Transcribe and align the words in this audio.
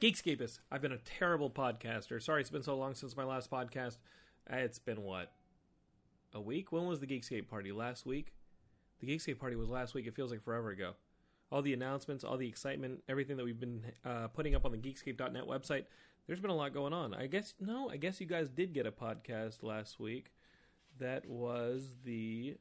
Geekscapists, 0.00 0.58
I've 0.70 0.82
been 0.82 0.92
a 0.92 0.98
terrible 0.98 1.48
podcaster. 1.48 2.22
Sorry 2.22 2.42
it's 2.42 2.50
been 2.50 2.62
so 2.62 2.76
long 2.76 2.94
since 2.94 3.16
my 3.16 3.24
last 3.24 3.50
podcast. 3.50 3.96
It's 4.50 4.78
been 4.78 5.02
what? 5.02 5.32
A 6.34 6.40
week? 6.40 6.70
When 6.70 6.86
was 6.86 7.00
the 7.00 7.06
Geekscape 7.06 7.48
party? 7.48 7.72
Last 7.72 8.04
week? 8.04 8.34
The 9.00 9.06
Geekscape 9.06 9.38
party 9.38 9.56
was 9.56 9.70
last 9.70 9.94
week. 9.94 10.06
It 10.06 10.14
feels 10.14 10.30
like 10.30 10.44
forever 10.44 10.68
ago. 10.68 10.92
All 11.50 11.62
the 11.62 11.72
announcements, 11.72 12.24
all 12.24 12.36
the 12.36 12.46
excitement, 12.46 13.04
everything 13.08 13.38
that 13.38 13.44
we've 13.44 13.58
been 13.58 13.84
uh, 14.04 14.28
putting 14.28 14.54
up 14.54 14.66
on 14.66 14.72
the 14.72 14.76
geekscape.net 14.76 15.44
website. 15.46 15.84
There's 16.26 16.40
been 16.40 16.50
a 16.50 16.56
lot 16.56 16.74
going 16.74 16.92
on. 16.92 17.14
I 17.14 17.26
guess, 17.26 17.54
no, 17.58 17.88
I 17.88 17.96
guess 17.96 18.20
you 18.20 18.26
guys 18.26 18.50
did 18.50 18.74
get 18.74 18.84
a 18.84 18.92
podcast 18.92 19.62
last 19.62 19.98
week. 19.98 20.30
That 20.98 21.26
was 21.26 21.90
the 22.04 22.56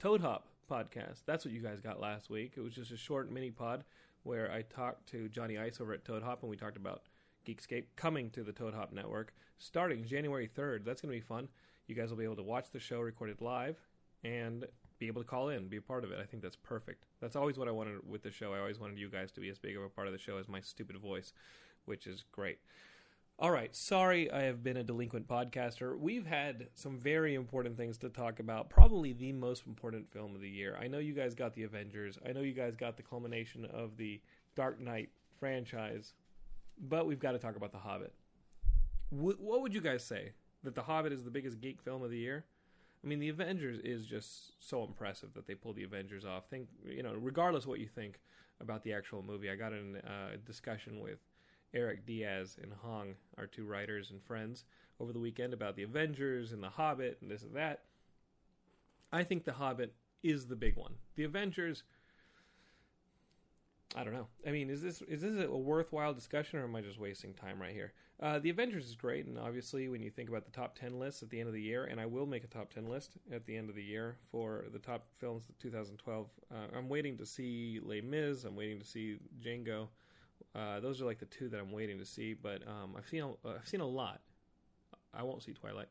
Toad 0.00 0.22
Hop 0.22 0.48
podcast. 0.68 1.20
That's 1.24 1.44
what 1.44 1.54
you 1.54 1.60
guys 1.60 1.80
got 1.80 2.00
last 2.00 2.30
week. 2.30 2.54
It 2.56 2.62
was 2.62 2.74
just 2.74 2.90
a 2.90 2.96
short 2.96 3.30
mini 3.30 3.52
pod 3.52 3.84
where 4.22 4.50
I 4.50 4.62
talked 4.62 5.08
to 5.10 5.28
Johnny 5.28 5.58
Ice 5.58 5.80
over 5.80 5.92
at 5.92 6.04
Toad 6.04 6.22
Hop 6.22 6.42
and 6.42 6.50
we 6.50 6.56
talked 6.56 6.76
about 6.76 7.02
Geekscape 7.46 7.84
coming 7.96 8.30
to 8.30 8.42
the 8.42 8.52
Toad 8.52 8.74
Hop 8.74 8.92
network 8.92 9.32
starting 9.58 10.04
January 10.04 10.48
3rd. 10.48 10.84
That's 10.84 11.00
going 11.00 11.12
to 11.12 11.20
be 11.20 11.26
fun. 11.26 11.48
You 11.86 11.94
guys 11.94 12.10
will 12.10 12.16
be 12.16 12.24
able 12.24 12.36
to 12.36 12.42
watch 12.42 12.70
the 12.70 12.78
show 12.78 13.00
recorded 13.00 13.40
live 13.40 13.76
and 14.22 14.66
be 14.98 15.06
able 15.06 15.22
to 15.22 15.28
call 15.28 15.48
in, 15.48 15.68
be 15.68 15.78
a 15.78 15.82
part 15.82 16.04
of 16.04 16.12
it. 16.12 16.18
I 16.20 16.24
think 16.24 16.42
that's 16.42 16.56
perfect. 16.56 17.04
That's 17.20 17.36
always 17.36 17.58
what 17.58 17.68
I 17.68 17.72
wanted 17.72 18.08
with 18.08 18.22
the 18.22 18.30
show. 18.30 18.52
I 18.52 18.58
always 18.58 18.78
wanted 18.78 18.98
you 18.98 19.08
guys 19.08 19.32
to 19.32 19.40
be 19.40 19.48
as 19.48 19.58
big 19.58 19.76
of 19.76 19.82
a 19.82 19.88
part 19.88 20.06
of 20.06 20.12
the 20.12 20.18
show 20.18 20.36
as 20.36 20.48
my 20.48 20.60
stupid 20.60 20.96
voice, 20.98 21.32
which 21.86 22.06
is 22.06 22.24
great. 22.30 22.58
All 23.40 23.50
right, 23.50 23.74
sorry 23.74 24.30
I 24.30 24.42
have 24.42 24.62
been 24.62 24.76
a 24.76 24.82
delinquent 24.82 25.26
podcaster. 25.26 25.98
We've 25.98 26.26
had 26.26 26.68
some 26.74 26.98
very 26.98 27.34
important 27.34 27.74
things 27.74 27.96
to 27.98 28.10
talk 28.10 28.38
about. 28.38 28.68
Probably 28.68 29.14
the 29.14 29.32
most 29.32 29.66
important 29.66 30.12
film 30.12 30.34
of 30.34 30.42
the 30.42 30.48
year. 30.50 30.76
I 30.78 30.88
know 30.88 30.98
you 30.98 31.14
guys 31.14 31.34
got 31.34 31.54
the 31.54 31.62
Avengers. 31.62 32.18
I 32.28 32.32
know 32.32 32.42
you 32.42 32.52
guys 32.52 32.76
got 32.76 32.98
the 32.98 33.02
culmination 33.02 33.64
of 33.64 33.96
the 33.96 34.20
Dark 34.56 34.78
Knight 34.78 35.08
franchise. 35.38 36.12
But 36.78 37.06
we've 37.06 37.18
got 37.18 37.32
to 37.32 37.38
talk 37.38 37.56
about 37.56 37.72
The 37.72 37.78
Hobbit. 37.78 38.12
Wh- 39.08 39.40
what 39.40 39.62
would 39.62 39.72
you 39.72 39.80
guys 39.80 40.04
say? 40.04 40.32
That 40.62 40.74
The 40.74 40.82
Hobbit 40.82 41.10
is 41.10 41.24
the 41.24 41.30
biggest 41.30 41.62
geek 41.62 41.80
film 41.80 42.02
of 42.02 42.10
the 42.10 42.18
year? 42.18 42.44
I 43.02 43.06
mean, 43.06 43.20
The 43.20 43.30
Avengers 43.30 43.78
is 43.78 44.04
just 44.04 44.52
so 44.68 44.84
impressive 44.84 45.32
that 45.32 45.46
they 45.46 45.54
pulled 45.54 45.76
The 45.76 45.84
Avengers 45.84 46.26
off. 46.26 46.50
Think, 46.50 46.68
you 46.84 47.02
know, 47.02 47.14
regardless 47.14 47.66
what 47.66 47.80
you 47.80 47.88
think 47.88 48.20
about 48.60 48.82
the 48.82 48.92
actual 48.92 49.22
movie, 49.22 49.48
I 49.48 49.54
got 49.54 49.72
in 49.72 49.96
uh, 49.96 50.34
a 50.34 50.36
discussion 50.36 51.00
with 51.00 51.20
Eric 51.74 52.06
Diaz 52.06 52.56
and 52.62 52.72
Hong, 52.82 53.14
our 53.38 53.46
two 53.46 53.64
writers 53.64 54.10
and 54.10 54.22
friends, 54.22 54.64
over 54.98 55.12
the 55.12 55.18
weekend 55.18 55.54
about 55.54 55.76
the 55.76 55.82
Avengers 55.82 56.52
and 56.52 56.62
the 56.62 56.68
Hobbit 56.68 57.18
and 57.20 57.30
this 57.30 57.42
and 57.42 57.54
that. 57.56 57.84
I 59.12 59.24
think 59.24 59.44
the 59.44 59.52
Hobbit 59.52 59.94
is 60.22 60.46
the 60.46 60.56
big 60.56 60.76
one. 60.76 60.94
The 61.16 61.24
Avengers, 61.24 61.82
I 63.96 64.04
don't 64.04 64.12
know. 64.12 64.28
I 64.46 64.50
mean, 64.50 64.70
is 64.70 64.82
this 64.82 65.02
is 65.02 65.22
this 65.22 65.46
a 65.48 65.56
worthwhile 65.56 66.14
discussion, 66.14 66.58
or 66.58 66.64
am 66.64 66.76
I 66.76 66.80
just 66.80 66.98
wasting 66.98 67.34
time 67.34 67.60
right 67.60 67.72
here? 67.72 67.92
Uh, 68.22 68.38
the 68.38 68.50
Avengers 68.50 68.86
is 68.86 68.94
great, 68.94 69.26
and 69.26 69.38
obviously, 69.38 69.88
when 69.88 70.02
you 70.02 70.10
think 70.10 70.28
about 70.28 70.44
the 70.44 70.50
top 70.50 70.78
ten 70.78 70.98
lists 70.98 71.22
at 71.22 71.30
the 71.30 71.40
end 71.40 71.48
of 71.48 71.54
the 71.54 71.62
year, 71.62 71.84
and 71.84 71.98
I 71.98 72.06
will 72.06 72.26
make 72.26 72.44
a 72.44 72.48
top 72.48 72.72
ten 72.72 72.88
list 72.88 73.12
at 73.32 73.46
the 73.46 73.56
end 73.56 73.70
of 73.70 73.74
the 73.74 73.82
year 73.82 74.16
for 74.30 74.66
the 74.72 74.78
top 74.78 75.06
films 75.18 75.48
of 75.48 75.58
2012. 75.58 76.28
Uh, 76.52 76.54
I'm 76.76 76.88
waiting 76.88 77.16
to 77.16 77.26
see 77.26 77.80
Les 77.82 78.02
Mis. 78.02 78.44
I'm 78.44 78.56
waiting 78.56 78.78
to 78.78 78.86
see 78.86 79.18
Django. 79.42 79.88
Uh, 80.54 80.80
those 80.80 81.00
are 81.00 81.04
like 81.04 81.18
the 81.18 81.26
two 81.26 81.48
that 81.48 81.60
I'm 81.60 81.70
waiting 81.70 81.98
to 81.98 82.06
see, 82.06 82.34
but 82.34 82.62
um, 82.66 82.94
I've 82.96 83.08
seen 83.08 83.22
a, 83.22 83.48
I've 83.48 83.68
seen 83.68 83.80
a 83.80 83.86
lot. 83.86 84.20
I 85.14 85.22
won't 85.22 85.42
see 85.42 85.52
Twilight, 85.52 85.88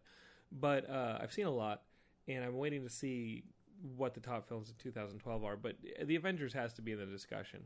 but 0.51 0.89
uh, 0.89 1.17
I've 1.21 1.31
seen 1.31 1.45
a 1.45 1.51
lot, 1.51 1.83
and 2.27 2.43
I'm 2.43 2.57
waiting 2.57 2.83
to 2.83 2.89
see 2.89 3.43
what 3.95 4.13
the 4.13 4.19
top 4.19 4.47
films 4.47 4.69
of 4.69 4.77
2012 4.77 5.43
are. 5.43 5.55
But 5.55 5.75
the 6.03 6.15
Avengers 6.15 6.53
has 6.53 6.73
to 6.73 6.81
be 6.81 6.91
in 6.91 6.99
the 6.99 7.05
discussion, 7.05 7.63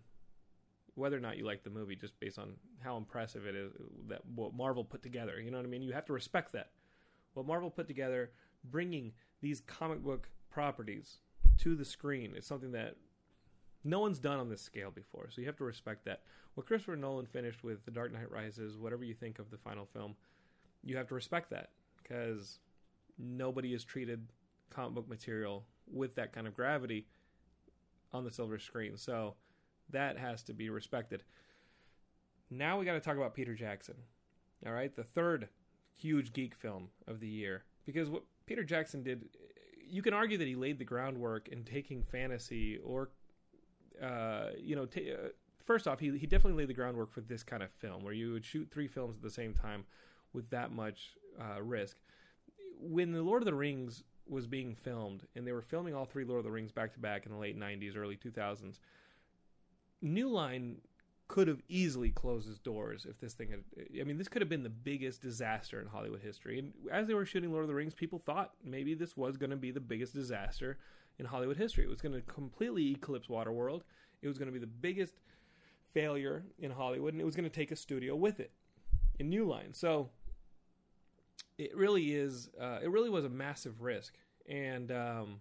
whether 0.96 1.18
or 1.18 1.20
not 1.20 1.38
you 1.38 1.46
like 1.46 1.64
the 1.64 1.70
movie, 1.70 1.96
just 1.96 2.20
based 2.20 2.38
on 2.38 2.54
how 2.84 2.98
impressive 2.98 3.46
it 3.46 3.56
is 3.56 3.72
that 4.08 4.22
what 4.36 4.54
Marvel 4.54 4.84
put 4.84 5.02
together. 5.02 5.40
You 5.40 5.52
know 5.52 5.58
what 5.58 5.66
I 5.66 5.70
mean? 5.70 5.82
You 5.82 5.94
have 5.94 6.06
to 6.06 6.14
respect 6.14 6.54
that. 6.54 6.72
What 7.34 7.48
Marvel 7.48 7.72
put 7.72 7.88
together, 7.88 8.32
bringing 8.66 9.14
these 9.42 9.62
comic 9.62 10.04
book 10.04 10.30
properties 10.52 11.18
to 11.60 11.76
the 11.76 11.86
screen, 11.86 12.36
is 12.36 12.46
something 12.46 12.72
that 12.74 12.96
no 13.84 14.00
one's 14.00 14.20
done 14.20 14.40
on 14.40 14.50
this 14.50 14.62
scale 14.62 14.92
before, 14.92 15.30
so 15.30 15.42
you 15.42 15.48
have 15.48 15.58
to 15.58 15.64
respect 15.64 16.06
that. 16.06 16.22
What 16.56 16.68
Christopher 16.68 16.96
Nolan 16.96 17.26
finished 17.26 17.64
with 17.64 17.84
The 17.86 17.92
Dark 17.92 18.14
Knight 18.14 18.32
Rises, 18.32 18.78
whatever 18.78 19.04
you 19.04 19.14
think 19.14 19.40
of 19.40 19.50
the 19.50 19.58
final 19.58 19.86
film, 19.86 20.16
you 20.84 20.96
have 20.98 21.08
to 21.08 21.16
respect 21.16 21.50
that 21.50 21.70
because 22.02 22.60
nobody 23.18 23.72
has 23.72 23.84
treated 23.84 24.28
comic 24.70 24.94
book 24.94 25.10
material 25.10 25.66
with 25.92 26.16
that 26.16 26.34
kind 26.34 26.48
of 26.48 26.54
gravity 26.54 27.08
on 28.12 28.24
the 28.24 28.32
silver 28.32 28.60
screen. 28.60 28.98
So 28.98 29.36
that 29.90 30.18
has 30.18 30.44
to 30.44 30.54
be 30.54 30.70
respected. 30.70 31.24
Now 32.50 32.78
we 32.78 32.86
got 32.86 32.94
to 32.94 33.00
talk 33.00 33.18
about 33.18 33.34
Peter 33.34 33.56
Jackson. 33.56 33.96
All 34.66 34.74
right, 34.74 34.96
the 34.96 35.04
third 35.04 35.50
huge 35.96 36.34
geek 36.34 36.56
film 36.56 36.90
of 37.08 37.20
the 37.20 37.28
year 37.28 37.64
because 37.86 38.10
what 38.10 38.24
Peter 38.46 38.64
Jackson 38.64 39.04
did 39.04 39.30
you 39.86 40.02
can 40.02 40.14
argue 40.14 40.38
that 40.38 40.48
he 40.48 40.56
laid 40.56 40.80
the 40.80 40.86
groundwork 40.86 41.50
in 41.50 41.64
taking 41.64 42.04
fantasy 42.04 42.80
or 42.84 43.10
uh, 44.02 44.50
you 44.58 44.76
know, 44.76 44.86
t- 44.86 45.12
uh, 45.12 45.30
first 45.66 45.88
off, 45.88 46.00
he 46.00 46.18
he 46.18 46.28
definitely 46.28 46.58
laid 46.58 46.70
the 46.70 46.74
groundwork 46.74 47.12
for 47.12 47.22
this 47.22 47.44
kind 47.44 47.64
of 47.64 47.72
film 47.72 48.04
where 48.04 48.14
you 48.14 48.34
would 48.34 48.46
shoot 48.46 48.70
three 48.72 48.88
films 48.88 49.16
at 49.16 49.22
the 49.22 49.30
same 49.30 49.54
time 49.54 49.86
with 50.34 50.50
that 50.50 50.72
much 50.72 51.12
uh, 51.40 51.62
risk. 51.62 51.98
When 52.80 53.12
the 53.12 53.22
Lord 53.22 53.42
of 53.42 53.46
the 53.46 53.54
Rings 53.54 54.04
was 54.28 54.48
being 54.48 54.76
filmed, 54.76 55.26
and 55.36 55.46
they 55.46 55.52
were 55.52 55.62
filming 55.62 55.94
all 55.94 56.06
three 56.06 56.26
Lord 56.26 56.40
of 56.40 56.46
the 56.46 56.52
Rings 56.52 56.72
back 56.72 56.94
to 56.94 57.00
back 57.00 57.26
in 57.26 57.32
the 57.32 57.38
late 57.38 57.60
'90s, 57.60 57.98
early 57.98 58.18
2000s, 58.18 58.80
New 60.02 60.30
Line 60.30 60.78
could 61.30 61.48
have 61.48 61.62
easily 61.68 62.12
closed 62.12 62.50
its 62.50 62.60
doors 62.60 63.06
if 63.10 63.20
this 63.20 63.34
thing 63.34 63.50
had. 63.50 63.64
I 64.00 64.04
mean, 64.04 64.18
this 64.18 64.28
could 64.28 64.42
have 64.42 64.50
been 64.50 64.64
the 64.64 64.70
biggest 64.70 65.22
disaster 65.22 65.80
in 65.80 65.88
Hollywood 65.88 66.22
history. 66.22 66.60
And 66.60 66.74
as 66.92 67.08
they 67.08 67.14
were 67.14 67.26
shooting 67.26 67.52
Lord 67.52 67.64
of 67.64 67.70
the 67.70 67.76
Rings, 67.76 67.94
people 67.94 68.20
thought 68.20 68.52
maybe 68.64 68.94
this 68.94 69.16
was 69.16 69.38
going 69.38 69.50
to 69.50 69.56
be 69.56 69.72
the 69.72 69.80
biggest 69.80 70.14
disaster 70.14 70.78
in 71.20 71.26
Hollywood 71.26 71.58
history. 71.58 71.84
It 71.84 71.90
was 71.90 72.02
going 72.02 72.16
to 72.16 72.22
completely 72.22 72.92
eclipse 72.92 73.28
Waterworld. 73.28 73.82
It 74.22 74.28
was 74.28 74.38
going 74.38 74.48
to 74.48 74.54
be 74.54 74.60
the 74.60 74.68
biggest 74.68 75.16
failure 75.94 76.44
in 76.60 76.72
Hollywood, 76.72 77.14
and 77.14 77.22
it 77.22 77.26
was 77.26 77.36
going 77.36 77.50
to 77.50 77.56
take 77.56 77.72
a 77.72 77.76
studio 77.76 78.16
with 78.16 78.40
it 78.40 78.52
in 79.20 79.30
New 79.30 79.46
Line. 79.46 79.74
So 79.74 80.10
it 81.58 81.76
really 81.76 82.14
is. 82.14 82.50
Uh, 82.60 82.80
it 82.82 82.90
really 82.90 83.10
was 83.10 83.26
a 83.26 83.30
massive 83.30 83.82
risk. 83.82 84.16
And 84.50 84.92
um, 84.92 85.40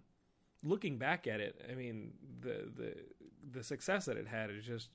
looking 0.63 0.97
back 0.97 1.27
at 1.27 1.39
it, 1.39 1.59
I 1.69 1.75
mean, 1.75 2.11
the 2.41 2.71
the 2.75 2.95
the 3.51 3.63
success 3.63 4.05
that 4.05 4.17
it 4.17 4.27
had 4.27 4.49
is 4.51 4.65
just. 4.65 4.89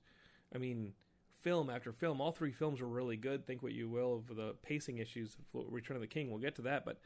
I 0.55 0.57
mean, 0.57 0.95
film 1.43 1.69
after 1.69 1.93
film, 1.93 2.23
all 2.23 2.33
three 2.33 2.53
films 2.53 2.81
were 2.81 2.89
really 2.89 3.19
good. 3.19 3.47
Think 3.47 3.63
what 3.63 3.73
you 3.73 3.87
will 3.89 4.15
of 4.15 4.35
the 4.35 4.55
pacing 4.63 4.97
issues 4.97 5.37
of 5.55 5.65
Return 5.69 5.97
of 5.97 6.01
the 6.01 6.07
King. 6.07 6.31
We'll 6.31 6.41
get 6.41 6.55
to 6.57 6.63
that, 6.63 6.87
but 6.87 7.01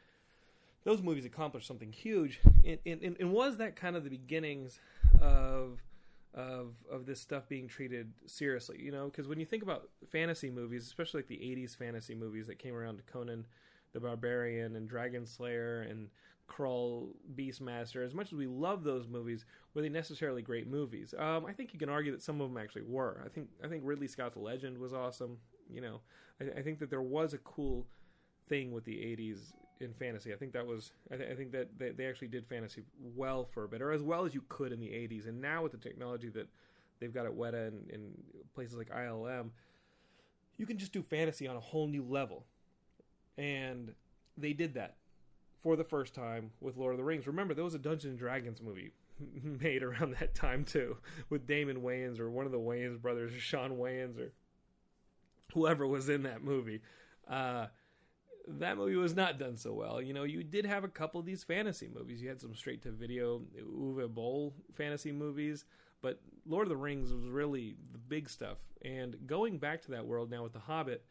those 0.83 1.01
movies 1.01 1.25
accomplished 1.25 1.67
something 1.67 1.91
huge. 1.91 2.39
And, 2.65 2.79
and, 2.85 3.17
and 3.19 3.31
was 3.31 3.57
that 3.57 3.75
kind 3.75 3.95
of 3.95 4.03
the 4.03 4.09
beginnings 4.09 4.79
of 5.21 5.81
of 6.33 6.73
of 6.91 7.05
this 7.05 7.21
stuff 7.21 7.47
being 7.47 7.67
treated 7.67 8.11
seriously? 8.25 8.81
You 8.81 8.91
know, 8.91 9.05
because 9.05 9.27
when 9.27 9.39
you 9.39 9.45
think 9.45 9.63
about 9.63 9.89
fantasy 10.11 10.49
movies, 10.49 10.85
especially 10.85 11.19
like 11.19 11.27
the 11.27 11.35
'80s 11.37 11.77
fantasy 11.77 12.15
movies 12.15 12.47
that 12.47 12.59
came 12.59 12.75
around 12.75 13.01
Conan 13.05 13.45
the 13.93 13.99
Barbarian 13.99 14.75
and 14.75 14.89
Dragon 14.89 15.25
Slayer 15.25 15.81
and 15.83 16.09
Krull, 16.49 17.09
Beastmaster, 17.35 18.05
as 18.05 18.13
much 18.13 18.27
as 18.27 18.33
we 18.33 18.47
love 18.47 18.83
those 18.83 19.07
movies, 19.07 19.45
were 19.73 19.81
they 19.81 19.89
necessarily 19.89 20.41
great 20.41 20.67
movies? 20.67 21.13
Um, 21.17 21.45
I 21.45 21.53
think 21.53 21.73
you 21.73 21.79
can 21.79 21.89
argue 21.89 22.11
that 22.11 22.21
some 22.21 22.41
of 22.41 22.49
them 22.49 22.61
actually 22.61 22.83
were. 22.83 23.21
I 23.25 23.29
think 23.29 23.49
I 23.63 23.67
think 23.67 23.83
Ridley 23.85 24.07
Scott's 24.07 24.35
Legend 24.35 24.77
was 24.77 24.93
awesome. 24.93 25.37
You 25.71 25.81
know, 25.81 26.01
I, 26.41 26.59
I 26.59 26.61
think 26.61 26.79
that 26.79 26.89
there 26.89 27.01
was 27.01 27.33
a 27.33 27.37
cool 27.39 27.87
thing 28.49 28.71
with 28.71 28.83
the 28.83 28.95
'80s 28.95 29.53
in 29.83 29.93
fantasy. 29.93 30.33
I 30.33 30.35
think 30.35 30.53
that 30.53 30.65
was 30.65 30.91
I, 31.11 31.17
th- 31.17 31.31
I 31.31 31.35
think 31.35 31.51
that 31.51 31.77
they, 31.77 31.89
they, 31.91 32.05
actually 32.05 32.29
did 32.29 32.47
fantasy 32.47 32.83
well 33.15 33.45
for 33.53 33.63
a 33.63 33.67
bit, 33.67 33.81
or 33.81 33.91
as 33.91 34.01
well 34.01 34.25
as 34.25 34.33
you 34.33 34.43
could 34.49 34.71
in 34.71 34.79
the 34.79 34.87
'80s. 34.87 35.27
And 35.27 35.41
now 35.41 35.63
with 35.63 35.71
the 35.71 35.77
technology 35.77 36.29
that 36.29 36.47
they've 36.99 37.13
got 37.13 37.25
at 37.25 37.33
Weta 37.33 37.67
and, 37.67 37.89
and 37.91 38.13
places 38.55 38.77
like 38.77 38.89
ILM, 38.89 39.49
you 40.57 40.65
can 40.65 40.77
just 40.77 40.93
do 40.93 41.03
fantasy 41.03 41.47
on 41.47 41.55
a 41.55 41.59
whole 41.59 41.87
new 41.87 42.03
level. 42.03 42.45
And 43.37 43.93
they 44.37 44.53
did 44.53 44.73
that 44.75 44.95
for 45.61 45.75
the 45.75 45.83
first 45.83 46.13
time 46.13 46.51
with 46.61 46.77
Lord 46.77 46.93
of 46.93 46.97
the 46.97 47.03
Rings. 47.03 47.27
Remember, 47.27 47.53
there 47.53 47.63
was 47.63 47.73
a 47.73 47.79
Dungeons 47.79 48.11
and 48.11 48.19
Dragons 48.19 48.61
movie 48.61 48.91
made 49.43 49.83
around 49.83 50.15
that 50.19 50.35
time 50.35 50.65
too, 50.65 50.97
with 51.29 51.47
Damon 51.47 51.81
Wayans 51.81 52.19
or 52.19 52.29
one 52.29 52.45
of 52.45 52.51
the 52.51 52.59
Wayans 52.59 53.01
brothers, 53.01 53.33
or 53.33 53.39
Shawn 53.39 53.77
Wayans, 53.77 54.19
or 54.19 54.31
whoever 55.53 55.87
was 55.87 56.09
in 56.09 56.23
that 56.23 56.43
movie. 56.43 56.81
Uh, 57.27 57.67
that 58.47 58.77
movie 58.77 58.95
was 58.95 59.15
not 59.15 59.39
done 59.39 59.57
so 59.57 59.73
well. 59.73 60.01
You 60.01 60.13
know, 60.13 60.23
you 60.23 60.43
did 60.43 60.65
have 60.65 60.83
a 60.83 60.89
couple 60.89 61.19
of 61.19 61.25
these 61.25 61.43
fantasy 61.43 61.89
movies. 61.93 62.21
You 62.21 62.29
had 62.29 62.41
some 62.41 62.55
straight 62.55 62.81
to 62.83 62.91
video 62.91 63.41
Uwe 63.57 64.13
Boll 64.13 64.53
fantasy 64.75 65.11
movies, 65.11 65.65
but 66.01 66.19
Lord 66.45 66.63
of 66.63 66.69
the 66.69 66.77
Rings 66.77 67.11
was 67.11 67.25
really 67.27 67.75
the 67.91 67.97
big 67.97 68.29
stuff. 68.29 68.57
And 68.83 69.15
going 69.25 69.57
back 69.57 69.81
to 69.83 69.91
that 69.91 70.05
world 70.05 70.29
now 70.29 70.43
with 70.43 70.53
The 70.53 70.59
Hobbit, 70.59 71.05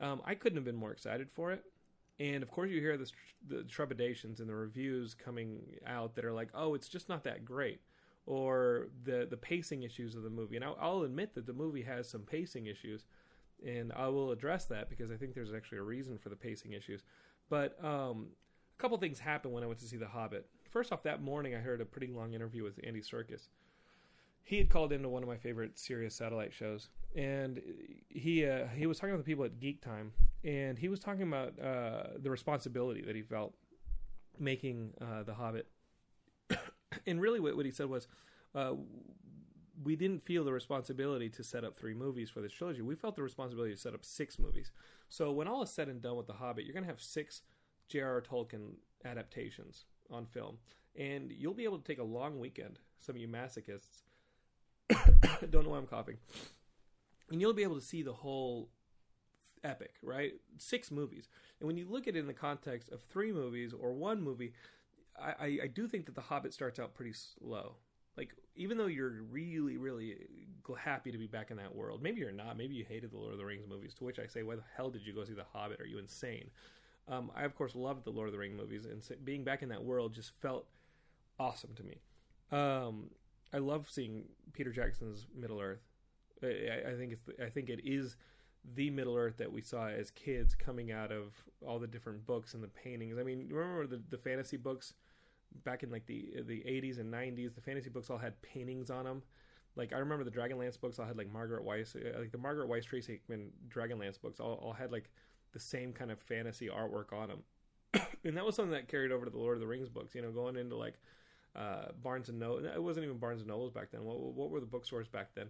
um, 0.00 0.20
I 0.24 0.34
couldn't 0.34 0.56
have 0.56 0.64
been 0.64 0.74
more 0.74 0.90
excited 0.90 1.30
for 1.30 1.52
it. 1.52 1.64
And 2.18 2.42
of 2.42 2.50
course, 2.50 2.70
you 2.70 2.80
hear 2.80 2.96
this, 2.96 3.12
the 3.46 3.64
trepidations 3.64 4.40
and 4.40 4.48
the 4.48 4.54
reviews 4.54 5.14
coming 5.14 5.60
out 5.86 6.14
that 6.14 6.24
are 6.24 6.32
like, 6.32 6.48
"Oh, 6.54 6.74
it's 6.74 6.88
just 6.88 7.08
not 7.08 7.24
that 7.24 7.44
great," 7.44 7.80
or 8.26 8.88
the 9.02 9.26
the 9.28 9.36
pacing 9.36 9.82
issues 9.82 10.14
of 10.14 10.22
the 10.22 10.30
movie. 10.30 10.56
And 10.56 10.64
I'll, 10.64 10.78
I'll 10.80 11.02
admit 11.02 11.34
that 11.34 11.46
the 11.46 11.52
movie 11.52 11.82
has 11.82 12.08
some 12.08 12.22
pacing 12.22 12.66
issues, 12.66 13.04
and 13.64 13.92
I 13.94 14.08
will 14.08 14.30
address 14.30 14.66
that 14.66 14.88
because 14.88 15.10
I 15.10 15.16
think 15.16 15.34
there's 15.34 15.52
actually 15.52 15.78
a 15.78 15.82
reason 15.82 16.18
for 16.18 16.28
the 16.28 16.36
pacing 16.36 16.72
issues. 16.72 17.02
But 17.48 17.82
um, 17.84 18.28
a 18.76 18.82
couple 18.82 18.96
things 18.98 19.18
happened 19.18 19.54
when 19.54 19.62
I 19.62 19.66
went 19.66 19.78
to 19.80 19.86
see 19.86 19.96
The 19.96 20.08
Hobbit. 20.08 20.46
First 20.70 20.92
off, 20.92 21.02
that 21.04 21.22
morning 21.22 21.54
I 21.54 21.58
heard 21.58 21.80
a 21.80 21.84
pretty 21.84 22.08
long 22.08 22.34
interview 22.34 22.64
with 22.64 22.78
Andy 22.84 23.00
Serkis. 23.00 23.48
He 24.42 24.58
had 24.58 24.68
called 24.68 24.92
into 24.92 25.08
one 25.08 25.22
of 25.22 25.28
my 25.28 25.38
favorite 25.38 25.78
Sirius 25.78 26.14
satellite 26.14 26.52
shows, 26.52 26.90
and 27.16 27.62
he 28.10 28.44
uh, 28.44 28.66
he 28.76 28.86
was 28.86 28.98
talking 28.98 29.14
to 29.14 29.18
the 29.18 29.24
people 29.24 29.44
at 29.44 29.58
Geek 29.58 29.80
Time, 29.80 30.12
and 30.42 30.78
he 30.78 30.88
was 30.88 31.00
talking 31.00 31.22
about 31.22 31.58
uh, 31.58 32.18
the 32.18 32.30
responsibility 32.30 33.00
that 33.02 33.16
he 33.16 33.22
felt 33.22 33.54
making 34.38 34.92
uh, 35.00 35.22
The 35.22 35.32
Hobbit. 35.32 35.66
and 37.06 37.22
really, 37.22 37.40
what, 37.40 37.56
what 37.56 37.64
he 37.64 37.72
said 37.72 37.86
was, 37.86 38.06
uh, 38.54 38.72
we 39.82 39.96
didn't 39.96 40.24
feel 40.24 40.44
the 40.44 40.52
responsibility 40.52 41.28
to 41.30 41.42
set 41.42 41.64
up 41.64 41.76
three 41.76 41.94
movies 41.94 42.30
for 42.30 42.40
this 42.40 42.52
trilogy. 42.52 42.82
We 42.82 42.94
felt 42.94 43.16
the 43.16 43.22
responsibility 43.22 43.74
to 43.74 43.80
set 43.80 43.94
up 43.94 44.04
six 44.04 44.38
movies. 44.38 44.70
So 45.08 45.32
when 45.32 45.48
all 45.48 45.62
is 45.62 45.70
said 45.70 45.88
and 45.88 46.00
done 46.00 46.16
with 46.16 46.26
The 46.26 46.34
Hobbit, 46.34 46.64
you're 46.64 46.74
going 46.74 46.84
to 46.84 46.90
have 46.90 47.00
six 47.00 47.42
J.R.R. 47.88 48.22
Tolkien 48.22 48.74
adaptations 49.04 49.84
on 50.10 50.26
film, 50.26 50.58
and 50.96 51.30
you'll 51.30 51.54
be 51.54 51.64
able 51.64 51.78
to 51.78 51.84
take 51.84 51.98
a 51.98 52.04
long 52.04 52.38
weekend. 52.38 52.78
Some 52.98 53.16
of 53.16 53.20
you 53.20 53.28
masochists 53.28 54.02
don't 55.50 55.64
know 55.64 55.70
why 55.70 55.78
I'm 55.78 55.86
coughing, 55.86 56.18
and 57.30 57.40
you'll 57.40 57.52
be 57.52 57.62
able 57.62 57.76
to 57.76 57.84
see 57.84 58.02
the 58.02 58.12
whole 58.12 58.70
epic, 59.62 59.94
right? 60.02 60.32
Six 60.58 60.90
movies, 60.90 61.28
and 61.60 61.66
when 61.66 61.76
you 61.76 61.86
look 61.88 62.06
at 62.06 62.16
it 62.16 62.20
in 62.20 62.26
the 62.26 62.32
context 62.32 62.90
of 62.90 63.02
three 63.02 63.32
movies 63.32 63.72
or 63.78 63.92
one 63.92 64.22
movie, 64.22 64.52
I, 65.20 65.30
I, 65.30 65.58
I 65.64 65.66
do 65.66 65.86
think 65.86 66.06
that 66.06 66.14
The 66.14 66.22
Hobbit 66.22 66.54
starts 66.54 66.78
out 66.78 66.94
pretty 66.94 67.12
slow 67.12 67.76
like 68.16 68.30
even 68.56 68.78
though 68.78 68.86
you're 68.86 69.22
really 69.30 69.76
really 69.76 70.16
happy 70.78 71.12
to 71.12 71.18
be 71.18 71.26
back 71.26 71.50
in 71.50 71.56
that 71.56 71.74
world 71.74 72.02
maybe 72.02 72.20
you're 72.20 72.32
not 72.32 72.56
maybe 72.56 72.74
you 72.74 72.84
hated 72.88 73.10
the 73.10 73.18
lord 73.18 73.32
of 73.32 73.38
the 73.38 73.44
rings 73.44 73.66
movies 73.68 73.92
to 73.94 74.04
which 74.04 74.18
i 74.18 74.26
say 74.26 74.42
why 74.42 74.54
the 74.54 74.62
hell 74.76 74.90
did 74.90 75.06
you 75.06 75.12
go 75.12 75.24
see 75.24 75.34
the 75.34 75.44
hobbit? 75.52 75.80
Are 75.80 75.86
you 75.86 75.98
insane? 75.98 76.50
Um, 77.06 77.30
i 77.34 77.44
of 77.44 77.54
course 77.54 77.74
loved 77.74 78.04
the 78.04 78.10
lord 78.10 78.28
of 78.28 78.32
the 78.32 78.38
rings 78.38 78.56
movies 78.56 78.86
and 78.86 79.02
being 79.24 79.44
back 79.44 79.62
in 79.62 79.68
that 79.68 79.84
world 79.84 80.14
just 80.14 80.32
felt 80.40 80.66
awesome 81.38 81.74
to 81.74 81.82
me. 81.82 82.00
Um, 82.50 83.10
i 83.52 83.58
love 83.58 83.88
seeing 83.90 84.24
peter 84.52 84.72
jackson's 84.72 85.26
middle 85.34 85.60
earth. 85.60 85.82
I, 86.42 86.90
I 86.90 86.94
think 86.96 87.12
it's 87.12 87.22
the, 87.22 87.44
i 87.44 87.50
think 87.50 87.68
it 87.68 87.80
is 87.84 88.16
the 88.74 88.90
Middle 88.90 89.16
Earth 89.16 89.36
that 89.38 89.52
we 89.52 89.60
saw 89.60 89.88
as 89.88 90.10
kids 90.10 90.54
coming 90.54 90.90
out 90.90 91.12
of 91.12 91.34
all 91.66 91.78
the 91.78 91.86
different 91.86 92.26
books 92.26 92.54
and 92.54 92.62
the 92.62 92.68
paintings. 92.68 93.18
I 93.18 93.22
mean, 93.22 93.48
remember 93.50 93.86
the, 93.86 94.02
the 94.08 94.18
fantasy 94.18 94.56
books 94.56 94.94
back 95.64 95.82
in 95.82 95.90
like 95.90 96.06
the 96.06 96.34
the 96.46 96.60
80s 96.60 96.98
and 96.98 97.12
90s 97.12 97.54
the 97.54 97.60
fantasy 97.60 97.90
books 97.90 98.10
all 98.10 98.18
had 98.18 98.40
paintings 98.42 98.90
on 98.90 99.04
them 99.04 99.22
like 99.76 99.92
i 99.92 99.98
remember 99.98 100.24
the 100.24 100.30
dragonlance 100.30 100.80
books 100.80 100.98
all 100.98 101.06
had 101.06 101.16
like 101.16 101.32
margaret 101.32 101.64
weis 101.64 101.94
uh, 101.94 102.18
like 102.18 102.32
the 102.32 102.38
margaret 102.38 102.68
weis 102.68 102.84
tracy 102.84 103.12
hickman 103.12 103.50
dragonlance 103.68 104.20
books 104.20 104.40
all, 104.40 104.54
all 104.62 104.72
had 104.72 104.90
like 104.90 105.10
the 105.52 105.60
same 105.60 105.92
kind 105.92 106.10
of 106.10 106.18
fantasy 106.18 106.68
artwork 106.68 107.12
on 107.12 107.28
them 107.28 108.02
and 108.24 108.36
that 108.36 108.44
was 108.44 108.56
something 108.56 108.72
that 108.72 108.88
carried 108.88 109.12
over 109.12 109.24
to 109.24 109.30
the 109.30 109.38
lord 109.38 109.54
of 109.54 109.60
the 109.60 109.66
rings 109.66 109.88
books 109.88 110.14
you 110.14 110.22
know 110.22 110.32
going 110.32 110.56
into 110.56 110.76
like 110.76 110.94
uh, 111.56 111.86
barnes 112.02 112.28
and 112.28 112.38
noble 112.38 112.64
it 112.64 112.82
wasn't 112.82 113.04
even 113.04 113.18
barnes 113.18 113.40
and 113.40 113.48
nobles 113.48 113.70
back 113.70 113.90
then. 113.92 114.04
What, 114.04 114.18
what 114.18 114.50
were 114.50 114.60
the 114.60 114.66
bookstores 114.66 115.08
back 115.08 115.34
then? 115.34 115.48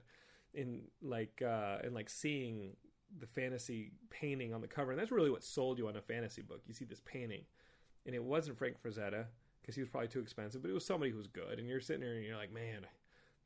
In 0.53 0.83
like 1.03 1.43
uh 1.45 1.79
and 1.83 1.95
like 1.95 2.09
seeing 2.09 2.77
the 3.19 3.27
fantasy 3.27 3.93
painting 4.11 4.53
on 4.53 4.61
the 4.61 4.67
cover 4.67 4.91
and 4.91 5.00
that's 5.00 5.11
really 5.11 5.31
what 5.31 5.43
sold 5.43 5.79
you 5.79 5.89
on 5.89 5.97
a 5.97 6.03
fantasy 6.03 6.43
book. 6.43 6.61
You 6.67 6.75
see 6.75 6.85
this 6.85 7.00
painting 7.05 7.43
and 8.07 8.15
it 8.15 8.23
wasn't 8.23 8.59
frank 8.59 8.77
frazetta 8.83 9.27
because 9.64 9.75
he 9.75 9.81
was 9.81 9.88
probably 9.88 10.08
too 10.08 10.20
expensive, 10.20 10.61
but 10.61 10.70
it 10.70 10.75
was 10.75 10.84
somebody 10.84 11.11
who 11.11 11.16
was 11.16 11.26
good. 11.26 11.58
And 11.58 11.66
you're 11.66 11.81
sitting 11.81 12.02
there 12.02 12.16
and 12.16 12.25
you're 12.25 12.37
like, 12.37 12.52
man, 12.52 12.87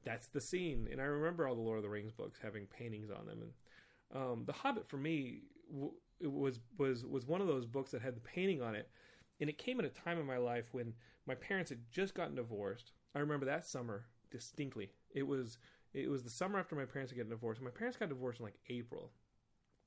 that's 0.04 0.26
the 0.26 0.40
scene. 0.40 0.88
And 0.90 1.00
I 1.00 1.04
remember 1.04 1.46
all 1.46 1.54
the 1.54 1.60
Lord 1.60 1.76
of 1.76 1.84
the 1.84 1.88
Rings 1.88 2.10
books 2.10 2.40
having 2.42 2.66
paintings 2.66 3.08
on 3.08 3.26
them. 3.26 3.42
And 3.42 4.20
um, 4.20 4.42
The 4.44 4.52
Hobbit 4.52 4.88
for 4.88 4.96
me 4.96 5.42
w- 5.72 5.92
was 6.20 6.58
was 6.76 7.06
was 7.06 7.26
one 7.26 7.40
of 7.40 7.46
those 7.46 7.66
books 7.66 7.92
that 7.92 8.02
had 8.02 8.16
the 8.16 8.20
painting 8.20 8.60
on 8.60 8.74
it, 8.74 8.90
and 9.40 9.48
it 9.48 9.58
came 9.58 9.78
at 9.78 9.86
a 9.86 9.90
time 9.90 10.18
in 10.18 10.26
my 10.26 10.38
life 10.38 10.66
when 10.72 10.94
my 11.24 11.36
parents 11.36 11.70
had 11.70 11.78
just 11.92 12.14
gotten 12.14 12.34
divorced. 12.34 12.90
I 13.14 13.20
remember 13.20 13.46
that 13.46 13.64
summer 13.64 14.06
distinctly. 14.28 14.90
It 15.10 15.22
was 15.22 15.58
it 15.94 16.10
was 16.10 16.24
the 16.24 16.30
summer 16.30 16.58
after 16.58 16.74
my 16.74 16.84
parents 16.84 17.12
had 17.12 17.18
gotten 17.18 17.30
divorced. 17.30 17.62
My 17.62 17.70
parents 17.70 17.96
got 17.96 18.08
divorced 18.08 18.40
in 18.40 18.46
like 18.46 18.58
April. 18.68 19.12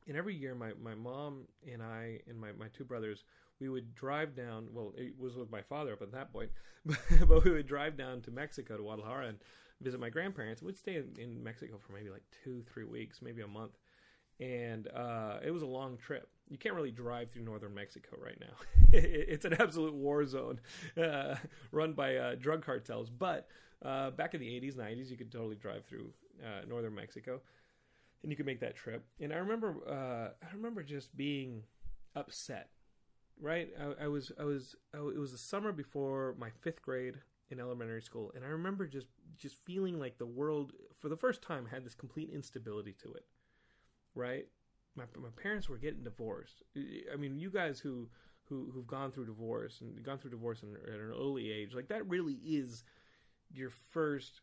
And 0.07 0.17
every 0.17 0.35
year, 0.35 0.55
my, 0.55 0.71
my 0.81 0.95
mom 0.95 1.43
and 1.71 1.83
I 1.83 2.21
and 2.27 2.39
my, 2.39 2.51
my 2.53 2.67
two 2.73 2.83
brothers 2.83 3.23
we 3.61 3.69
would 3.69 3.93
drive 3.93 4.35
down. 4.35 4.67
Well, 4.73 4.91
it 4.97 5.13
was 5.17 5.35
with 5.35 5.51
my 5.51 5.61
father 5.61 5.93
up 5.93 6.01
at 6.01 6.11
that 6.11 6.33
point, 6.33 6.49
but 6.85 7.45
we 7.45 7.51
would 7.51 7.67
drive 7.67 7.95
down 7.95 8.21
to 8.21 8.31
Mexico 8.31 8.75
to 8.75 8.83
Guadalajara 8.83 9.27
and 9.27 9.37
visit 9.79 9.99
my 9.99 10.09
grandparents. 10.09 10.61
We'd 10.61 10.75
stay 10.75 11.01
in, 11.17 11.43
Mexico 11.43 11.77
for 11.77 11.93
maybe 11.93 12.09
like 12.09 12.23
two, 12.43 12.63
three 12.73 12.83
weeks, 12.83 13.21
maybe 13.21 13.43
a 13.43 13.47
month, 13.47 13.77
and 14.39 14.87
uh, 14.87 15.37
it 15.45 15.51
was 15.51 15.61
a 15.61 15.67
long 15.67 15.97
trip. 15.97 16.27
You 16.49 16.57
can't 16.57 16.75
really 16.75 16.91
drive 16.91 17.31
through 17.31 17.43
northern 17.43 17.73
Mexico 17.73 18.17
right 18.19 18.37
now. 18.39 18.55
it's 18.91 19.45
an 19.45 19.53
absolute 19.53 19.93
war 19.93 20.25
zone 20.25 20.59
uh, 21.01 21.35
run 21.71 21.93
by 21.93 22.17
uh, 22.17 22.35
drug 22.35 22.65
cartels. 22.65 23.09
But 23.09 23.47
uh, 23.85 24.09
back 24.09 24.33
in 24.33 24.41
the 24.41 24.47
80s, 24.47 24.75
90s, 24.75 25.09
you 25.09 25.17
could 25.17 25.31
totally 25.31 25.55
drive 25.55 25.85
through 25.85 26.09
uh, 26.43 26.65
northern 26.67 26.95
Mexico, 26.95 27.39
and 28.23 28.31
you 28.31 28.35
could 28.35 28.47
make 28.47 28.59
that 28.59 28.75
trip. 28.75 29.05
And 29.21 29.31
I 29.31 29.37
remember, 29.37 29.75
uh, 29.87 30.45
I 30.45 30.53
remember 30.55 30.83
just 30.83 31.15
being 31.15 31.63
upset 32.15 32.69
right? 33.41 33.69
I, 33.79 34.05
I 34.05 34.07
was 34.07 34.31
I 34.39 34.43
was 34.45 34.75
it 34.93 35.19
was 35.19 35.31
the 35.31 35.37
summer 35.37 35.71
before 35.71 36.35
my 36.39 36.49
fifth 36.61 36.81
grade 36.81 37.15
in 37.49 37.59
elementary 37.59 38.01
school, 38.01 38.31
and 38.35 38.45
I 38.45 38.49
remember 38.49 38.87
just 38.87 39.07
just 39.37 39.57
feeling 39.65 39.99
like 39.99 40.17
the 40.17 40.25
world 40.25 40.71
for 40.99 41.09
the 41.09 41.17
first 41.17 41.41
time 41.41 41.65
had 41.65 41.83
this 41.83 41.95
complete 41.95 42.29
instability 42.33 42.95
to 43.03 43.13
it, 43.13 43.25
right? 44.15 44.45
My 44.95 45.05
my 45.17 45.29
parents 45.41 45.67
were 45.67 45.77
getting 45.77 46.03
divorced. 46.03 46.61
I 46.77 47.15
mean, 47.17 47.39
you 47.39 47.49
guys 47.49 47.79
who 47.79 48.09
who 48.45 48.69
who've 48.73 48.87
gone 48.87 49.11
through 49.11 49.25
divorce 49.25 49.81
and 49.81 50.01
gone 50.03 50.19
through 50.19 50.31
divorce 50.31 50.61
at 50.63 50.93
an 50.93 51.11
early 51.11 51.51
age, 51.51 51.73
like 51.73 51.87
that 51.89 52.07
really 52.07 52.39
is 52.45 52.83
your 53.51 53.69
first 53.69 54.41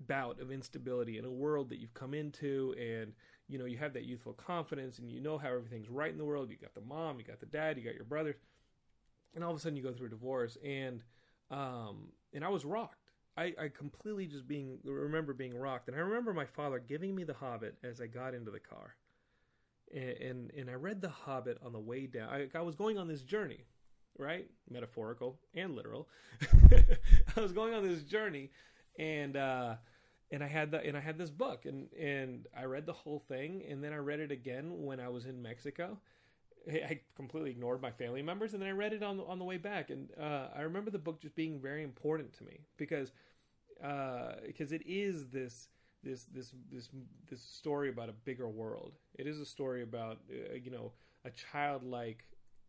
bout 0.00 0.40
of 0.40 0.50
instability 0.50 1.18
in 1.18 1.24
a 1.26 1.30
world 1.30 1.68
that 1.68 1.78
you've 1.78 1.94
come 1.94 2.14
into 2.14 2.74
and 2.80 3.12
you 3.50 3.58
know 3.58 3.64
you 3.64 3.78
have 3.78 3.92
that 3.94 4.04
youthful 4.04 4.32
confidence 4.32 4.98
and 4.98 5.10
you 5.10 5.20
know 5.20 5.38
how 5.38 5.48
everything's 5.48 5.88
right 5.88 6.10
in 6.12 6.18
the 6.18 6.24
world. 6.24 6.50
You 6.50 6.56
got 6.56 6.74
the 6.74 6.80
mom 6.80 7.18
you 7.18 7.24
got 7.24 7.40
the 7.40 7.46
dad 7.46 7.76
you 7.76 7.84
got 7.84 7.94
your 7.94 8.04
brothers. 8.04 8.36
And 9.34 9.44
all 9.44 9.50
of 9.50 9.56
a 9.56 9.60
sudden 9.60 9.76
you 9.76 9.82
go 9.82 9.92
through 9.92 10.08
a 10.08 10.10
divorce 10.10 10.56
and 10.64 11.02
um 11.50 12.08
and 12.32 12.44
i 12.44 12.48
was 12.48 12.64
rocked. 12.64 13.10
I 13.36 13.54
i 13.60 13.68
completely 13.68 14.26
just 14.26 14.46
being 14.46 14.78
remember 14.84 15.34
being 15.34 15.54
rocked. 15.54 15.88
And 15.88 15.96
i 15.96 16.00
remember 16.00 16.32
my 16.32 16.46
father 16.46 16.78
giving 16.78 17.14
me 17.14 17.24
the 17.24 17.34
hobbit 17.34 17.76
as 17.82 18.00
i 18.00 18.06
got 18.06 18.34
into 18.34 18.50
the 18.50 18.60
car. 18.60 18.96
And 19.92 20.10
and, 20.10 20.50
and 20.56 20.70
i 20.70 20.74
read 20.74 21.00
the 21.00 21.08
hobbit 21.08 21.58
on 21.64 21.72
the 21.72 21.80
way 21.80 22.06
down. 22.06 22.28
I, 22.28 22.48
I 22.54 22.62
was 22.62 22.76
going 22.76 22.98
on 22.98 23.08
this 23.08 23.22
journey 23.22 23.64
right? 24.18 24.46
Metaphorical 24.68 25.38
and 25.54 25.74
literal. 25.74 26.08
I 27.36 27.40
was 27.40 27.52
going 27.52 27.74
on 27.74 27.82
this 27.82 28.02
journey 28.02 28.50
and 28.98 29.36
uh 29.36 29.74
and 30.30 30.42
I 30.44 30.48
had 30.48 30.70
the 30.70 30.84
and 30.84 30.96
I 30.96 31.00
had 31.00 31.18
this 31.18 31.30
book 31.30 31.66
and 31.66 31.92
and 31.92 32.46
I 32.56 32.64
read 32.64 32.86
the 32.86 32.92
whole 32.92 33.20
thing 33.28 33.62
and 33.68 33.82
then 33.82 33.92
I 33.92 33.96
read 33.96 34.20
it 34.20 34.30
again 34.30 34.84
when 34.84 35.00
I 35.00 35.08
was 35.08 35.26
in 35.26 35.42
Mexico 35.42 35.98
I 36.68 37.00
completely 37.16 37.50
ignored 37.50 37.80
my 37.80 37.90
family 37.90 38.22
members, 38.22 38.52
and 38.52 38.62
then 38.62 38.68
I 38.68 38.72
read 38.72 38.92
it 38.92 39.02
on 39.02 39.16
the, 39.16 39.24
on 39.24 39.38
the 39.38 39.44
way 39.44 39.56
back, 39.56 39.90
and 39.90 40.08
uh, 40.20 40.48
I 40.54 40.62
remember 40.62 40.90
the 40.90 40.98
book 40.98 41.20
just 41.20 41.34
being 41.34 41.60
very 41.60 41.82
important 41.82 42.32
to 42.34 42.44
me 42.44 42.60
because 42.76 43.12
because 44.46 44.72
uh, 44.72 44.76
it 44.76 44.82
is 44.86 45.28
this 45.28 45.68
this 46.02 46.24
this 46.34 46.52
this 46.70 46.88
this 47.30 47.40
story 47.40 47.88
about 47.88 48.08
a 48.08 48.12
bigger 48.12 48.48
world. 48.48 48.92
It 49.18 49.26
is 49.26 49.38
a 49.38 49.46
story 49.46 49.82
about 49.82 50.18
uh, 50.30 50.54
you 50.54 50.70
know 50.70 50.92
a 51.24 51.30
childlike 51.30 52.24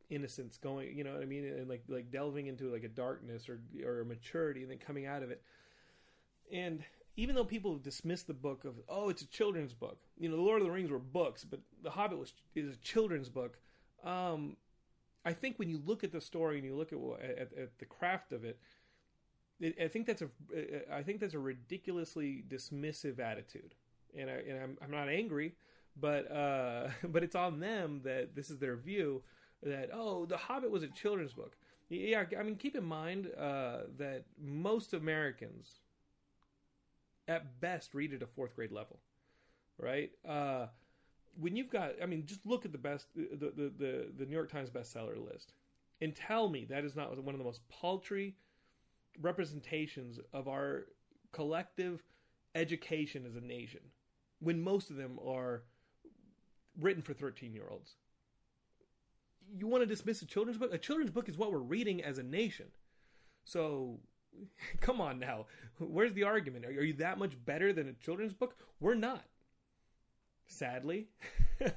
innocence 0.09 0.57
going, 0.57 0.97
you 0.97 1.03
know 1.03 1.13
what 1.13 1.21
I 1.21 1.25
mean, 1.25 1.45
and 1.45 1.69
like 1.69 1.83
like 1.87 2.11
delving 2.11 2.47
into 2.47 2.71
like 2.71 2.83
a 2.83 2.89
darkness 2.89 3.49
or 3.49 3.59
or 3.85 4.01
a 4.01 4.05
maturity, 4.05 4.61
and 4.61 4.71
then 4.71 4.77
coming 4.77 5.05
out 5.05 5.23
of 5.23 5.31
it. 5.31 5.41
And 6.51 6.83
even 7.17 7.35
though 7.35 7.43
people 7.43 7.77
dismiss 7.77 8.23
the 8.23 8.33
book 8.33 8.65
of 8.65 8.75
oh 8.89 9.09
it's 9.09 9.21
a 9.21 9.27
children's 9.27 9.73
book, 9.73 9.99
you 10.17 10.29
know, 10.29 10.35
the 10.35 10.41
Lord 10.41 10.61
of 10.61 10.67
the 10.67 10.71
Rings 10.71 10.89
were 10.89 10.99
books, 10.99 11.43
but 11.43 11.59
The 11.83 11.91
Hobbit 11.91 12.19
was 12.19 12.33
is 12.55 12.75
a 12.75 12.79
children's 12.79 13.29
book. 13.29 13.57
Um, 14.03 14.57
I 15.23 15.33
think 15.33 15.59
when 15.59 15.69
you 15.69 15.81
look 15.85 16.03
at 16.03 16.11
the 16.11 16.21
story 16.21 16.57
and 16.57 16.65
you 16.65 16.75
look 16.75 16.91
at 16.91 16.99
at, 17.23 17.57
at 17.57 17.79
the 17.79 17.85
craft 17.85 18.31
of 18.31 18.43
it, 18.43 18.59
I 19.79 19.87
think 19.87 20.07
that's 20.07 20.21
a 20.21 20.29
I 20.91 21.03
think 21.03 21.19
that's 21.19 21.33
a 21.33 21.39
ridiculously 21.39 22.43
dismissive 22.47 23.19
attitude, 23.19 23.75
and 24.17 24.29
I 24.29 24.33
and 24.33 24.59
I'm 24.59 24.77
I'm 24.81 24.91
not 24.91 25.09
angry, 25.09 25.55
but 25.99 26.31
uh, 26.31 26.89
but 27.09 27.23
it's 27.23 27.35
on 27.35 27.59
them 27.59 28.01
that 28.03 28.35
this 28.35 28.49
is 28.49 28.57
their 28.57 28.75
view 28.75 29.21
that 29.63 29.89
oh 29.93 30.25
the 30.25 30.37
Hobbit 30.37 30.71
was 30.71 30.83
a 30.83 30.87
children's 30.87 31.33
book. 31.33 31.55
Yeah, 31.89 32.23
I 32.39 32.43
mean 32.43 32.55
keep 32.55 32.75
in 32.75 32.85
mind 32.85 33.29
uh, 33.37 33.81
that 33.97 34.23
most 34.41 34.93
Americans, 34.93 35.80
at 37.31 37.59
best, 37.59 37.93
read 37.93 38.13
at 38.13 38.21
a 38.21 38.27
fourth 38.27 38.55
grade 38.55 38.71
level, 38.71 38.99
right? 39.77 40.11
Uh, 40.27 40.67
when 41.39 41.55
you've 41.55 41.69
got, 41.69 41.93
I 42.01 42.05
mean, 42.05 42.25
just 42.25 42.45
look 42.45 42.65
at 42.65 42.71
the 42.71 42.77
best 42.77 43.07
the 43.15 43.51
the 43.53 43.71
the, 43.77 44.05
the 44.17 44.25
New 44.25 44.35
York 44.35 44.51
Times 44.51 44.69
bestseller 44.69 45.17
list, 45.31 45.53
and 46.01 46.15
tell 46.15 46.49
me 46.49 46.65
that 46.65 46.83
is 46.83 46.95
not 46.95 47.09
one 47.23 47.33
of 47.33 47.39
the 47.39 47.45
most 47.45 47.67
paltry 47.69 48.35
representations 49.21 50.19
of 50.33 50.47
our 50.47 50.87
collective 51.31 52.03
education 52.55 53.25
as 53.25 53.35
a 53.35 53.41
nation 53.41 53.79
when 54.39 54.61
most 54.61 54.89
of 54.89 54.97
them 54.97 55.19
are 55.25 55.63
written 56.79 57.01
for 57.01 57.13
13 57.13 57.53
year 57.53 57.67
olds. 57.69 57.95
You 59.57 59.67
want 59.67 59.81
to 59.81 59.85
dismiss 59.85 60.21
a 60.21 60.25
children's 60.25 60.57
book? 60.57 60.73
A 60.73 60.77
children's 60.77 61.11
book 61.11 61.27
is 61.27 61.37
what 61.37 61.51
we're 61.51 61.59
reading 61.59 62.03
as 62.03 62.17
a 62.17 62.23
nation. 62.23 62.67
So, 63.43 63.99
come 64.81 65.01
on 65.01 65.19
now. 65.19 65.45
Where's 65.79 66.13
the 66.13 66.23
argument? 66.23 66.65
Are, 66.65 66.71
you 66.71 66.93
that 66.93 67.17
much 67.17 67.33
better 67.45 67.73
than 67.73 67.87
a 67.87 67.93
children's 67.93 68.33
book? 68.33 68.55
We're 68.79 68.95
not. 68.95 69.23
Sadly. 70.47 71.07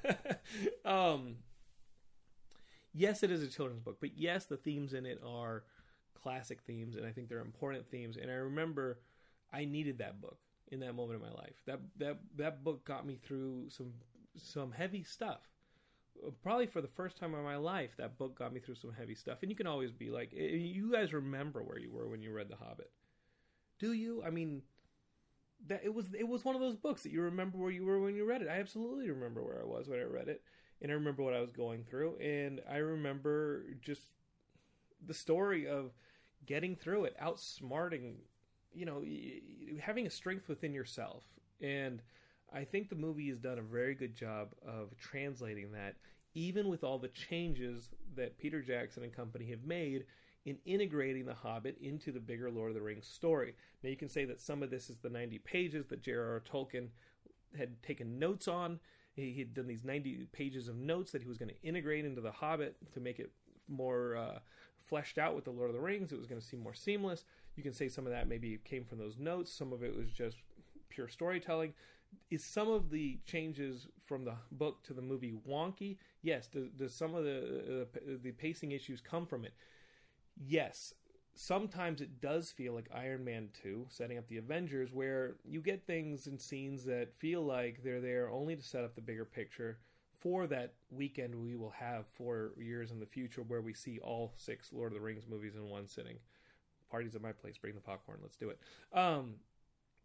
um, 0.84 1.36
yes, 2.92 3.22
it 3.22 3.30
is 3.30 3.42
a 3.42 3.48
children's 3.48 3.80
book, 3.82 3.98
but 4.00 4.16
yes, 4.16 4.46
the 4.46 4.56
themes 4.56 4.94
in 4.94 5.06
it 5.06 5.20
are 5.24 5.64
classic 6.14 6.60
themes, 6.62 6.96
and 6.96 7.06
I 7.06 7.12
think 7.12 7.28
they're 7.28 7.40
important 7.40 7.88
themes. 7.90 8.16
And 8.20 8.30
I 8.30 8.34
remember 8.34 8.98
I 9.52 9.64
needed 9.64 9.98
that 9.98 10.20
book 10.20 10.38
in 10.72 10.80
that 10.80 10.94
moment 10.94 11.16
of 11.16 11.22
my 11.22 11.32
life. 11.32 11.54
That 11.66 11.80
that 11.98 12.18
that 12.36 12.64
book 12.64 12.84
got 12.84 13.06
me 13.06 13.18
through 13.22 13.68
some 13.70 13.92
some 14.36 14.72
heavy 14.72 15.02
stuff. 15.02 15.42
Probably 16.42 16.66
for 16.66 16.80
the 16.80 16.88
first 16.88 17.16
time 17.16 17.34
in 17.34 17.42
my 17.42 17.56
life, 17.56 17.90
that 17.98 18.18
book 18.18 18.38
got 18.38 18.52
me 18.52 18.60
through 18.60 18.76
some 18.76 18.92
heavy 18.92 19.14
stuff. 19.14 19.38
And 19.42 19.50
you 19.50 19.56
can 19.56 19.66
always 19.66 19.92
be 19.92 20.10
like, 20.10 20.32
eh, 20.36 20.56
you 20.56 20.92
guys 20.92 21.12
remember 21.12 21.62
where 21.62 21.78
you 21.78 21.92
were 21.92 22.08
when 22.08 22.22
you 22.22 22.32
read 22.32 22.48
The 22.48 22.56
Hobbit, 22.56 22.90
do 23.78 23.92
you? 23.92 24.22
I 24.24 24.30
mean, 24.30 24.62
that 25.66 25.82
it 25.84 25.94
was 25.94 26.06
it 26.18 26.28
was 26.28 26.44
one 26.44 26.54
of 26.54 26.60
those 26.60 26.76
books 26.76 27.02
that 27.02 27.12
you 27.12 27.22
remember 27.22 27.58
where 27.58 27.70
you 27.70 27.84
were 27.84 28.00
when 28.00 28.14
you 28.14 28.24
read 28.24 28.42
it. 28.42 28.48
I 28.48 28.60
absolutely 28.60 29.10
remember 29.10 29.42
where 29.42 29.60
I 29.60 29.64
was 29.64 29.88
when 29.88 30.00
I 30.00 30.04
read 30.04 30.28
it, 30.28 30.42
and 30.82 30.90
I 30.90 30.94
remember 30.94 31.22
what 31.22 31.34
I 31.34 31.40
was 31.40 31.52
going 31.52 31.84
through, 31.84 32.16
and 32.18 32.60
I 32.70 32.76
remember 32.76 33.66
just 33.82 34.02
the 35.04 35.14
story 35.14 35.66
of 35.66 35.92
getting 36.46 36.76
through 36.76 37.04
it, 37.04 37.16
outsmarting, 37.22 38.16
you 38.72 38.86
know, 38.86 39.02
having 39.80 40.06
a 40.06 40.10
strength 40.10 40.48
within 40.48 40.74
yourself. 40.74 41.24
And 41.60 42.02
I 42.54 42.64
think 42.64 42.88
the 42.88 42.94
movie 42.94 43.28
has 43.28 43.38
done 43.38 43.58
a 43.58 43.62
very 43.62 43.94
good 43.94 44.14
job 44.14 44.50
of 44.66 44.96
translating 44.96 45.72
that, 45.72 45.96
even 46.34 46.68
with 46.68 46.84
all 46.84 46.98
the 46.98 47.08
changes 47.08 47.88
that 48.16 48.38
Peter 48.38 48.62
Jackson 48.62 49.02
and 49.02 49.12
company 49.12 49.50
have 49.50 49.64
made 49.64 50.04
in 50.44 50.58
integrating 50.64 51.26
The 51.26 51.34
Hobbit 51.34 51.78
into 51.80 52.12
the 52.12 52.20
bigger 52.20 52.50
Lord 52.50 52.70
of 52.70 52.74
the 52.74 52.82
Rings 52.82 53.06
story. 53.06 53.54
Now, 53.82 53.90
you 53.90 53.96
can 53.96 54.08
say 54.08 54.24
that 54.26 54.40
some 54.40 54.62
of 54.62 54.70
this 54.70 54.88
is 54.88 54.98
the 54.98 55.10
90 55.10 55.38
pages 55.38 55.86
that 55.86 56.02
J.R.R. 56.02 56.42
Tolkien 56.48 56.88
had 57.56 57.82
taken 57.82 58.18
notes 58.18 58.46
on. 58.46 58.78
He 59.14 59.38
had 59.38 59.54
done 59.54 59.66
these 59.66 59.84
90 59.84 60.28
pages 60.32 60.68
of 60.68 60.76
notes 60.76 61.12
that 61.12 61.22
he 61.22 61.28
was 61.28 61.38
going 61.38 61.50
to 61.50 61.62
integrate 61.62 62.04
into 62.04 62.20
The 62.20 62.32
Hobbit 62.32 62.76
to 62.92 63.00
make 63.00 63.18
it 63.18 63.32
more 63.68 64.16
uh, 64.16 64.38
fleshed 64.86 65.18
out 65.18 65.34
with 65.34 65.44
the 65.44 65.50
Lord 65.50 65.70
of 65.70 65.74
the 65.74 65.80
Rings. 65.80 66.12
It 66.12 66.18
was 66.18 66.26
going 66.26 66.40
to 66.40 66.46
seem 66.46 66.60
more 66.60 66.74
seamless. 66.74 67.24
You 67.56 67.62
can 67.62 67.72
say 67.72 67.88
some 67.88 68.06
of 68.06 68.12
that 68.12 68.28
maybe 68.28 68.58
came 68.64 68.84
from 68.84 68.98
those 68.98 69.18
notes. 69.18 69.52
Some 69.52 69.72
of 69.72 69.82
it 69.82 69.96
was 69.96 70.10
just 70.10 70.36
pure 70.88 71.08
storytelling. 71.08 71.72
Is 72.30 72.44
some 72.44 72.68
of 72.68 72.90
the 72.90 73.18
changes 73.24 73.88
from 74.04 74.24
the 74.24 74.34
book 74.52 74.82
to 74.84 74.94
the 74.94 75.02
movie 75.02 75.34
wonky? 75.48 75.98
Yes. 76.22 76.46
Does, 76.46 76.68
does 76.76 76.94
some 76.94 77.14
of 77.14 77.24
the 77.24 77.82
uh, 77.82 77.98
the 78.22 78.32
pacing 78.32 78.72
issues 78.72 79.00
come 79.00 79.26
from 79.26 79.44
it? 79.44 79.54
Yes. 80.36 80.94
Sometimes 81.36 82.00
it 82.00 82.20
does 82.20 82.52
feel 82.52 82.74
like 82.74 82.88
Iron 82.94 83.24
Man 83.24 83.48
2, 83.60 83.86
setting 83.88 84.18
up 84.18 84.28
the 84.28 84.36
Avengers, 84.36 84.92
where 84.92 85.34
you 85.44 85.60
get 85.60 85.84
things 85.84 86.28
and 86.28 86.40
scenes 86.40 86.84
that 86.84 87.12
feel 87.18 87.42
like 87.42 87.82
they're 87.82 88.00
there 88.00 88.30
only 88.30 88.54
to 88.54 88.62
set 88.62 88.84
up 88.84 88.94
the 88.94 89.00
bigger 89.00 89.24
picture 89.24 89.78
for 90.24 90.46
that 90.46 90.72
weekend 90.90 91.34
we 91.34 91.54
will 91.54 91.74
have 91.78 92.06
four 92.14 92.52
years 92.56 92.90
in 92.90 92.98
the 92.98 93.04
future 93.06 93.42
where 93.42 93.60
we 93.60 93.74
see 93.74 93.98
all 93.98 94.32
six 94.38 94.72
Lord 94.72 94.92
of 94.92 94.94
the 94.94 95.04
Rings 95.04 95.24
movies 95.28 95.54
in 95.54 95.68
one 95.68 95.86
sitting. 95.86 96.16
Parties 96.90 97.14
at 97.14 97.20
my 97.20 97.32
place, 97.32 97.58
bring 97.58 97.74
the 97.74 97.80
popcorn, 97.80 98.20
let's 98.22 98.36
do 98.36 98.48
it. 98.48 98.58
Um, 98.92 99.34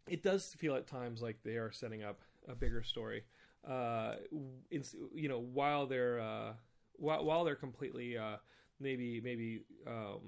it 0.08 0.22
does 0.22 0.54
feel 0.58 0.74
at 0.74 0.86
times 0.86 1.22
like 1.22 1.38
they 1.44 1.56
are 1.56 1.70
setting 1.72 2.02
up 2.02 2.20
a 2.48 2.54
bigger 2.54 2.82
story. 2.82 3.24
Uh, 3.66 4.14
in, 4.70 4.82
you 5.14 5.28
know, 5.28 5.38
while 5.38 5.86
they're 5.86 6.20
uh, 6.20 6.52
while, 6.96 7.24
while 7.24 7.44
they're 7.44 7.54
completely 7.54 8.16
uh, 8.16 8.36
maybe 8.78 9.20
maybe 9.20 9.62
um, 9.86 10.20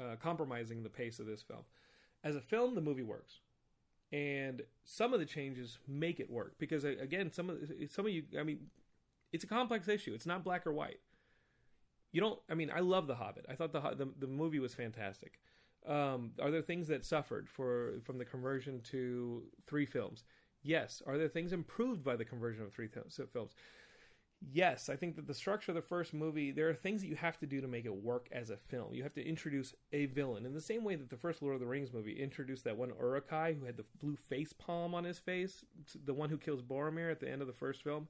uh, 0.00 0.16
compromising 0.16 0.82
the 0.82 0.88
pace 0.88 1.18
of 1.18 1.26
this 1.26 1.42
film. 1.42 1.62
As 2.22 2.36
a 2.36 2.40
film, 2.40 2.74
the 2.74 2.80
movie 2.80 3.02
works 3.02 3.40
and 4.12 4.62
some 4.84 5.12
of 5.14 5.18
the 5.18 5.26
changes 5.26 5.78
make 5.88 6.20
it 6.20 6.30
work 6.30 6.54
because 6.58 6.84
again 6.84 7.32
some 7.32 7.48
of 7.48 7.56
some 7.90 8.04
of 8.04 8.12
you 8.12 8.22
i 8.38 8.42
mean 8.42 8.58
it's 9.34 9.42
a 9.42 9.48
complex 9.48 9.88
issue. 9.88 10.14
It's 10.14 10.26
not 10.26 10.44
black 10.44 10.64
or 10.64 10.72
white. 10.72 11.00
You 12.12 12.20
don't. 12.20 12.38
I 12.48 12.54
mean, 12.54 12.70
I 12.72 12.78
love 12.78 13.08
The 13.08 13.16
Hobbit. 13.16 13.46
I 13.50 13.56
thought 13.56 13.72
the 13.72 13.80
the, 13.80 14.08
the 14.20 14.28
movie 14.28 14.60
was 14.60 14.72
fantastic. 14.72 15.40
Um, 15.86 16.32
are 16.40 16.50
there 16.50 16.62
things 16.62 16.88
that 16.88 17.04
suffered 17.04 17.48
for 17.48 18.00
from 18.04 18.18
the 18.18 18.24
conversion 18.24 18.80
to 18.90 19.42
three 19.66 19.86
films? 19.86 20.24
Yes. 20.62 21.02
Are 21.06 21.18
there 21.18 21.28
things 21.28 21.52
improved 21.52 22.02
by 22.02 22.16
the 22.16 22.24
conversion 22.24 22.64
of 22.64 22.72
three 22.72 22.88
th- 22.88 23.06
films? 23.32 23.54
Yes, 24.52 24.90
I 24.90 24.96
think 24.96 25.16
that 25.16 25.26
the 25.26 25.34
structure 25.34 25.72
of 25.72 25.76
the 25.76 25.82
first 25.82 26.12
movie, 26.12 26.50
there 26.50 26.68
are 26.68 26.74
things 26.74 27.00
that 27.00 27.08
you 27.08 27.16
have 27.16 27.38
to 27.38 27.46
do 27.46 27.62
to 27.62 27.68
make 27.68 27.86
it 27.86 27.94
work 27.94 28.28
as 28.30 28.50
a 28.50 28.56
film. 28.56 28.92
You 28.92 29.02
have 29.02 29.14
to 29.14 29.26
introduce 29.26 29.74
a 29.92 30.06
villain 30.06 30.44
in 30.44 30.52
the 30.52 30.60
same 30.60 30.84
way 30.84 30.96
that 30.96 31.08
the 31.08 31.16
first 31.16 31.40
Lord 31.40 31.54
of 31.54 31.60
the 31.60 31.66
Rings 31.66 31.94
movie 31.94 32.20
introduced 32.20 32.64
that 32.64 32.76
one 32.76 32.92
Uruk-hai 33.00 33.54
who 33.58 33.64
had 33.64 33.78
the 33.78 33.86
blue 34.00 34.16
face 34.16 34.52
palm 34.52 34.94
on 34.94 35.04
his 35.04 35.18
face, 35.18 35.64
the 36.04 36.12
one 36.12 36.28
who 36.28 36.36
kills 36.36 36.60
Boromir 36.60 37.10
at 37.10 37.20
the 37.20 37.30
end 37.30 37.40
of 37.40 37.46
the 37.46 37.54
first 37.54 37.82
film 37.82 38.08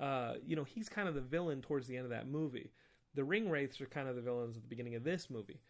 uh, 0.00 0.34
you 0.44 0.56
know, 0.56 0.64
he's 0.64 0.88
kind 0.88 1.08
of 1.08 1.14
the 1.14 1.20
villain 1.20 1.62
towards 1.62 1.86
the 1.86 1.96
end 1.96 2.04
of 2.04 2.10
that 2.10 2.28
movie. 2.28 2.70
The 3.14 3.24
ring 3.24 3.48
wraiths 3.48 3.80
are 3.80 3.86
kind 3.86 4.08
of 4.08 4.16
the 4.16 4.22
villains 4.22 4.56
at 4.56 4.62
the 4.62 4.68
beginning 4.68 4.94
of 4.94 5.04
this 5.04 5.30
movie, 5.30 5.60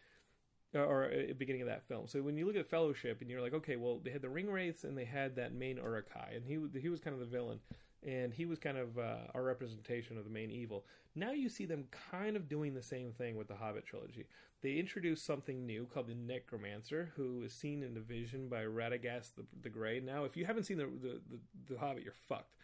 or, 0.77 0.85
or 0.85 1.05
uh, 1.05 1.33
beginning 1.37 1.61
of 1.61 1.67
that 1.67 1.87
film. 1.87 2.07
So 2.07 2.21
when 2.21 2.37
you 2.37 2.45
look 2.45 2.55
at 2.55 2.69
Fellowship, 2.69 3.21
and 3.21 3.29
you're 3.29 3.41
like, 3.41 3.53
okay, 3.53 3.75
well, 3.75 3.99
they 4.03 4.11
had 4.11 4.21
the 4.21 4.29
ring 4.29 4.49
wraiths 4.49 4.83
and 4.83 4.97
they 4.97 5.05
had 5.05 5.35
that 5.35 5.53
main 5.53 5.77
Uruk-hai, 5.77 6.33
and 6.35 6.45
he 6.45 6.79
he 6.79 6.89
was 6.89 6.99
kind 6.99 7.13
of 7.13 7.19
the 7.19 7.25
villain 7.25 7.59
and 8.05 8.33
he 8.33 8.45
was 8.45 8.59
kind 8.59 8.77
of 8.77 8.97
uh, 8.97 9.17
our 9.33 9.43
representation 9.43 10.17
of 10.17 10.23
the 10.23 10.29
main 10.29 10.51
evil. 10.51 10.85
Now 11.15 11.31
you 11.31 11.49
see 11.49 11.65
them 11.65 11.85
kind 12.11 12.35
of 12.35 12.47
doing 12.47 12.73
the 12.73 12.81
same 12.81 13.11
thing 13.11 13.35
with 13.35 13.47
the 13.47 13.55
Hobbit 13.55 13.85
trilogy. 13.85 14.27
They 14.61 14.73
introduced 14.73 15.25
something 15.25 15.65
new 15.65 15.87
called 15.91 16.07
the 16.07 16.15
Necromancer, 16.15 17.11
who 17.15 17.43
is 17.43 17.53
seen 17.53 17.83
in 17.83 17.97
a 17.97 17.99
vision 17.99 18.49
by 18.49 18.63
Radagast 18.63 19.35
the, 19.35 19.45
the 19.61 19.69
Grey. 19.69 19.99
Now, 19.99 20.23
if 20.23 20.37
you 20.37 20.45
haven't 20.45 20.63
seen 20.63 20.77
the 20.77 20.85
the, 20.85 21.21
the, 21.29 21.73
the 21.73 21.79
Hobbit, 21.79 22.03
you're 22.03 22.13
fucked 22.27 22.55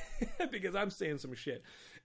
because 0.50 0.74
I'm 0.74 0.90
saying 0.90 1.18
some 1.18 1.34
shit. 1.34 1.62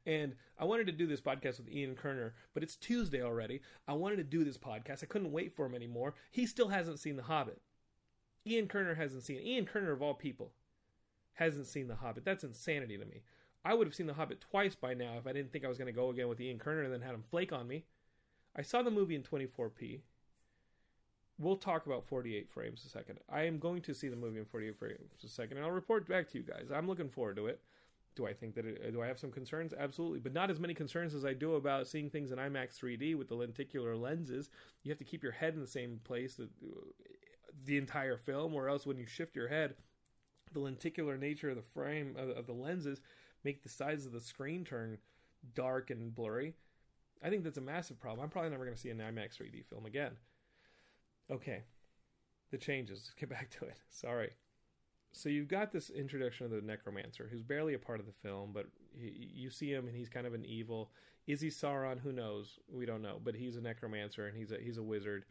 And 0.08 0.36
I 0.58 0.64
wanted 0.64 0.88
to 0.88 0.94
do 0.94 1.06
this 1.06 1.20
podcast 1.20 1.58
with 1.58 1.70
Ian 1.70 1.94
Kerner, 1.94 2.34
but 2.54 2.64
it's 2.64 2.78
Tuesday 2.78 3.22
already. 3.22 3.62
I 3.90 3.94
wanted 3.94 4.16
to 4.16 4.24
do 4.24 4.46
this 4.46 4.58
podcast. 4.58 5.04
I 5.04 5.08
couldn't 5.08 5.34
wait 5.34 5.54
for 5.54 5.66
him 5.66 5.76
anymore. 5.76 6.16
He 6.32 6.46
still 6.46 6.70
hasn't 6.70 7.00
seen 7.00 7.18
the 7.18 7.24
Hobbit. 7.24 7.62
Ian 8.48 8.68
Kerner 8.68 8.96
hasn't 8.96 9.24
seen. 9.24 9.42
Ian 9.42 9.66
Kerner 9.66 9.92
of 9.92 10.02
all 10.02 10.14
people 10.14 10.54
hasn't 11.34 11.68
seen 11.68 11.90
The 11.90 11.96
Hobbit. 11.96 12.24
That's 12.24 12.46
insanity 12.46 12.98
to 12.98 13.06
me. 13.06 13.22
I 13.66 13.74
would 13.74 13.86
have 13.86 13.94
seen 13.94 14.08
The 14.08 14.14
Hobbit 14.14 14.40
twice 14.40 14.76
by 14.76 14.94
now 14.94 15.18
if 15.18 15.28
I 15.28 15.34
didn't 15.34 15.52
think 15.52 15.66
I 15.66 15.68
was 15.68 15.78
going 15.78 15.88
to 15.88 15.92
go 15.92 16.10
again 16.10 16.30
with 16.30 16.40
Ian 16.40 16.58
Kerner 16.58 16.84
and 16.84 16.94
then 16.94 17.02
had 17.02 17.14
him 17.14 17.24
flake 17.30 17.52
on 17.52 17.68
me. 17.68 17.84
I 18.56 18.62
saw 18.62 18.82
the 18.82 18.90
movie 18.90 19.16
in 19.16 19.24
24p. 19.24 20.00
We'll 21.38 21.58
talk 21.58 21.86
about 21.86 22.08
48 22.08 22.50
frames 22.50 22.84
a 22.86 22.90
second. 22.90 23.20
I 23.30 23.44
am 23.44 23.60
going 23.60 23.82
to 23.84 23.94
see 23.94 24.08
the 24.08 24.16
movie 24.16 24.40
in 24.40 24.46
48 24.46 24.80
frames 24.80 25.24
a 25.24 25.28
second, 25.28 25.58
and 25.58 25.66
I'll 25.66 25.72
report 25.72 26.08
back 26.08 26.30
to 26.32 26.38
you 26.38 26.44
guys. 26.44 26.70
I'm 26.74 26.88
looking 26.88 27.10
forward 27.10 27.36
to 27.36 27.48
it. 27.48 27.62
Do 28.18 28.26
I 28.26 28.34
think 28.34 28.56
that 28.56 28.66
it, 28.66 28.92
do 28.92 29.04
I 29.04 29.08
have 29.08 29.20
some 29.20 29.32
concerns? 29.32 29.76
Absolutely, 29.78 30.20
but 30.20 30.34
not 30.34 30.50
as 30.50 30.60
many 30.60 30.74
concerns 30.74 31.14
as 31.14 31.24
I 31.24 31.34
do 31.34 31.54
about 31.54 31.88
seeing 31.88 32.10
things 32.10 32.32
in 32.32 32.40
IMAX 32.40 32.80
3D 32.80 33.16
with 33.16 33.30
the 33.30 33.36
lenticular 33.36 33.96
lenses. 33.96 34.50
You 34.82 34.90
have 34.90 34.98
to 34.98 35.06
keep 35.06 35.22
your 35.22 35.32
head 35.32 35.54
in 35.54 35.62
the 35.62 35.68
same 35.68 36.00
place 36.04 36.36
that, 36.36 36.50
uh, 36.64 36.80
the 37.64 37.78
entire 37.78 38.18
film, 38.18 38.56
or 38.56 38.70
else 38.70 38.88
when 38.88 38.98
you 38.98 39.06
shift 39.06 39.36
your 39.36 39.50
head, 39.50 39.76
the 40.52 40.60
lenticular 40.60 41.16
nature 41.16 41.52
of 41.52 41.58
the 41.58 41.62
frame 41.62 42.16
of, 42.18 42.30
of 42.30 42.48
the 42.48 42.54
lenses 42.54 43.02
make 43.44 43.62
the 43.62 43.70
sides 43.70 44.08
of 44.08 44.14
the 44.14 44.20
screen 44.20 44.66
turn 44.66 44.98
dark 45.54 45.92
and 45.92 46.16
blurry. 46.16 46.56
I 47.24 47.30
think 47.30 47.44
that's 47.44 47.60
a 47.60 47.62
massive 47.62 48.00
problem. 48.00 48.24
I'm 48.24 48.32
probably 48.32 48.50
never 48.50 48.66
going 48.66 48.76
to 48.76 48.82
see 48.82 48.90
an 48.90 48.98
IMAX 48.98 49.38
3D 49.38 49.64
film 49.70 49.86
again. 49.86 50.14
Okay, 51.30 51.66
the 52.50 52.58
changes. 52.58 53.00
Let's 53.00 53.14
get 53.20 53.30
back 53.30 53.52
to 53.60 53.66
it. 53.66 53.78
Sorry 53.92 54.32
so 55.18 55.30
you've 55.30 55.48
got 55.48 55.72
this 55.72 55.90
introduction 55.90 56.46
of 56.46 56.52
the 56.52 56.62
necromancer 56.62 57.28
who's 57.32 57.42
barely 57.42 57.74
a 57.74 57.80
part 57.80 58.00
of 58.00 58.06
the 58.06 58.14
film 58.24 58.52
but 58.54 58.68
he, 59.00 59.32
you 59.34 59.50
see 59.50 59.72
him 59.72 59.88
and 59.88 59.96
he's 59.96 60.10
kind 60.10 60.28
of 60.28 60.34
an 60.34 60.46
evil. 60.46 60.92
Is 61.26 61.42
he 61.42 61.50
sauron? 61.50 62.00
Who 62.00 62.12
knows? 62.12 62.60
We 62.72 62.86
don't 62.86 63.02
know. 63.02 63.20
But 63.24 63.36
he's 63.36 63.56
a 63.58 63.62
necromancer 63.62 64.28
and 64.28 64.38
he's 64.38 64.52
a 64.52 64.58
he's 64.58 64.78
a 64.78 64.84
wizard. 64.84 65.26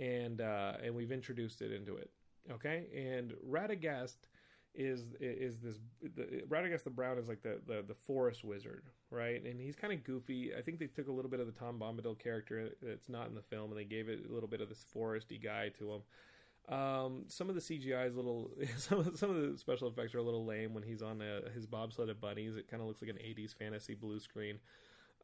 And 0.00 0.40
uh, 0.40 0.74
and 0.82 0.94
we've 0.94 1.12
introduced 1.12 1.62
it 1.62 1.72
into 1.72 1.96
it. 1.96 2.10
Okay? 2.50 2.86
And 2.94 3.34
radagast 3.48 4.16
is 4.74 5.04
is 5.20 5.58
this 5.58 5.76
the, 6.02 6.42
radagast 6.48 6.84
the 6.84 6.90
brown 6.90 7.18
is 7.18 7.28
like 7.28 7.42
the, 7.42 7.60
the 7.66 7.84
the 7.86 7.94
forest 7.94 8.42
wizard 8.42 8.84
right? 9.10 9.44
And 9.44 9.60
he's 9.60 9.76
kind 9.76 9.92
of 9.92 10.02
goofy. 10.02 10.52
I 10.56 10.62
think 10.62 10.78
they 10.78 10.86
took 10.86 11.08
a 11.08 11.12
little 11.12 11.30
bit 11.30 11.40
of 11.40 11.46
the 11.46 11.52
tom 11.52 11.78
bombadil 11.78 12.18
character 12.18 12.70
that's 12.80 13.10
not 13.10 13.28
in 13.28 13.34
the 13.34 13.42
film 13.42 13.70
and 13.70 13.78
they 13.78 13.84
gave 13.84 14.08
it 14.08 14.24
a 14.28 14.32
little 14.32 14.48
bit 14.48 14.62
of 14.62 14.70
this 14.70 14.86
foresty 14.96 15.42
guy 15.42 15.68
to 15.78 15.92
him 15.92 16.00
um, 16.68 17.24
some 17.26 17.48
of 17.48 17.54
the 17.54 17.60
CGI 17.60 18.08
is 18.08 18.14
a 18.14 18.16
little, 18.16 18.50
some 18.76 19.00
of, 19.00 19.18
some 19.18 19.30
of 19.30 19.52
the 19.52 19.58
special 19.58 19.88
effects 19.88 20.14
are 20.14 20.18
a 20.18 20.22
little 20.22 20.44
lame 20.44 20.74
when 20.74 20.82
he's 20.82 21.02
on 21.02 21.20
a, 21.20 21.50
his 21.50 21.66
bobsled 21.66 22.08
of 22.08 22.20
bunnies. 22.20 22.56
It 22.56 22.68
kind 22.68 22.80
of 22.80 22.88
looks 22.88 23.02
like 23.02 23.10
an 23.10 23.16
80s 23.16 23.54
fantasy 23.54 23.94
blue 23.94 24.20
screen. 24.20 24.58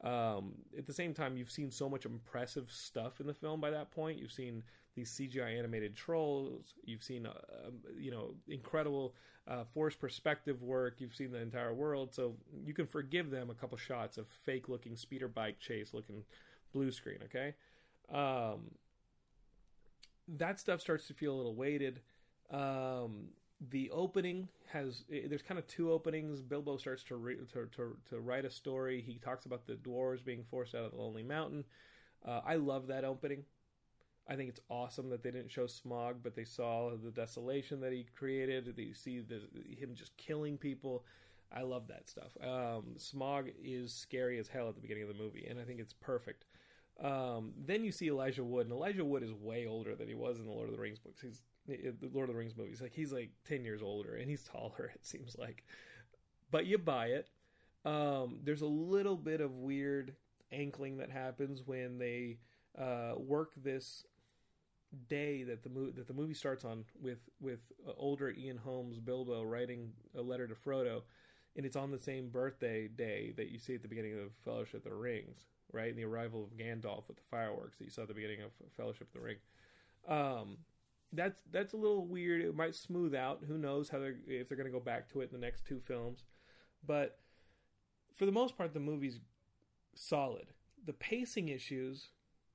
Um, 0.02 0.54
at 0.76 0.87
the 0.87 0.92
same 0.92 1.12
time, 1.12 1.37
you've 1.37 1.50
seen 1.50 1.71
so 1.71 1.88
much 1.88 2.07
impressive 2.07 2.71
stuff 2.71 3.21
in 3.21 3.26
the 3.26 3.35
film 3.35 3.61
by 3.61 3.71
that 3.71 3.90
point. 3.90 4.18
You've 4.18 4.33
seen 4.33 4.62
these 4.95 5.11
CGI 5.11 5.59
animated 5.59 5.97
trolls. 5.97 6.75
You've 6.85 7.02
seen, 7.02 7.26
uh, 7.26 7.33
um, 7.66 7.75
you 7.97 8.11
know, 8.11 8.35
incredible 8.49 9.14
uh, 9.49 9.64
forced 9.64 9.99
perspective 9.99 10.62
work. 10.62 10.97
You've 10.99 11.14
seen 11.14 11.33
the 11.33 11.40
entire 11.40 11.75
world, 11.75 12.14
so 12.14 12.37
you 12.64 12.75
can 12.75 12.87
forgive 12.87 13.30
them 13.30 13.50
a 13.50 13.54
couple 13.54 13.76
shots 13.78 14.18
of 14.18 14.26
fake 14.28 14.68
looking 14.68 14.97
speeder 14.97 15.28
bike 15.28 15.59
chase 15.59 15.95
looking 15.95 16.25
blue 16.73 16.92
screen. 16.92 17.18
Okay. 17.25 17.54
Um, 18.12 18.71
that 20.37 20.61
stuff 20.61 20.80
starts 20.80 21.06
to 21.08 21.14
feel 21.14 21.35
a 21.35 21.37
little 21.37 21.54
weighted. 21.54 22.00
Um, 22.50 23.28
the 23.70 23.90
opening 23.90 24.49
has 24.73 25.04
there's 25.08 25.42
kind 25.42 25.58
of 25.58 25.66
two 25.66 25.92
openings. 25.92 26.42
Bilbo 26.42 26.76
starts 26.76 27.02
to, 27.04 27.16
re, 27.16 27.37
to, 27.52 27.66
to 27.76 27.97
to 28.11 28.20
write 28.20 28.44
a 28.44 28.50
story. 28.50 29.02
He 29.04 29.18
talks 29.18 29.47
about 29.47 29.66
the 29.66 29.75
dwarves 29.75 30.25
being 30.25 30.44
forced 30.50 30.75
out 30.75 30.85
of 30.85 30.92
the 30.92 30.99
Lonely 30.99 31.23
Mountain. 31.23 31.64
Uh, 32.25 32.40
I 32.47 32.56
love 32.56 32.87
that 32.88 33.04
opening. 33.04 33.44
I 34.28 34.37
think 34.37 34.50
it's 34.50 34.61
awesome 34.68 35.08
that 35.11 35.23
they 35.23 35.30
didn't 35.30 35.50
show 35.50 35.64
Smaug, 35.64 36.16
but 36.23 36.37
they 36.37 36.44
saw 36.44 36.90
the 37.02 37.11
desolation 37.11 37.80
that 37.80 37.92
he 37.92 38.06
created. 38.14 38.75
They 38.76 38.92
see 38.92 39.20
the, 39.20 39.40
him 39.75 39.94
just 39.94 40.16
killing 40.18 40.58
people. 40.58 41.04
I 41.50 41.62
love 41.62 41.88
that 41.88 42.08
stuff. 42.08 42.37
Um, 42.42 42.97
Smaug 42.99 43.52
is 43.62 43.94
scary 43.94 44.38
as 44.38 44.49
hell 44.49 44.68
at 44.68 44.75
the 44.75 44.82
beginning 44.82 45.04
of 45.04 45.08
the 45.08 45.23
movie, 45.23 45.47
and 45.49 45.58
I 45.58 45.64
think 45.64 45.80
it's 45.80 45.94
perfect. 45.94 46.44
Um, 47.02 47.52
then 47.57 47.85
you 47.85 47.93
see 47.93 48.09
Elijah 48.09 48.43
Wood, 48.43 48.67
and 48.67 48.73
Elijah 48.73 49.05
Wood 49.05 49.23
is 49.23 49.33
way 49.33 49.67
older 49.67 49.95
than 49.95 50.09
he 50.09 50.14
was 50.14 50.38
in 50.38 50.47
the 50.47 50.52
Lord 50.52 50.69
of 50.69 50.75
the 50.75 50.81
Rings 50.81 50.99
books. 50.99 51.21
He's 51.21 51.43
the 51.67 52.11
Lord 52.12 52.28
of 52.28 52.35
the 52.35 52.38
Rings 52.38 52.57
movies. 52.57 52.81
Like 52.81 52.93
he's 52.93 53.12
like 53.12 53.31
ten 53.47 53.64
years 53.64 53.83
older, 53.83 54.17
and 54.17 54.28
he's 54.28 54.43
taller. 54.43 54.90
It 54.95 55.07
seems 55.07 55.37
like, 55.38 55.64
but 56.50 56.67
you 56.67 56.78
buy 56.78 57.09
it. 57.09 57.28
Um, 57.85 58.40
there's 58.43 58.62
a 58.62 58.67
little 58.67 59.17
bit 59.17 59.40
of 59.40 59.55
weird 59.55 60.17
ankling 60.50 60.97
that 60.97 61.11
happens 61.11 61.62
when 61.64 61.99
they 61.99 62.38
uh, 62.76 63.14
work 63.17 63.52
this 63.57 64.05
day 65.09 65.45
that 65.45 65.62
the 65.62 65.69
movie 65.69 65.93
that 65.93 66.09
the 66.09 66.14
movie 66.14 66.35
starts 66.35 66.64
on 66.64 66.85
with 67.00 67.21
with 67.40 67.61
uh, 67.87 67.93
older 67.97 68.31
Ian 68.31 68.57
Holm's 68.57 68.99
Bilbo 68.99 69.45
writing 69.45 69.93
a 70.17 70.23
letter 70.23 70.49
to 70.49 70.55
Frodo, 70.55 71.02
and 71.55 71.64
it's 71.64 71.76
on 71.76 71.93
the 71.93 71.99
same 71.99 72.28
birthday 72.28 72.88
day 72.88 73.33
that 73.37 73.50
you 73.50 73.59
see 73.59 73.76
at 73.76 73.83
the 73.83 73.88
beginning 73.88 74.19
of 74.19 74.33
Fellowship 74.45 74.85
of 74.85 74.90
the 74.90 74.97
Rings 74.97 75.47
right? 75.72 75.88
And 75.88 75.98
the 75.98 76.04
arrival 76.04 76.42
of 76.42 76.56
Gandalf 76.56 77.08
with 77.08 77.16
the 77.16 77.22
fireworks 77.30 77.78
that 77.78 77.84
you 77.84 77.90
saw 77.90 78.02
at 78.02 78.08
the 78.08 78.14
beginning 78.14 78.43
of 78.43 78.50
Fellowship 78.76 79.08
of 79.08 79.12
the 79.12 79.21
Ring. 79.21 79.36
Um, 80.08 80.58
that's 81.12 81.43
that's 81.50 81.73
a 81.73 81.76
little 81.76 82.06
weird. 82.06 82.43
It 82.43 82.54
might 82.54 82.75
smooth 82.75 83.14
out. 83.14 83.43
Who 83.47 83.58
knows 83.58 83.88
how 83.88 83.99
they're 83.99 84.16
if 84.26 84.49
they're 84.49 84.56
going 84.56 84.66
to 84.66 84.73
go 84.73 84.80
back 84.80 85.08
to 85.10 85.21
it 85.21 85.30
in 85.32 85.40
the 85.40 85.45
next 85.45 85.64
two 85.66 85.80
films, 85.80 86.25
but 86.86 87.19
for 88.16 88.26
the 88.26 88.32
most 88.32 88.56
part, 88.56 88.75
the 88.75 88.80
movie's 88.80 89.21
solid. 89.95 90.49
The 90.84 90.93
pacing 90.93 91.49
issues, 91.49 92.10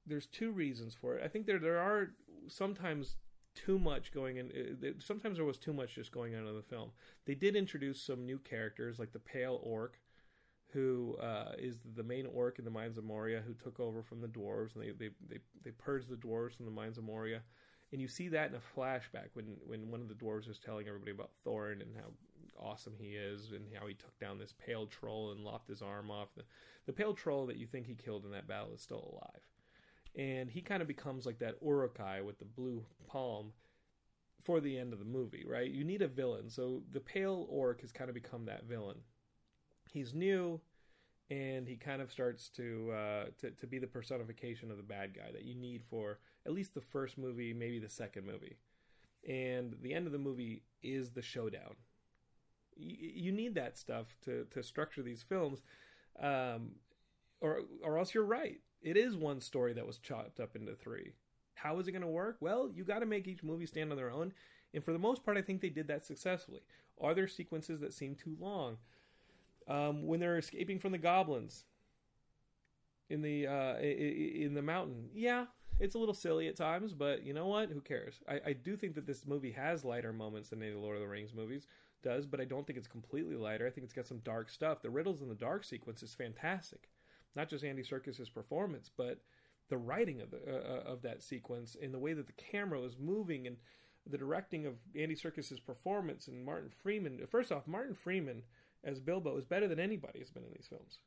there's 0.06 0.26
two 0.28 0.52
reasons 0.52 0.94
for 0.94 1.16
it. 1.16 1.24
I 1.24 1.28
think 1.28 1.46
there 1.46 1.60
there 1.60 1.80
are 1.80 2.12
sometimes 2.48 3.16
too 3.56 3.80
much 3.80 4.12
going 4.12 4.38
in. 4.38 4.52
Uh, 4.52 4.88
sometimes 5.00 5.38
there 5.38 5.46
was 5.46 5.58
too 5.58 5.74
much 5.74 5.96
just 5.96 6.12
going 6.12 6.36
on 6.36 6.48
in 6.48 6.56
the 6.56 6.62
film. 6.62 6.92
They 7.26 7.36
did 7.36 7.56
introduce 7.56 8.02
some 8.02 8.26
new 8.26 8.40
characters 8.40 9.00
like 9.00 9.14
the 9.14 9.20
Pale 9.20 9.60
Orc, 9.64 10.00
who 10.74 11.16
uh, 11.22 11.52
is 11.58 11.78
the 11.96 12.04
main 12.04 12.26
orc 12.26 12.58
in 12.60 12.66
the 12.66 12.72
Mines 12.72 12.98
of 12.98 13.04
Moria, 13.04 13.42
who 13.46 13.54
took 13.54 13.80
over 13.80 14.02
from 14.02 14.22
the 14.22 14.28
dwarves, 14.28 14.76
and 14.76 14.84
they 14.84 14.92
they 14.92 15.10
they, 15.30 15.38
they 15.64 15.72
purged 15.72 16.10
the 16.10 16.16
dwarves 16.16 16.56
from 16.56 16.66
the 16.66 16.72
Mines 16.72 16.98
of 16.98 17.04
Moria, 17.04 17.42
and 17.92 18.02
you 18.02 18.08
see 18.08 18.28
that 18.30 18.50
in 18.50 18.56
a 18.56 18.80
flashback 18.80 19.30
when 19.34 19.46
when 19.66 19.92
one 19.92 20.02
of 20.02 20.10
the 20.10 20.16
dwarves 20.16 20.50
is 20.50 20.60
telling 20.60 20.88
everybody 20.88 21.12
about 21.12 21.32
Thorin 21.46 21.82
and 21.82 21.96
how 21.96 22.12
awesome 22.60 22.94
he 23.00 23.10
is, 23.10 23.52
and 23.52 23.66
how 23.80 23.88
he 23.88 23.94
took 23.94 24.18
down 24.20 24.40
this 24.40 24.54
pale 24.58 24.88
troll 24.88 25.32
and 25.32 25.44
lopped 25.44 25.70
his 25.70 25.82
arm 25.82 26.10
off. 26.10 26.30
The, 26.36 26.44
the 26.86 26.94
pale 26.94 27.14
troll 27.14 27.46
that 27.48 27.58
you 27.58 27.68
think 27.68 27.86
he 27.86 27.96
killed 27.96 28.26
in 28.26 28.32
that 28.32 28.48
battle 28.48 28.74
is 28.74 28.82
still 28.82 29.12
alive, 29.14 29.42
and 30.16 30.50
he 30.50 30.62
kind 30.62 30.82
of 30.82 30.88
becomes 30.88 31.26
like 31.26 31.40
that 31.40 31.56
Uruk-hai 31.62 32.22
with 32.22 32.40
the 32.40 32.46
blue 32.46 32.84
palm 33.08 33.54
for 34.44 34.60
the 34.60 34.78
end 34.78 34.92
of 34.92 35.00
the 35.00 35.06
movie, 35.06 35.46
right? 35.48 35.72
You 35.72 35.84
need 35.84 36.02
a 36.02 36.08
villain, 36.08 36.50
so 36.50 36.82
the 36.92 37.00
pale 37.00 37.46
orc 37.50 37.82
has 37.82 37.92
kind 37.92 38.10
of 38.10 38.14
become 38.14 38.46
that 38.46 38.66
villain 38.66 38.98
he's 39.94 40.14
new 40.14 40.60
and 41.30 41.68
he 41.68 41.76
kind 41.76 42.02
of 42.02 42.12
starts 42.12 42.50
to, 42.50 42.92
uh, 42.92 43.26
to 43.40 43.52
to 43.52 43.68
be 43.68 43.80
the 43.80 43.88
personification 43.88 44.70
of 44.72 44.78
the 44.78 44.84
bad 44.84 45.16
guy 45.16 45.32
that 45.32 45.44
you 45.46 45.56
need 45.56 45.84
for 45.90 46.20
at 46.46 46.54
least 46.54 46.74
the 46.74 46.82
first 46.82 47.18
movie, 47.18 47.54
maybe 47.54 47.80
the 47.80 47.90
second 47.90 48.26
movie. 48.26 48.58
And 49.28 49.78
the 49.82 49.94
end 49.94 50.06
of 50.06 50.12
the 50.12 50.20
movie 50.20 50.64
is 50.82 51.12
the 51.12 51.22
showdown. 51.22 51.76
You, 52.76 52.98
you 53.00 53.32
need 53.32 53.56
that 53.56 53.78
stuff 53.78 54.18
to 54.26 54.46
to 54.52 54.64
structure 54.64 55.02
these 55.02 55.24
films, 55.24 55.62
um, 56.22 56.72
or 57.40 57.62
or 57.84 57.98
else 57.98 58.14
you're 58.14 58.26
right. 58.26 58.60
It 58.82 58.98
is 58.98 59.16
one 59.16 59.40
story 59.40 59.74
that 59.74 59.88
was 59.88 59.98
chopped 59.98 60.42
up 60.42 60.56
into 60.58 60.76
three. 60.76 61.14
How 61.54 61.80
is 61.80 61.88
it 61.88 61.94
going 61.94 62.02
to 62.02 62.08
work? 62.08 62.38
Well, 62.42 62.70
you 62.74 62.84
got 62.84 63.00
to 63.00 63.06
make 63.06 63.28
each 63.28 63.44
movie 63.44 63.66
stand 63.66 63.92
on 63.92 63.98
their 63.98 64.12
own, 64.12 64.34
and 64.74 64.84
for 64.84 64.92
the 64.92 65.00
most 65.00 65.24
part, 65.24 65.38
I 65.38 65.42
think 65.42 65.62
they 65.62 65.70
did 65.70 65.88
that 65.88 66.04
successfully. 66.04 66.62
Are 67.00 67.14
there 67.14 67.28
sequences 67.28 67.80
that 67.80 67.94
seem 67.94 68.16
too 68.16 68.36
long? 68.40 68.78
Um, 69.68 70.06
when 70.08 70.20
they're 70.20 70.38
escaping 70.38 70.80
from 70.80 70.92
the 70.92 70.98
goblins 70.98 71.66
in 73.10 73.22
the 73.22 73.48
uh, 73.48 73.78
in 73.80 74.54
the 74.54 74.62
mountain. 74.62 75.10
Yeah, 75.14 75.46
it's 75.80 75.96
a 75.96 76.00
little 76.00 76.14
silly 76.14 76.48
at 76.48 76.56
times, 76.56 76.94
but 76.94 77.26
you 77.26 77.34
know 77.34 77.48
what? 77.48 77.70
Who 77.70 77.82
cares? 77.82 78.22
I, 78.28 78.42
I 78.48 78.54
do 78.54 78.76
think 78.76 78.96
that 78.96 79.08
this 79.08 79.26
movie 79.26 79.52
has 79.52 79.86
lighter 79.86 80.14
moments 80.14 80.50
than 80.50 80.62
any 80.62 80.72
of 80.72 80.76
the 80.76 80.82
Lord 80.82 80.96
of 80.96 81.02
the 81.02 81.08
Rings 81.08 81.34
movies 81.34 81.68
does, 82.04 82.26
but 82.26 82.42
I 82.42 82.46
don't 82.46 82.68
think 82.68 82.78
it's 82.78 82.88
completely 82.88 83.36
lighter. 83.36 83.66
I 83.66 83.70
think 83.70 83.86
it's 83.86 83.94
got 83.94 84.08
some 84.08 84.20
dark 84.20 84.50
stuff. 84.50 84.82
The 84.82 84.90
Riddles 84.90 85.22
in 85.22 85.30
the 85.30 85.36
Dark 85.36 85.64
sequence 85.64 86.04
is 86.04 86.14
fantastic. 86.14 86.90
Not 87.36 87.50
just 87.50 87.64
Andy 87.64 87.84
Serkis's 87.84 88.30
performance, 88.30 88.92
but 88.96 89.20
the 89.70 89.78
writing 89.78 90.22
of 90.22 90.30
the 90.32 90.38
uh, 90.38 90.92
of 90.92 91.02
that 91.02 91.24
sequence 91.24 91.76
and 91.82 91.94
the 91.94 92.00
way 92.00 92.14
that 92.14 92.28
the 92.28 92.34
camera 92.34 92.80
was 92.80 92.98
moving 93.00 93.48
and 93.48 93.58
the 94.06 94.18
directing 94.18 94.66
of 94.66 94.76
Andy 94.96 95.16
Serkis's 95.16 95.60
performance 95.60 96.28
and 96.28 96.44
Martin 96.44 96.70
Freeman. 96.70 97.26
First 97.30 97.52
off, 97.52 97.68
Martin 97.68 97.96
Freeman 97.96 98.44
as 98.84 99.00
Bilbo 99.00 99.38
is 99.38 99.46
better 99.46 99.68
than 99.68 99.80
anybody 99.80 100.20
has 100.20 100.30
been 100.30 100.44
in 100.44 100.52
these 100.54 100.68
films. 100.68 101.00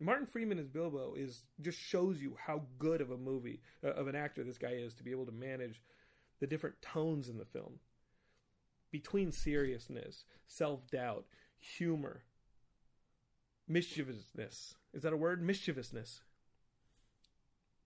Martin 0.00 0.26
Freeman 0.26 0.58
as 0.58 0.68
Bilbo 0.68 1.14
is 1.14 1.44
just 1.60 1.78
shows 1.78 2.20
you 2.22 2.36
how 2.38 2.62
good 2.78 3.00
of 3.00 3.10
a 3.10 3.16
movie 3.16 3.60
uh, 3.84 3.88
of 3.88 4.08
an 4.08 4.16
actor 4.16 4.42
this 4.42 4.58
guy 4.58 4.72
is 4.72 4.94
to 4.94 5.04
be 5.04 5.10
able 5.10 5.26
to 5.26 5.32
manage 5.32 5.82
the 6.40 6.46
different 6.46 6.80
tones 6.80 7.28
in 7.28 7.36
the 7.36 7.44
film 7.44 7.78
between 8.90 9.30
seriousness, 9.30 10.24
self-doubt, 10.48 11.26
humor, 11.58 12.22
mischievousness. 13.68 14.74
Is 14.94 15.02
that 15.02 15.12
a 15.12 15.16
word? 15.16 15.42
Mischievousness. 15.42 16.22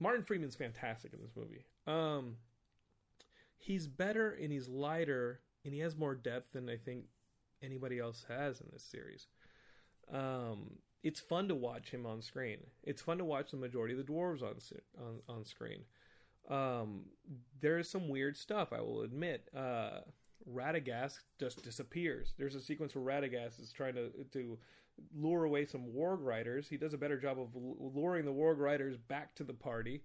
Martin 0.01 0.25
Freeman's 0.25 0.57
fantastic 0.57 1.13
in 1.13 1.21
this 1.21 1.37
movie. 1.37 1.65
Um, 1.87 2.37
he's 3.59 3.87
better 3.87 4.31
and 4.31 4.53
he's 4.53 4.69
lighter 4.69 5.41
and 5.65 5.75
he 5.75 5.81
has 5.81 5.97
more 5.97 6.15
depth 6.15 6.53
than 6.53 6.69
I 6.69 6.77
think 6.77 7.05
anybody 7.63 7.99
else 7.99 8.25
has 8.29 8.61
in 8.61 8.69
this 8.73 8.83
series. 8.85 9.27
Um, 10.13 10.79
it's 11.03 11.21
fun 11.21 11.49
to 11.49 11.55
watch 11.55 11.91
him 11.91 12.07
on 12.07 12.23
screen. 12.23 12.59
It's 12.83 13.03
fun 13.03 13.19
to 13.19 13.25
watch 13.25 13.51
the 13.51 13.57
majority 13.57 13.99
of 13.99 14.05
the 14.05 14.13
dwarves 14.13 14.43
on 14.43 14.57
on, 14.99 15.21
on 15.29 15.45
screen. 15.45 15.85
Um, 16.49 17.07
there 17.61 17.79
is 17.79 17.91
some 17.91 18.09
weird 18.09 18.37
stuff, 18.37 18.73
I 18.73 18.81
will 18.81 19.03
admit. 19.03 19.49
Uh, 19.57 20.01
Radagast 20.51 21.21
just 21.39 21.63
disappears. 21.63 22.35
There's 22.39 22.55
a 22.55 22.61
sequence 22.61 22.95
where 22.95 23.05
Radagast 23.05 23.61
is 23.61 23.73
trying 23.73 23.95
to 23.95 24.11
to 24.33 24.59
lure 25.15 25.45
away 25.45 25.65
some 25.65 25.87
warg 25.95 26.19
riders. 26.21 26.69
He 26.69 26.77
does 26.77 26.95
a 26.95 26.99
better 26.99 27.19
job 27.19 27.39
of 27.39 27.49
luring 27.55 28.25
the 28.25 28.33
warg 28.33 28.59
riders 28.59 28.97
back 28.97 29.35
to 29.37 29.45
the 29.45 29.55
party. 29.55 30.03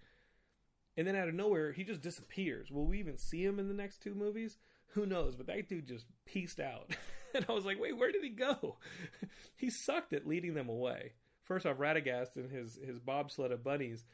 And 0.98 1.08
then 1.08 1.16
out 1.16 1.30
of 1.30 1.36
nowhere, 1.36 1.72
he 1.72 1.84
just 1.84 2.02
disappears. 2.02 2.72
Will 2.72 2.86
we 2.86 3.00
even 3.00 3.18
see 3.18 3.44
him 3.44 3.60
in 3.60 3.68
the 3.68 3.74
next 3.74 4.02
two 4.02 4.16
movies? 4.16 4.58
Who 4.94 5.06
knows? 5.06 5.36
But 5.36 5.48
that 5.48 5.70
dude 5.70 5.88
just 5.88 6.06
pieced 6.26 6.60
out. 6.60 6.96
and 7.36 7.46
I 7.48 7.52
was 7.52 7.66
like, 7.66 7.80
wait, 7.80 7.98
where 7.98 8.12
did 8.12 8.24
he 8.24 8.30
go? 8.30 8.78
he 9.56 9.70
sucked 9.70 10.14
at 10.14 10.28
leading 10.28 10.54
them 10.54 10.70
away. 10.70 11.14
First 11.44 11.66
off, 11.66 11.78
Radagast 11.78 12.36
and 12.36 12.52
his, 12.52 12.78
his 12.86 13.00
bobsled 13.00 13.52
of 13.52 13.64
bunnies 13.64 14.06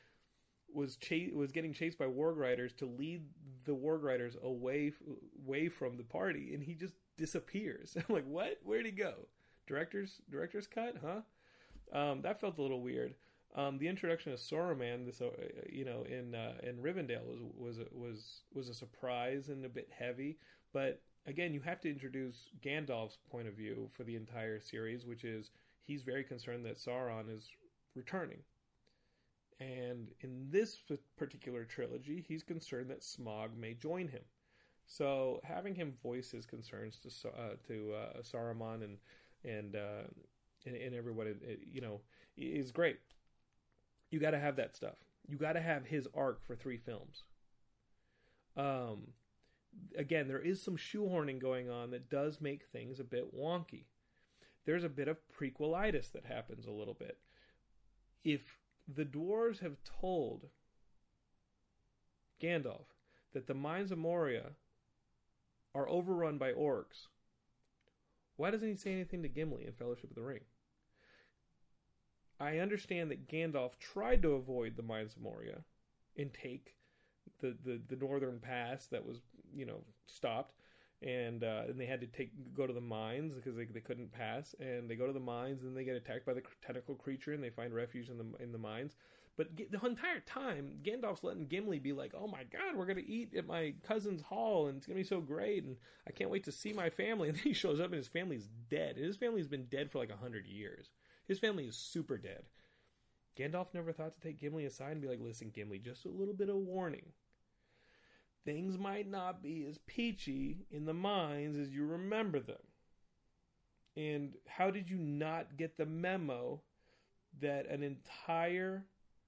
was 0.73 0.97
was 1.34 1.51
getting 1.51 1.73
chased 1.73 1.97
by 1.97 2.06
warg 2.06 2.38
riders 2.38 2.73
to 2.73 2.86
lead 2.86 3.23
the 3.65 3.75
warg 3.75 4.04
riders 4.04 4.36
away 4.43 4.91
away 5.45 5.69
from 5.69 5.97
the 5.97 6.04
party, 6.04 6.54
and 6.54 6.63
he 6.63 6.73
just 6.73 6.93
disappears. 7.17 7.95
I'm 8.10 8.13
like, 8.13 8.28
what? 8.28 8.60
Where'd 8.63 8.86
he 8.86 8.91
go? 8.91 9.13
Director's 9.67 10.21
director's 10.30 10.67
cut, 10.67 10.95
huh? 11.04 11.21
Um, 11.97 12.21
that 12.21 12.41
felt 12.41 12.58
a 12.58 12.62
little 12.62 12.82
weird. 12.82 13.15
Um, 13.56 13.78
the 13.78 13.88
introduction 13.88 14.34
of 14.34 14.39
Saruman, 14.39 15.06
this 15.06 15.21
uh, 15.21 15.30
you 15.69 15.86
know, 15.86 16.04
in 16.04 16.36
uh, 16.36 16.56
in 16.62 16.78
Rivendell 16.78 17.25
was 17.25 17.39
was 17.58 17.88
was 17.91 18.41
was 18.54 18.69
a 18.69 18.73
surprise 18.73 19.47
and 19.49 19.65
a 19.65 19.69
bit 19.69 19.89
heavy. 19.97 20.38
But 20.73 21.01
again, 21.26 21.54
you 21.54 21.62
have 21.62 21.82
to 21.82 21.90
introduce 21.90 22.50
Gandalf's 22.64 23.18
point 23.32 23.48
of 23.48 23.56
view 23.56 23.90
for 23.94 24.04
the 24.04 24.16
entire 24.16 24.60
series, 24.60 25.06
which 25.06 25.24
is 25.24 25.52
he's 25.84 26.04
very 26.04 26.24
concerned 26.24 26.66
that 26.66 26.78
Sauron 26.78 27.36
is 27.36 27.50
returning. 27.96 28.40
And 29.60 30.10
in 30.20 30.48
this 30.50 30.78
particular 31.18 31.64
trilogy, 31.64 32.24
he's 32.28 32.44
concerned 32.44 32.90
that 32.90 33.02
Smaug 33.02 33.56
may 33.58 33.74
join 33.74 34.08
him. 34.08 34.24
So 34.86 35.40
having 35.44 35.74
him 35.74 35.94
voice 36.04 36.32
his 36.32 36.46
concerns 36.46 37.00
to 37.00 37.30
uh, 37.30 37.56
to 37.68 37.94
uh, 37.94 38.22
Saruman 38.22 38.84
and 38.84 38.98
and 39.44 39.76
uh, 39.76 40.04
and, 40.66 40.76
and 40.76 40.94
everyone, 40.94 41.36
you 41.72 41.82
know, 41.82 42.02
is 42.38 42.72
great. 42.72 43.00
You 44.12 44.20
got 44.20 44.32
to 44.32 44.40
have 44.40 44.58
that 44.58 44.76
stuff. 44.76 44.98
You 45.28 45.38
got 45.38 45.54
to 45.54 45.62
have 45.62 45.86
his 45.86 46.08
arc 46.14 46.46
for 46.46 46.56
three 46.56 46.78
films. 46.78 47.24
Um, 48.58 49.08
again, 49.98 50.28
there 50.28 50.40
is 50.40 50.62
some 50.62 50.78
shoehorning 50.78 51.40
going 51.40 51.70
on 51.70 51.92
that 51.92 52.10
does 52.10 52.42
make 52.42 52.66
things 52.66 53.00
a 53.00 53.04
bit 53.04 53.36
wonky. 53.36 53.86
There's 54.66 54.84
a 54.84 54.90
bit 54.90 55.08
of 55.08 55.18
prequelitis 55.30 56.12
that 56.12 56.26
happens 56.26 56.66
a 56.66 56.72
little 56.72 56.94
bit. 56.94 57.20
If 58.24 58.58
the 58.88 59.06
dwarves 59.06 59.60
have 59.60 59.78
told 59.84 60.48
Gandalf 62.42 62.88
that 63.34 63.48
the 63.48 63.54
mines 63.54 63.92
of 63.92 63.98
Moria 63.98 64.52
are 65.74 65.90
overrun 65.90 66.38
by 66.38 66.52
orcs, 66.52 67.08
why 68.38 68.52
doesn't 68.52 68.68
he 68.68 68.76
say 68.76 68.92
anything 68.92 69.22
to 69.24 69.30
Gimli 69.30 69.66
in 69.66 69.74
Fellowship 69.74 70.10
of 70.10 70.16
the 70.16 70.22
Ring? 70.22 70.42
I 72.40 72.60
understand 72.60 73.12
that 73.12 73.30
Gandalf 73.30 73.80
tried 73.80 74.22
to 74.24 74.34
avoid 74.34 74.76
the 74.76 74.84
mines 74.84 75.16
of 75.16 75.22
Moria 75.22 75.64
and 76.18 76.34
take 76.34 76.76
the, 77.42 77.56
the, 77.64 77.82
the 77.88 77.96
northern 77.96 78.40
pass 78.40 78.88
that 78.88 79.06
was, 79.06 79.18
you 79.54 79.66
know, 79.66 79.82
stopped. 80.08 80.54
And, 81.02 81.44
uh, 81.44 81.64
and 81.68 81.80
they 81.80 81.86
had 81.86 82.02
to 82.02 82.08
take 82.08 82.32
go 82.56 82.66
to 82.66 82.74
the 82.74 82.82
mines 82.82 83.34
because 83.34 83.56
they, 83.56 83.66
they 83.66 83.82
couldn't 83.82 84.12
pass. 84.12 84.56
And 84.60 84.90
they 84.90 84.96
go 84.96 85.06
to 85.06 85.14
the 85.14 85.20
mines 85.20 85.64
and 85.64 85.76
they 85.76 85.84
get 85.84 85.96
attacked 85.96 86.26
by 86.26 86.34
the 86.34 86.42
tentacle 86.66 86.96
creature 86.96 87.34
and 87.34 87.44
they 87.44 87.50
find 87.50 87.74
refuge 87.74 88.10
in 88.10 88.18
the 88.18 88.26
in 88.42 88.52
the 88.52 88.58
mines. 88.58 88.96
But 89.38 89.50
the 89.58 89.86
entire 89.86 90.22
time, 90.22 90.80
Gandalf's 90.82 91.24
letting 91.24 91.48
Gimli 91.48 91.80
be 91.80 91.92
like, 91.92 92.14
"Oh 92.16 92.28
my 92.28 92.44
God, 92.46 92.76
we're 92.76 92.86
gonna 92.86 93.02
eat 93.06 93.36
at 93.36 93.46
my 93.46 93.74
cousin's 93.84 94.22
hall, 94.22 94.68
and 94.68 94.78
it's 94.78 94.88
gonna 94.88 94.96
be 94.96 95.04
so 95.04 95.20
great, 95.20 95.66
and 95.66 95.76
I 96.08 96.12
can't 96.12 96.30
wait 96.30 96.46
to 96.46 96.54
see 96.54 96.72
my 96.72 96.90
family." 96.90 97.28
And 97.30 97.38
then 97.38 97.44
he 97.44 97.54
shows 97.54 97.82
up, 97.82 97.88
and 97.88 97.96
his 97.96 98.08
family's 98.08 98.48
dead. 98.70 98.96
And 98.96 99.06
his 99.06 99.18
family's 99.18 99.48
been 99.50 99.66
dead 99.66 99.92
for 99.92 100.00
like 100.00 100.10
a 100.10 100.16
hundred 100.16 100.46
years. 100.48 100.90
His 101.28 101.40
family 101.40 101.66
is 101.66 101.76
super 101.76 102.18
dead. 102.18 102.46
Gandalf 103.38 103.74
never 103.74 103.91
thought 103.91 104.13
to 104.13 104.21
take 104.21 104.39
Gimli 104.39 104.65
aside 104.65 104.93
and 104.93 105.02
be 105.02 105.08
like, 105.08 105.19
"Listen, 105.21 105.52
Gimli, 105.52 105.80
just 105.80 106.06
a 106.06 106.10
little 106.10 106.34
bit 106.34 106.50
of 106.50 106.56
warning. 106.56 107.13
Things 108.45 108.78
might 108.78 109.08
not 109.08 109.41
be 109.41 109.65
as 109.65 109.78
peachy 109.80 110.65
in 110.69 110.86
the 110.86 110.93
mines 110.93 111.58
as 111.58 111.74
you 111.74 111.86
remember 111.86 112.39
them." 112.39 112.62
And 113.98 114.36
how 114.48 114.71
did 114.71 114.89
you 114.89 114.98
not 114.98 115.58
get 115.58 115.78
the 115.78 115.86
memo 115.86 116.62
that 117.39 117.67
an 117.67 117.84
entire 117.84 118.86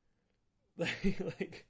like, 0.78 1.20
like 1.20 1.66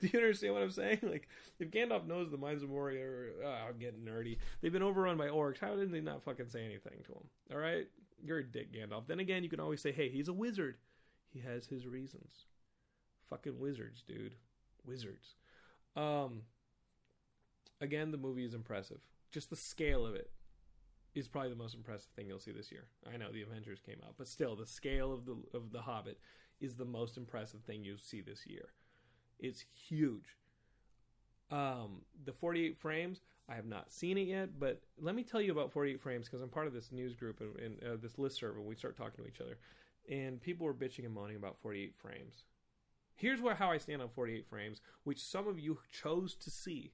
do 0.00 0.08
you 0.12 0.18
understand 0.18 0.54
what 0.54 0.62
I'm 0.62 0.70
saying? 0.70 0.98
Like, 1.02 1.28
if 1.60 1.70
Gandalf 1.70 2.06
knows 2.06 2.30
the 2.30 2.36
Mines 2.36 2.62
of 2.62 2.68
Moria 2.68 3.04
are, 3.04 3.32
oh, 3.44 3.68
I'm 3.68 3.78
getting 3.78 4.00
nerdy. 4.00 4.38
They've 4.60 4.72
been 4.72 4.82
overrun 4.82 5.16
by 5.16 5.28
orcs. 5.28 5.60
How 5.60 5.76
did 5.76 5.92
they 5.92 6.00
not 6.00 6.24
fucking 6.24 6.48
say 6.48 6.64
anything 6.64 7.04
to 7.06 7.12
him? 7.12 7.28
All 7.52 7.58
right? 7.58 7.86
You're 8.24 8.38
a 8.38 8.44
dick, 8.44 8.72
Gandalf. 8.72 9.06
Then 9.06 9.20
again, 9.20 9.44
you 9.44 9.50
can 9.50 9.60
always 9.60 9.80
say, 9.80 9.92
hey, 9.92 10.08
he's 10.08 10.28
a 10.28 10.32
wizard. 10.32 10.76
He 11.32 11.40
has 11.40 11.66
his 11.66 11.86
reasons. 11.86 12.46
Fucking 13.28 13.58
wizards, 13.58 14.02
dude. 14.06 14.34
Wizards. 14.84 15.34
Um, 15.96 16.42
again, 17.80 18.10
the 18.10 18.18
movie 18.18 18.44
is 18.44 18.54
impressive. 18.54 19.00
Just 19.30 19.50
the 19.50 19.56
scale 19.56 20.06
of 20.06 20.14
it 20.14 20.30
is 21.14 21.28
probably 21.28 21.50
the 21.50 21.56
most 21.56 21.74
impressive 21.74 22.10
thing 22.14 22.28
you'll 22.28 22.38
see 22.38 22.52
this 22.52 22.70
year. 22.70 22.86
I 23.12 23.16
know 23.16 23.30
the 23.32 23.42
Avengers 23.42 23.80
came 23.80 23.98
out, 24.04 24.14
but 24.16 24.28
still, 24.28 24.56
the 24.56 24.66
scale 24.66 25.12
of 25.12 25.26
the 25.26 25.36
of 25.52 25.72
the 25.72 25.82
Hobbit 25.82 26.18
is 26.60 26.76
the 26.76 26.84
most 26.84 27.16
impressive 27.16 27.62
thing 27.62 27.84
you'll 27.84 27.98
see 27.98 28.20
this 28.20 28.46
year. 28.46 28.70
It's 29.38 29.64
huge. 29.88 30.36
Um, 31.50 32.02
the 32.24 32.32
48 32.32 32.76
frames, 32.76 33.20
I 33.48 33.54
have 33.54 33.66
not 33.66 33.90
seen 33.92 34.18
it 34.18 34.26
yet, 34.26 34.58
but 34.58 34.82
let 35.00 35.14
me 35.14 35.22
tell 35.22 35.40
you 35.40 35.52
about 35.52 35.72
48 35.72 36.00
frames 36.00 36.26
because 36.26 36.42
I'm 36.42 36.50
part 36.50 36.66
of 36.66 36.74
this 36.74 36.92
news 36.92 37.14
group 37.14 37.40
and, 37.40 37.58
and 37.58 37.82
uh, 37.82 37.96
this 38.00 38.18
list 38.18 38.36
server. 38.36 38.60
We 38.60 38.74
start 38.74 38.96
talking 38.96 39.24
to 39.24 39.30
each 39.30 39.40
other, 39.40 39.58
and 40.08 40.40
people 40.40 40.66
were 40.66 40.74
bitching 40.74 41.04
and 41.04 41.14
moaning 41.14 41.36
about 41.36 41.58
48 41.60 41.94
frames. 41.96 42.44
Here's 43.14 43.40
where 43.40 43.54
how 43.54 43.70
I 43.70 43.78
stand 43.78 44.00
on 44.00 44.08
48 44.08 44.46
frames, 44.46 44.80
which 45.04 45.22
some 45.22 45.48
of 45.48 45.58
you 45.58 45.78
chose 45.90 46.34
to 46.36 46.50
see. 46.50 46.92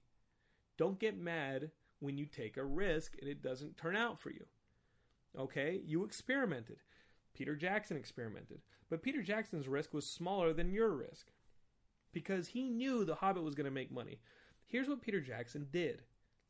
Don't 0.79 0.99
get 0.99 1.19
mad 1.19 1.71
when 2.01 2.17
you 2.17 2.27
take 2.27 2.57
a 2.57 2.65
risk 2.65 3.17
and 3.21 3.29
it 3.29 3.43
doesn't 3.43 3.77
turn 3.77 3.95
out 3.95 4.21
for 4.21 4.31
you. 4.31 4.47
Okay, 5.39 5.81
you 5.85 6.05
experimented. 6.05 6.79
Peter 7.35 7.57
Jackson 7.57 7.97
experimented. 7.97 8.61
But 8.89 9.03
Peter 9.03 9.23
Jackson's 9.23 9.69
risk 9.69 9.93
was 9.93 10.07
smaller 10.07 10.53
than 10.53 10.73
your 10.73 10.91
risk 10.91 11.29
because 12.13 12.49
he 12.49 12.69
knew 12.69 13.05
The 13.05 13.17
Hobbit 13.17 13.43
was 13.43 13.55
going 13.55 13.65
to 13.65 13.71
make 13.71 13.91
money. 13.91 14.21
Here's 14.67 14.89
what 14.89 15.03
Peter 15.03 15.21
Jackson 15.21 15.67
did, 15.71 16.03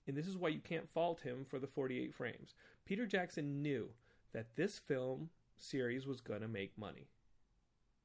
and 0.06 0.16
this 0.16 0.26
is 0.26 0.36
why 0.36 0.48
you 0.48 0.60
can't 0.60 0.88
fault 0.88 1.20
him 1.20 1.44
for 1.48 1.58
the 1.58 1.66
48 1.66 2.14
frames. 2.14 2.54
Peter 2.84 3.06
Jackson 3.06 3.62
knew 3.62 3.88
that 4.32 4.56
this 4.56 4.78
film 4.78 5.30
series 5.58 6.06
was 6.06 6.20
going 6.20 6.40
to 6.40 6.48
make 6.48 6.78
money. 6.78 7.08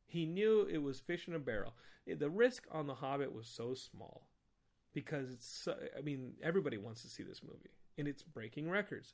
He 0.06 0.26
knew 0.26 0.68
it 0.70 0.80
was 0.80 1.00
fish 1.00 1.28
in 1.28 1.36
a 1.36 1.40
barrel. 1.40 1.74
The 2.08 2.30
risk 2.30 2.66
on 2.72 2.88
The 2.88 2.96
Hobbit 2.96 3.34
was 3.34 3.48
so 3.48 3.74
small 3.74 4.28
because 4.94 5.32
it's, 5.32 5.68
I 5.98 6.02
mean, 6.02 6.34
everybody 6.42 6.78
wants 6.78 7.04
to 7.04 7.08
see 7.08 7.22
this 7.22 7.44
movie, 7.44 7.76
and 7.98 8.08
it's 8.08 8.24
breaking 8.24 8.70
records. 8.70 9.14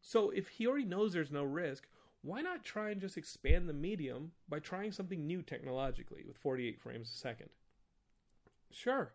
So 0.00 0.30
if 0.30 0.48
he 0.48 0.66
already 0.66 0.84
knows 0.84 1.12
there's 1.12 1.32
no 1.32 1.42
risk, 1.42 1.88
why 2.22 2.40
not 2.40 2.62
try 2.62 2.90
and 2.90 3.00
just 3.00 3.16
expand 3.16 3.68
the 3.68 3.72
medium 3.72 4.32
by 4.48 4.60
trying 4.60 4.92
something 4.92 5.26
new 5.26 5.42
technologically 5.42 6.22
with 6.26 6.36
48 6.36 6.80
frames 6.80 7.08
a 7.08 7.18
second? 7.18 7.48
Sure. 8.70 9.12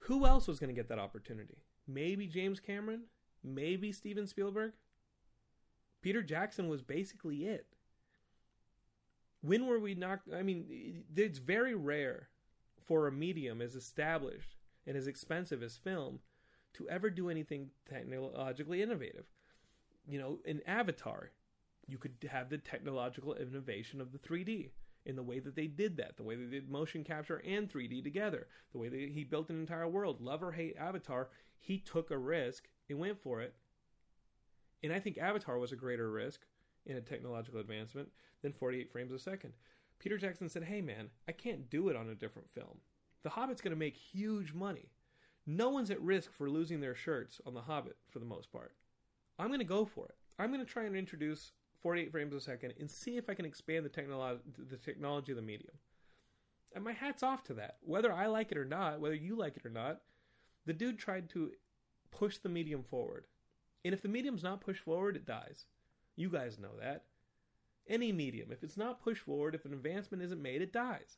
Who 0.00 0.26
else 0.26 0.46
was 0.46 0.58
going 0.58 0.68
to 0.68 0.78
get 0.78 0.88
that 0.88 0.98
opportunity? 0.98 1.62
Maybe 1.88 2.26
James 2.26 2.60
Cameron? 2.60 3.04
Maybe 3.42 3.92
Steven 3.92 4.26
Spielberg? 4.26 4.72
Peter 6.02 6.22
Jackson 6.22 6.68
was 6.68 6.82
basically 6.82 7.46
it. 7.46 7.66
When 9.42 9.66
were 9.66 9.78
we 9.78 9.94
not? 9.94 10.20
I 10.34 10.42
mean, 10.42 11.04
it's 11.14 11.38
very 11.38 11.74
rare 11.74 12.28
for 12.86 13.06
a 13.06 13.12
medium 13.12 13.60
as 13.62 13.74
established 13.74 14.56
and 14.86 14.96
as 14.96 15.06
expensive 15.06 15.62
as 15.62 15.76
film 15.76 16.20
to 16.74 16.88
ever 16.88 17.10
do 17.10 17.28
anything 17.28 17.70
technologically 17.88 18.82
innovative. 18.82 19.26
You 20.06 20.18
know, 20.18 20.38
in 20.44 20.60
Avatar, 20.66 21.30
you 21.86 21.98
could 21.98 22.14
have 22.30 22.48
the 22.48 22.58
technological 22.58 23.34
innovation 23.34 24.00
of 24.00 24.12
the 24.12 24.18
3D 24.18 24.70
in 25.06 25.16
the 25.16 25.22
way 25.22 25.38
that 25.38 25.56
they 25.56 25.66
did 25.66 25.96
that, 25.96 26.16
the 26.16 26.22
way 26.22 26.36
they 26.36 26.44
did 26.44 26.68
motion 26.68 27.04
capture 27.04 27.42
and 27.46 27.70
3D 27.70 28.02
together, 28.02 28.46
the 28.72 28.78
way 28.78 28.88
that 28.88 29.10
he 29.10 29.24
built 29.24 29.50
an 29.50 29.58
entire 29.58 29.88
world. 29.88 30.20
Love 30.20 30.42
or 30.42 30.52
hate 30.52 30.76
Avatar, 30.78 31.30
he 31.58 31.78
took 31.78 32.10
a 32.10 32.18
risk 32.18 32.68
and 32.88 32.98
went 32.98 33.18
for 33.18 33.40
it. 33.40 33.54
And 34.82 34.92
I 34.92 34.98
think 35.00 35.18
Avatar 35.18 35.58
was 35.58 35.72
a 35.72 35.76
greater 35.76 36.10
risk 36.10 36.40
in 36.86 36.96
a 36.96 37.00
technological 37.00 37.60
advancement 37.60 38.08
than 38.42 38.52
48 38.52 38.90
frames 38.90 39.12
a 39.12 39.18
second. 39.18 39.52
Peter 39.98 40.16
Jackson 40.16 40.48
said, 40.48 40.64
Hey 40.64 40.80
man, 40.80 41.10
I 41.28 41.32
can't 41.32 41.68
do 41.68 41.88
it 41.88 41.96
on 41.96 42.08
a 42.08 42.14
different 42.14 42.50
film. 42.50 42.78
The 43.22 43.30
Hobbit's 43.30 43.60
going 43.60 43.72
to 43.72 43.78
make 43.78 43.96
huge 43.96 44.54
money. 44.54 44.90
No 45.46 45.68
one's 45.68 45.90
at 45.90 46.00
risk 46.00 46.32
for 46.32 46.48
losing 46.48 46.80
their 46.80 46.94
shirts 46.94 47.40
on 47.46 47.54
The 47.54 47.62
Hobbit 47.62 47.96
for 48.08 48.18
the 48.18 48.24
most 48.24 48.50
part. 48.50 48.72
I'm 49.38 49.48
going 49.48 49.58
to 49.58 49.64
go 49.64 49.84
for 49.84 50.06
it. 50.06 50.14
I'm 50.38 50.50
going 50.50 50.64
to 50.64 50.70
try 50.70 50.84
and 50.84 50.96
introduce 50.96 51.52
48 51.82 52.12
frames 52.12 52.34
a 52.34 52.40
second 52.40 52.74
and 52.78 52.90
see 52.90 53.16
if 53.16 53.28
I 53.28 53.34
can 53.34 53.44
expand 53.44 53.84
the, 53.84 53.90
technolo- 53.90 54.40
the 54.56 54.76
technology 54.76 55.32
of 55.32 55.36
the 55.36 55.42
medium. 55.42 55.76
And 56.74 56.84
my 56.84 56.92
hat's 56.92 57.22
off 57.22 57.42
to 57.44 57.54
that. 57.54 57.76
Whether 57.82 58.12
I 58.12 58.26
like 58.26 58.52
it 58.52 58.58
or 58.58 58.64
not, 58.64 59.00
whether 59.00 59.14
you 59.14 59.34
like 59.36 59.56
it 59.56 59.66
or 59.66 59.70
not, 59.70 60.00
the 60.66 60.72
dude 60.72 60.98
tried 60.98 61.28
to 61.30 61.50
push 62.10 62.38
the 62.38 62.48
medium 62.48 62.82
forward. 62.82 63.26
And 63.84 63.94
if 63.94 64.02
the 64.02 64.08
medium's 64.08 64.42
not 64.42 64.60
pushed 64.60 64.82
forward, 64.82 65.16
it 65.16 65.26
dies. 65.26 65.64
You 66.16 66.28
guys 66.28 66.58
know 66.58 66.76
that. 66.80 67.04
Any 67.88 68.12
medium. 68.12 68.52
If 68.52 68.62
it's 68.62 68.76
not 68.76 69.02
pushed 69.02 69.22
forward, 69.22 69.54
if 69.54 69.64
an 69.64 69.72
advancement 69.72 70.22
isn't 70.22 70.42
made, 70.42 70.62
it 70.62 70.72
dies. 70.72 71.16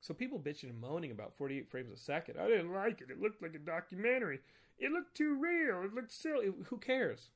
So 0.00 0.14
people 0.14 0.38
bitching 0.38 0.70
and 0.70 0.80
moaning 0.80 1.10
about 1.10 1.36
48 1.36 1.68
frames 1.68 1.92
a 1.92 1.96
second. 1.96 2.38
I 2.38 2.46
didn't 2.46 2.72
like 2.72 3.00
it. 3.00 3.10
It 3.10 3.20
looked 3.20 3.42
like 3.42 3.54
a 3.54 3.58
documentary. 3.58 4.40
It 4.78 4.92
looked 4.92 5.16
too 5.16 5.34
real. 5.34 5.82
It 5.82 5.92
looked 5.92 6.12
silly. 6.12 6.50
Who 6.66 6.78
cares? 6.78 7.30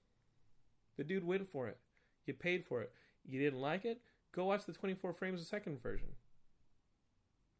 The 0.97 1.05
dude 1.05 1.25
went 1.25 1.51
for 1.51 1.69
it. 1.69 1.79
You 2.27 2.35
paid 2.35 2.65
for 2.65 2.83
it. 2.83 2.93
You 3.29 3.41
didn't 3.41 3.61
like 3.61 3.85
it? 3.85 4.01
Go 4.33 4.45
watch 4.45 4.65
the 4.65 4.73
24 4.73 5.13
frames 5.15 5.41
a 5.41 5.45
second 5.45 5.83
version. 5.83 6.09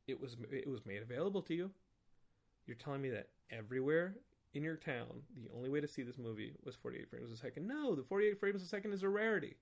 It 0.07 0.21
was 0.21 0.37
it 0.51 0.69
was 0.69 0.87
made 0.87 1.03
available 1.03 1.43
to 1.43 1.55
you. 1.55 1.71
You're 2.67 2.77
telling 2.77 3.03
me 3.03 3.11
that 3.11 3.29
everywhere 3.51 4.15
in 4.55 4.63
your 4.63 4.77
town, 4.77 5.23
the 5.43 5.51
only 5.57 5.69
way 5.69 5.81
to 5.81 5.89
see 5.89 6.03
this 6.03 6.19
movie 6.19 6.53
was 6.65 6.77
48 6.77 7.09
frames 7.09 7.33
a 7.33 7.37
second. 7.37 7.67
No, 7.67 7.95
the 7.95 8.03
48 8.03 8.39
frames 8.39 8.63
a 8.63 8.67
second 8.67 8.93
is 8.93 9.03
a 9.03 9.09
rarity. 9.09 9.57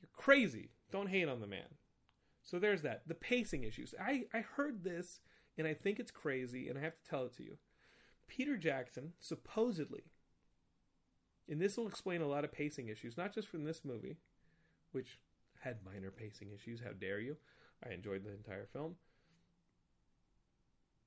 You're 0.00 0.08
crazy. 0.16 0.70
Don't 0.90 1.08
hate 1.08 1.28
on 1.28 1.40
the 1.40 1.46
man. 1.46 1.76
So 2.42 2.58
there's 2.58 2.82
that. 2.82 3.02
The 3.06 3.14
pacing 3.14 3.64
issues. 3.64 3.94
I, 4.00 4.24
I 4.34 4.40
heard 4.40 4.82
this 4.82 5.20
and 5.58 5.66
I 5.66 5.74
think 5.74 6.00
it's 6.00 6.10
crazy 6.10 6.68
and 6.68 6.78
I 6.78 6.82
have 6.82 6.96
to 6.96 7.08
tell 7.08 7.24
it 7.24 7.36
to 7.36 7.44
you. 7.44 7.58
Peter 8.26 8.56
Jackson 8.56 9.12
supposedly, 9.20 10.04
and 11.48 11.60
this 11.60 11.76
will 11.76 11.86
explain 11.86 12.22
a 12.22 12.26
lot 12.26 12.44
of 12.44 12.52
pacing 12.52 12.88
issues, 12.88 13.16
not 13.16 13.34
just 13.34 13.48
from 13.48 13.64
this 13.64 13.84
movie, 13.84 14.16
which 14.92 15.18
had 15.60 15.84
minor 15.84 16.10
pacing 16.10 16.50
issues. 16.50 16.80
How 16.80 16.92
dare 16.92 17.20
you? 17.20 17.36
I 17.86 17.92
enjoyed 17.92 18.24
the 18.24 18.32
entire 18.32 18.66
film. 18.72 18.96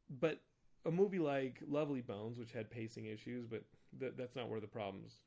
But 0.09 0.41
a 0.85 0.91
movie 0.91 1.19
like 1.19 1.59
Lovely 1.67 2.01
Bones, 2.01 2.37
which 2.37 2.51
had 2.51 2.69
pacing 2.69 3.05
issues, 3.05 3.45
but 3.45 3.63
th- 3.99 4.13
that's 4.17 4.35
not 4.35 4.49
where 4.49 4.59
the 4.59 4.67
problems 4.67 5.19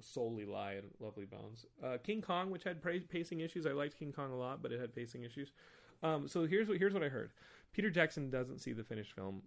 solely 0.00 0.44
lie 0.44 0.74
in 0.74 0.84
Lovely 1.00 1.24
Bones. 1.24 1.66
Uh, 1.82 1.96
King 2.02 2.20
Kong, 2.20 2.50
which 2.50 2.64
had 2.64 2.82
pacing 3.08 3.40
issues, 3.40 3.66
I 3.66 3.72
liked 3.72 3.98
King 3.98 4.12
Kong 4.12 4.32
a 4.32 4.36
lot, 4.36 4.62
but 4.62 4.72
it 4.72 4.80
had 4.80 4.94
pacing 4.94 5.24
issues. 5.24 5.52
Um, 6.02 6.28
so 6.28 6.46
here's 6.46 6.68
what 6.68 6.78
here's 6.78 6.92
what 6.92 7.02
I 7.02 7.08
heard: 7.08 7.32
Peter 7.72 7.90
Jackson 7.90 8.30
doesn't 8.30 8.58
see 8.60 8.72
the 8.72 8.84
finished 8.84 9.12
film 9.12 9.42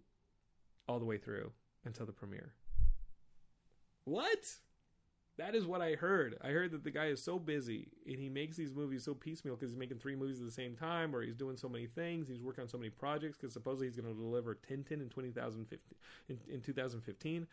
all 0.87 0.99
the 0.99 1.05
way 1.05 1.17
through 1.17 1.51
until 1.85 2.05
the 2.05 2.11
premiere. 2.11 2.53
What? 4.05 4.55
That 5.37 5.53
is 5.53 5.67
what 5.67 5.81
I 5.81 5.93
heard. 5.93 6.37
I 6.41 6.49
heard 6.49 6.71
that 6.71 6.83
the 6.83 6.91
guy 6.91 7.05
is 7.07 7.23
so 7.23 7.37
busy 7.37 7.89
and 8.07 8.19
he 8.19 8.27
makes 8.27 8.57
these 8.57 8.73
movies 8.73 9.03
so 9.03 9.13
piecemeal 9.13 9.55
because 9.55 9.71
he's 9.71 9.79
making 9.79 9.99
three 9.99 10.15
movies 10.15 10.39
at 10.39 10.45
the 10.45 10.51
same 10.51 10.75
time, 10.75 11.15
or 11.15 11.21
he's 11.21 11.35
doing 11.35 11.57
so 11.57 11.69
many 11.69 11.85
things. 11.85 12.27
He's 12.27 12.41
working 12.41 12.63
on 12.63 12.67
so 12.67 12.77
many 12.77 12.89
projects 12.89 13.37
because 13.37 13.53
supposedly 13.53 13.87
he's 13.87 13.95
going 13.95 14.11
to 14.11 14.19
deliver 14.19 14.55
Tintin 14.55 14.99
in 14.99 15.09
2015, 15.09 15.79
in, 16.29 16.39
in 16.51 16.61
2015. 16.61 17.47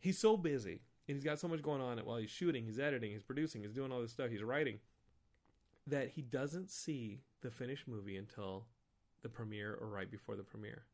He's 0.00 0.18
so 0.18 0.36
busy 0.36 0.82
and 1.08 1.16
he's 1.16 1.24
got 1.24 1.38
so 1.38 1.48
much 1.48 1.62
going 1.62 1.80
on 1.80 1.98
while 1.98 2.18
he's 2.18 2.30
shooting, 2.30 2.64
he's 2.64 2.78
editing, 2.78 3.12
he's 3.12 3.22
producing, 3.22 3.62
he's 3.62 3.72
doing 3.72 3.90
all 3.90 4.00
this 4.00 4.12
stuff, 4.12 4.30
he's 4.30 4.42
writing 4.42 4.80
that 5.86 6.10
he 6.10 6.22
doesn't 6.22 6.70
see 6.70 7.22
the 7.42 7.50
finished 7.50 7.88
movie 7.88 8.16
until 8.16 8.66
the 9.22 9.28
premiere 9.28 9.76
or 9.80 9.88
right 9.88 10.10
before 10.10 10.36
the 10.36 10.42
premiere. 10.42 10.84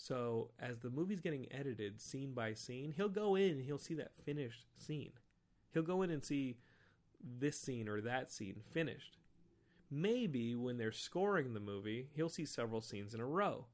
So 0.00 0.52
as 0.60 0.78
the 0.78 0.90
movie's 0.90 1.20
getting 1.20 1.48
edited 1.50 2.00
scene 2.00 2.32
by 2.32 2.54
scene, 2.54 2.94
he'll 2.96 3.08
go 3.08 3.34
in 3.34 3.50
and 3.50 3.64
he'll 3.64 3.78
see 3.78 3.94
that 3.94 4.12
finished 4.24 4.64
scene. 4.76 5.10
He'll 5.74 5.82
go 5.82 6.02
in 6.02 6.10
and 6.10 6.24
see 6.24 6.56
this 7.20 7.60
scene 7.60 7.88
or 7.88 8.00
that 8.00 8.30
scene 8.30 8.62
finished. 8.72 9.18
Maybe 9.90 10.54
when 10.54 10.78
they're 10.78 10.92
scoring 10.92 11.52
the 11.52 11.60
movie, 11.60 12.06
he'll 12.14 12.28
see 12.28 12.44
several 12.44 12.80
scenes 12.80 13.12
in 13.12 13.20
a 13.20 13.26
row. 13.26 13.66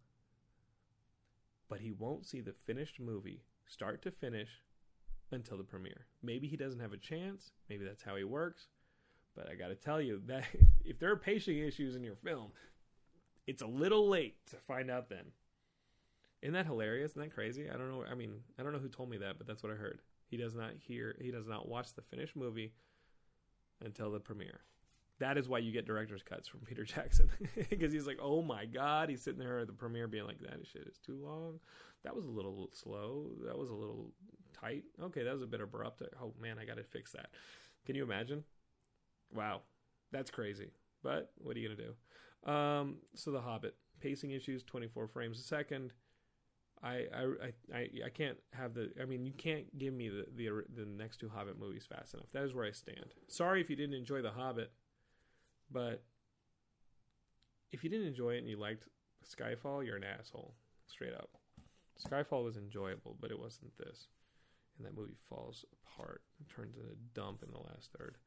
But 1.68 1.80
he 1.80 1.92
won't 1.92 2.26
see 2.26 2.40
the 2.40 2.54
finished 2.64 2.98
movie 2.98 3.42
start 3.66 4.00
to 4.02 4.10
finish 4.10 4.48
until 5.30 5.58
the 5.58 5.62
premiere. 5.64 6.06
Maybe 6.22 6.48
he 6.48 6.56
doesn't 6.56 6.80
have 6.80 6.94
a 6.94 6.98
chance, 6.98 7.52
maybe 7.68 7.84
that's 7.84 8.02
how 8.02 8.16
he 8.16 8.24
works. 8.24 8.68
But 9.36 9.50
I 9.50 9.56
got 9.56 9.68
to 9.68 9.74
tell 9.74 10.00
you 10.00 10.22
that 10.26 10.44
if 10.86 10.98
there 10.98 11.10
are 11.10 11.16
pacing 11.16 11.58
issues 11.58 11.96
in 11.96 12.02
your 12.02 12.16
film, 12.16 12.52
it's 13.46 13.62
a 13.62 13.66
little 13.66 14.08
late 14.08 14.36
to 14.46 14.56
find 14.56 14.90
out 14.90 15.10
then. 15.10 15.26
Isn't 16.44 16.52
that 16.52 16.66
hilarious? 16.66 17.12
Isn't 17.12 17.22
that 17.22 17.34
crazy? 17.34 17.70
I 17.70 17.78
don't 17.78 17.90
know. 17.90 18.04
I 18.08 18.14
mean, 18.14 18.34
I 18.58 18.62
don't 18.62 18.74
know 18.74 18.78
who 18.78 18.88
told 18.88 19.08
me 19.08 19.16
that, 19.16 19.38
but 19.38 19.46
that's 19.46 19.62
what 19.62 19.72
I 19.72 19.76
heard. 19.76 20.02
He 20.26 20.36
does 20.36 20.54
not 20.54 20.72
hear, 20.78 21.16
he 21.18 21.30
does 21.30 21.46
not 21.46 21.66
watch 21.66 21.94
the 21.94 22.02
finished 22.02 22.36
movie 22.36 22.74
until 23.82 24.10
the 24.10 24.20
premiere. 24.20 24.60
That 25.20 25.38
is 25.38 25.48
why 25.48 25.58
you 25.58 25.72
get 25.72 25.86
director's 25.86 26.22
cuts 26.22 26.46
from 26.46 26.60
Peter 26.66 26.84
Jackson 26.84 27.30
because 27.70 27.94
he's 27.94 28.06
like, 28.06 28.18
"Oh 28.20 28.42
my 28.42 28.66
god!" 28.66 29.08
He's 29.08 29.22
sitting 29.22 29.38
there 29.38 29.60
at 29.60 29.68
the 29.68 29.72
premiere 29.72 30.06
being 30.06 30.26
like, 30.26 30.40
"That 30.40 30.66
shit 30.70 30.86
is 30.86 30.98
too 30.98 31.18
long. 31.24 31.60
That 32.02 32.14
was 32.14 32.26
a 32.26 32.30
little 32.30 32.68
slow. 32.74 33.30
That 33.46 33.56
was 33.56 33.70
a 33.70 33.74
little 33.74 34.12
tight. 34.52 34.84
Okay, 35.02 35.22
that 35.22 35.32
was 35.32 35.42
a 35.42 35.46
bit 35.46 35.62
abrupt. 35.62 36.02
Oh 36.20 36.34
man, 36.38 36.58
I 36.58 36.66
got 36.66 36.76
to 36.76 36.84
fix 36.84 37.12
that." 37.12 37.30
Can 37.86 37.94
you 37.94 38.02
imagine? 38.02 38.44
Wow, 39.32 39.62
that's 40.12 40.30
crazy. 40.30 40.72
But 41.02 41.32
what 41.38 41.56
are 41.56 41.60
you 41.60 41.68
gonna 41.68 41.88
do? 41.88 42.50
Um, 42.52 42.96
so 43.14 43.30
the 43.30 43.40
Hobbit 43.40 43.76
pacing 44.00 44.32
issues, 44.32 44.62
24 44.62 45.08
frames 45.08 45.38
a 45.38 45.42
second. 45.42 45.92
I, 46.84 47.06
I, 47.16 47.52
I, 47.74 47.88
I 48.06 48.08
can't 48.12 48.36
have 48.52 48.74
the. 48.74 48.90
I 49.00 49.06
mean, 49.06 49.24
you 49.24 49.32
can't 49.32 49.66
give 49.78 49.94
me 49.94 50.10
the, 50.10 50.26
the 50.36 50.64
the 50.76 50.84
next 50.84 51.16
two 51.18 51.30
Hobbit 51.30 51.58
movies 51.58 51.86
fast 51.88 52.12
enough. 52.12 52.26
That 52.32 52.44
is 52.44 52.54
where 52.54 52.66
I 52.66 52.72
stand. 52.72 53.14
Sorry 53.28 53.62
if 53.62 53.70
you 53.70 53.76
didn't 53.76 53.94
enjoy 53.94 54.20
the 54.20 54.30
Hobbit, 54.30 54.70
but 55.70 56.04
if 57.72 57.82
you 57.82 57.90
didn't 57.90 58.06
enjoy 58.06 58.34
it 58.34 58.38
and 58.38 58.48
you 58.48 58.58
liked 58.58 58.84
Skyfall, 59.24 59.84
you're 59.84 59.96
an 59.96 60.04
asshole. 60.04 60.54
Straight 60.86 61.14
up. 61.14 61.30
Skyfall 62.06 62.44
was 62.44 62.58
enjoyable, 62.58 63.16
but 63.18 63.30
it 63.30 63.38
wasn't 63.38 63.76
this. 63.78 64.08
And 64.76 64.86
that 64.86 64.96
movie 64.96 65.16
falls 65.28 65.64
apart. 65.86 66.22
Turns 66.54 66.76
into 66.76 66.90
a 66.90 67.14
dump 67.14 67.42
in 67.42 67.50
the 67.50 67.58
last 67.58 67.90
third. 67.98 68.18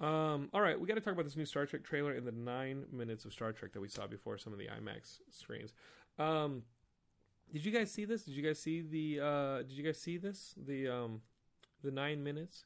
Um, 0.00 0.48
all 0.54 0.60
right, 0.60 0.78
we 0.80 0.86
got 0.86 0.94
to 0.94 1.00
talk 1.00 1.12
about 1.12 1.24
this 1.24 1.36
new 1.36 1.44
Star 1.44 1.66
Trek 1.66 1.82
trailer 1.82 2.12
and 2.12 2.26
the 2.26 2.32
nine 2.32 2.84
minutes 2.92 3.24
of 3.24 3.32
Star 3.32 3.52
Trek 3.52 3.72
that 3.72 3.80
we 3.80 3.88
saw 3.88 4.06
before 4.06 4.38
some 4.38 4.52
of 4.52 4.58
the 4.58 4.66
IMAX 4.66 5.18
screens. 5.30 5.72
Um, 6.18 6.62
did 7.52 7.64
you 7.64 7.72
guys 7.72 7.90
see 7.90 8.04
this? 8.04 8.24
Did 8.24 8.34
you 8.34 8.42
guys 8.42 8.60
see 8.60 8.80
the? 8.80 9.20
Uh, 9.24 9.58
did 9.58 9.72
you 9.72 9.82
guys 9.82 9.98
see 9.98 10.18
this? 10.18 10.54
The 10.56 10.88
um, 10.88 11.22
the 11.82 11.90
nine 11.90 12.22
minutes 12.22 12.64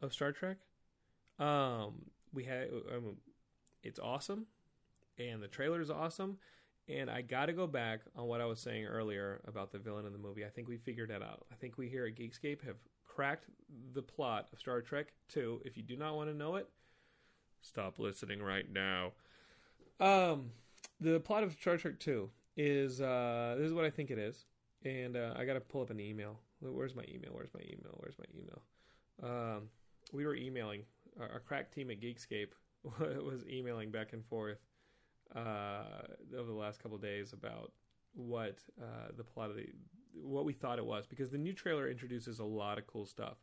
of 0.00 0.12
Star 0.12 0.32
Trek. 0.32 0.58
Um, 1.38 2.06
we 2.32 2.44
had. 2.44 2.68
Um, 2.94 3.16
it's 3.82 3.98
awesome, 3.98 4.46
and 5.18 5.42
the 5.42 5.48
trailer 5.48 5.80
is 5.80 5.90
awesome. 5.90 6.38
And 6.86 7.10
I 7.10 7.22
got 7.22 7.46
to 7.46 7.54
go 7.54 7.66
back 7.66 8.00
on 8.14 8.26
what 8.26 8.42
I 8.42 8.44
was 8.44 8.60
saying 8.60 8.84
earlier 8.84 9.40
about 9.46 9.72
the 9.72 9.78
villain 9.78 10.04
in 10.04 10.12
the 10.12 10.18
movie. 10.18 10.44
I 10.44 10.50
think 10.50 10.68
we 10.68 10.76
figured 10.76 11.08
that 11.10 11.22
out. 11.22 11.46
I 11.50 11.54
think 11.54 11.78
we 11.78 11.88
here 11.88 12.04
at 12.04 12.14
Geekscape 12.14 12.62
have 12.66 12.76
cracked 13.06 13.46
the 13.94 14.02
plot 14.02 14.48
of 14.52 14.58
Star 14.58 14.82
Trek 14.82 15.14
2. 15.28 15.62
If 15.64 15.78
you 15.78 15.82
do 15.82 15.96
not 15.96 16.14
want 16.14 16.28
to 16.28 16.36
know 16.36 16.56
it, 16.56 16.68
stop 17.62 17.98
listening 17.98 18.42
right 18.42 18.70
now. 18.70 19.12
Um, 19.98 20.50
the 21.00 21.20
plot 21.20 21.42
of 21.42 21.52
Star 21.52 21.78
Trek 21.78 21.98
2 21.98 22.28
is 22.56 23.00
uh, 23.00 23.56
this 23.58 23.66
is 23.66 23.74
what 23.74 23.84
I 23.84 23.90
think 23.90 24.10
it 24.10 24.18
is, 24.18 24.46
and 24.84 25.16
uh, 25.16 25.34
I 25.36 25.44
got 25.44 25.54
to 25.54 25.60
pull 25.60 25.82
up 25.82 25.90
an 25.90 26.00
email. 26.00 26.40
Where's 26.60 26.94
my 26.94 27.04
email? 27.12 27.30
Where's 27.32 27.52
my 27.54 27.60
email? 27.60 27.94
Where's 27.98 28.16
my 28.18 28.24
email? 28.38 28.62
Um, 29.22 29.68
we 30.12 30.26
were 30.26 30.34
emailing. 30.34 30.82
Our, 31.20 31.30
our, 31.30 31.40
crack 31.40 31.72
team 31.72 31.90
at 31.90 32.00
Geekscape 32.00 32.52
was 32.98 33.44
emailing 33.48 33.90
back 33.90 34.12
and 34.12 34.24
forth 34.24 34.58
uh, 35.34 36.02
over 36.36 36.48
the 36.48 36.56
last 36.56 36.82
couple 36.82 36.98
days 36.98 37.32
about 37.32 37.72
what 38.14 38.58
uh, 38.80 39.08
the 39.16 39.24
plot 39.24 39.50
of 39.50 39.56
the 39.56 39.66
what 40.22 40.44
we 40.44 40.52
thought 40.52 40.78
it 40.78 40.86
was 40.86 41.06
because 41.06 41.30
the 41.30 41.38
new 41.38 41.52
trailer 41.52 41.88
introduces 41.88 42.38
a 42.38 42.44
lot 42.44 42.78
of 42.78 42.86
cool 42.86 43.04
stuff, 43.04 43.36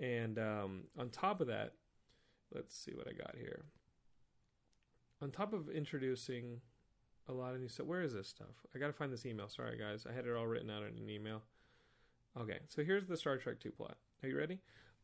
and 0.00 0.38
um, 0.38 0.84
on 0.98 1.08
top 1.10 1.40
of 1.40 1.46
that, 1.46 1.74
let's 2.54 2.76
see 2.76 2.92
what 2.92 3.06
I 3.08 3.12
got 3.12 3.36
here. 3.38 3.64
On 5.20 5.30
top 5.30 5.52
of 5.52 5.70
introducing 5.70 6.60
a 7.28 7.32
lot 7.32 7.54
of 7.54 7.60
new 7.60 7.68
stuff. 7.68 7.86
Where 7.86 8.02
is 8.02 8.14
this 8.14 8.28
stuff? 8.28 8.66
I 8.74 8.78
gotta 8.78 8.92
find 8.92 9.12
this 9.12 9.26
email. 9.26 9.48
Sorry, 9.48 9.78
guys. 9.78 10.06
I 10.08 10.12
had 10.12 10.26
it 10.26 10.36
all 10.36 10.46
written 10.46 10.70
out 10.70 10.82
in 10.82 10.98
an 10.98 11.08
email. 11.08 11.42
Okay, 12.40 12.60
so 12.68 12.82
here's 12.82 13.06
the 13.06 13.16
Star 13.16 13.36
Trek 13.36 13.60
2 13.60 13.70
plot. 13.72 13.96
Are 14.22 14.28
you 14.28 14.38
ready? 14.38 14.58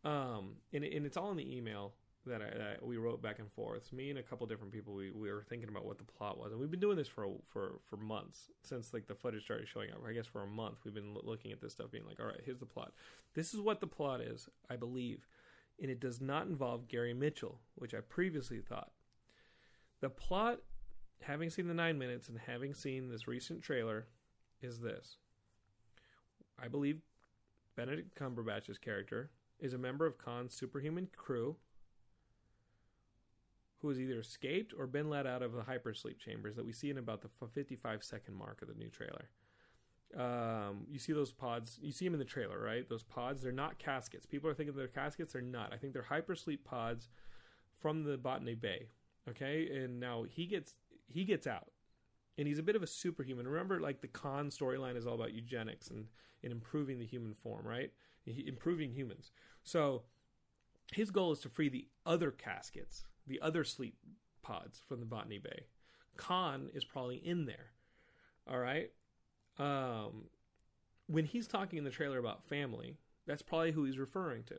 Um, 0.05 0.57
and, 0.73 0.85
and 0.85 1.05
it's 1.05 1.17
all 1.17 1.31
in 1.31 1.37
the 1.37 1.57
email 1.57 1.93
that, 2.27 2.41
I, 2.41 2.57
that 2.57 2.87
we 2.87 2.97
wrote 2.97 3.21
back 3.23 3.39
and 3.39 3.51
forth. 3.53 3.93
Me 3.93 4.11
and 4.11 4.19
a 4.19 4.23
couple 4.23 4.47
different 4.47 4.73
people, 4.73 4.95
we, 4.95 5.11
we 5.11 5.31
were 5.31 5.43
thinking 5.43 5.69
about 5.69 5.85
what 5.85 5.99
the 5.99 6.05
plot 6.05 6.39
was, 6.39 6.53
and 6.53 6.61
we've 6.61 6.71
been 6.71 6.81
doing 6.81 6.97
this 6.97 7.09
for 7.09 7.27
for 7.49 7.81
for 7.89 7.97
months 7.97 8.51
since 8.63 8.93
like 8.93 9.07
the 9.07 9.15
footage 9.15 9.45
started 9.45 9.69
showing 9.69 9.91
up. 9.91 9.99
I 10.07 10.13
guess 10.13 10.27
for 10.27 10.43
a 10.43 10.47
month 10.47 10.79
we've 10.85 10.95
been 10.95 11.17
looking 11.23 11.53
at 11.53 11.61
this 11.61 11.73
stuff, 11.73 11.91
being 11.91 12.07
like, 12.07 12.21
all 12.21 12.27
right, 12.27 12.41
here's 12.45 12.59
the 12.59 12.67
plot. 12.67 12.93
This 13.35 13.55
is 13.55 13.61
what 13.61 13.81
the 13.81 13.87
plot 13.87 14.21
is, 14.21 14.49
I 14.71 14.77
believe, 14.77 15.27
and 15.81 15.91
it 15.91 16.01
does 16.01 16.21
not 16.21 16.47
involve 16.47 16.89
Gary 16.89 17.15
Mitchell, 17.15 17.61
which 17.75 17.95
I 17.95 18.01
previously 18.01 18.61
thought. 18.61 18.93
The 20.01 20.11
plot 20.11 20.61
having 21.23 21.51
seen 21.51 21.69
the 21.69 21.75
nine 21.75 21.99
minutes 21.99 22.29
and 22.29 22.39
having 22.47 22.75
seen 22.75 23.09
this 23.09 23.29
recent 23.29 23.63
trailer, 23.63 24.07
is 24.61 24.81
this. 24.81 25.17
I 26.61 26.69
believe 26.69 27.01
Benedict 27.77 28.19
Cumberbatch's 28.19 28.79
character 28.79 29.31
is 29.61 29.73
a 29.73 29.79
member 29.79 30.07
of 30.07 30.19
Khan's 30.19 30.55
superhuman 30.55 31.09
crew 31.17 31.57
who 33.81 33.89
has 33.89 34.01
either 34.01 34.19
escaped 34.19 34.75
or 34.77 34.87
been 34.87 35.09
let 35.09 35.27
out 35.27 35.43
of 35.43 35.53
the 35.53 35.63
hypersleep 35.63 36.19
chambers 36.19 36.57
that 36.57 36.67
we 36.67 36.73
see 36.73 36.91
in 36.91 36.99
about 36.99 37.23
the 37.23 37.29
55 37.47 38.03
second 38.03 38.35
mark 38.35 38.61
of 38.61 38.69
the 38.69 38.75
new 38.75 38.89
trailer. 38.89 39.29
Um, 40.17 40.87
you 40.91 40.99
see 40.99 41.13
those 41.13 41.33
pods. 41.33 41.79
You 41.81 41.93
see 41.93 42.07
them 42.07 42.15
in 42.15 42.19
the 42.19 42.25
trailer, 42.25 42.61
right? 42.61 42.89
Those 42.89 43.05
pods. 43.05 43.43
They're 43.43 43.53
not 43.53 43.79
caskets. 43.79 44.27
People 44.27 44.51
are 44.51 44.55
thinking 44.55 44.75
they're 44.75 44.89
caskets. 44.89 45.35
They're 45.35 45.43
not. 45.43 45.73
I 45.73 45.77
think 45.77 45.93
they're 45.93 46.07
hypersleep 46.11 46.65
pods 46.65 47.09
from 47.81 48.05
the 48.05 48.17
Botany 48.17 48.55
Bay. 48.55 48.89
Okay, 49.29 49.69
and 49.71 50.01
now 50.01 50.25
he 50.29 50.47
gets 50.47 50.75
he 51.09 51.25
gets 51.25 51.47
out, 51.47 51.71
and 52.37 52.47
he's 52.47 52.59
a 52.59 52.62
bit 52.62 52.77
of 52.77 52.83
a 52.83 52.87
superhuman. 52.87 53.49
Remember, 53.49 53.81
like 53.81 54.01
the 54.01 54.09
Khan 54.09 54.51
storyline 54.51 54.97
is 54.97 55.07
all 55.07 55.14
about 55.14 55.33
eugenics 55.33 55.88
and, 55.88 56.07
and 56.42 56.53
improving 56.53 56.99
the 56.99 57.07
human 57.07 57.35
form, 57.35 57.66
right? 57.66 57.92
He, 58.25 58.44
improving 58.47 58.92
humans. 58.92 59.33
So 59.64 60.03
his 60.92 61.11
goal 61.11 61.33
is 61.33 61.40
to 61.40 61.49
free 61.49 61.68
the 61.68 61.87
other 62.07 62.31
caskets, 62.31 63.05
the 63.27 63.40
other 63.40 63.64
sleep 63.64 63.97
pods 64.42 64.81
from 64.87 65.01
the 65.01 65.07
Botany 65.07 65.38
Bay. 65.38 65.66
Khan 66.16 66.71
is 66.75 66.85
probably 66.85 67.16
in 67.16 67.47
there. 67.47 67.73
All 68.51 68.59
right. 68.59 68.90
Um, 69.59 70.25
when 71.07 71.25
he's 71.25 71.47
talking 71.47 71.79
in 71.79 71.85
the 71.85 71.90
trailer 71.90 72.18
about 72.18 72.44
family, 72.49 72.97
that's 73.27 73.42
probably 73.42 73.73
who 73.73 73.85
he's 73.85 73.99
referring 73.99 74.44
to. 74.44 74.59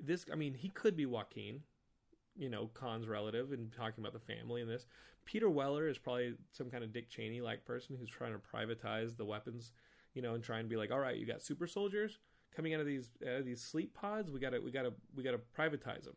This, 0.00 0.26
I 0.32 0.36
mean, 0.36 0.54
he 0.54 0.68
could 0.68 0.96
be 0.96 1.04
Joachim, 1.04 1.62
you 2.36 2.48
know, 2.48 2.70
Khan's 2.74 3.06
relative, 3.06 3.52
and 3.52 3.72
talking 3.72 4.02
about 4.02 4.12
the 4.12 4.34
family 4.34 4.60
and 4.62 4.70
this. 4.70 4.86
Peter 5.24 5.48
Weller 5.48 5.88
is 5.88 5.98
probably 5.98 6.34
some 6.50 6.70
kind 6.70 6.82
of 6.82 6.92
Dick 6.92 7.08
Cheney 7.08 7.40
like 7.40 7.64
person 7.64 7.96
who's 7.98 8.10
trying 8.10 8.32
to 8.32 8.38
privatize 8.38 9.16
the 9.16 9.24
weapons, 9.24 9.72
you 10.14 10.22
know, 10.22 10.34
and 10.34 10.42
try 10.42 10.58
and 10.58 10.68
be 10.68 10.76
like, 10.76 10.90
all 10.90 10.98
right, 10.98 11.16
you 11.16 11.26
got 11.26 11.42
super 11.42 11.66
soldiers 11.66 12.18
coming 12.54 12.74
out 12.74 12.80
of 12.80 12.86
these 12.86 13.10
out 13.26 13.40
of 13.40 13.44
these 13.44 13.62
sleep 13.62 13.94
pods. 13.94 14.30
We 14.30 14.40
gotta 14.40 14.60
we 14.60 14.70
gotta 14.70 14.92
we 15.16 15.22
gotta 15.22 15.40
privatize 15.58 16.04
them, 16.04 16.16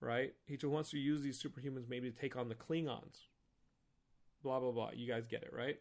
right? 0.00 0.32
He 0.46 0.56
just 0.56 0.70
wants 0.70 0.90
to 0.90 0.98
use 0.98 1.22
these 1.22 1.42
superhumans 1.42 1.88
maybe 1.88 2.10
to 2.10 2.16
take 2.16 2.36
on 2.36 2.48
the 2.48 2.54
Klingons. 2.54 3.26
Blah 4.42 4.60
blah 4.60 4.72
blah. 4.72 4.90
You 4.94 5.08
guys 5.08 5.26
get 5.26 5.42
it, 5.42 5.52
right? 5.56 5.78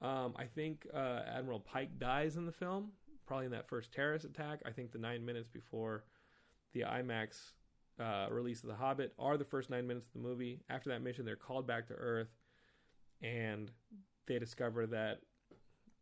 Um, 0.00 0.34
I 0.36 0.44
think 0.46 0.86
uh, 0.92 1.20
Admiral 1.28 1.60
Pike 1.60 1.98
dies 1.98 2.36
in 2.36 2.44
the 2.44 2.52
film, 2.52 2.90
probably 3.26 3.46
in 3.46 3.52
that 3.52 3.68
first 3.68 3.92
terrorist 3.92 4.24
attack. 4.24 4.60
I 4.66 4.70
think 4.70 4.90
the 4.90 4.98
nine 4.98 5.24
minutes 5.24 5.48
before 5.48 6.04
the 6.72 6.80
IMAX 6.80 7.52
uh, 8.02 8.26
release 8.30 8.62
of 8.62 8.68
The 8.68 8.74
Hobbit 8.74 9.12
are 9.18 9.36
the 9.36 9.44
first 9.44 9.70
nine 9.70 9.86
minutes 9.86 10.08
of 10.08 10.14
the 10.14 10.28
movie. 10.28 10.60
After 10.68 10.90
that 10.90 11.02
mission, 11.02 11.24
they're 11.24 11.36
called 11.36 11.66
back 11.66 11.86
to 11.88 11.94
Earth, 11.94 12.30
and 13.22 13.70
they 14.26 14.38
discover 14.38 14.86
that 14.88 15.20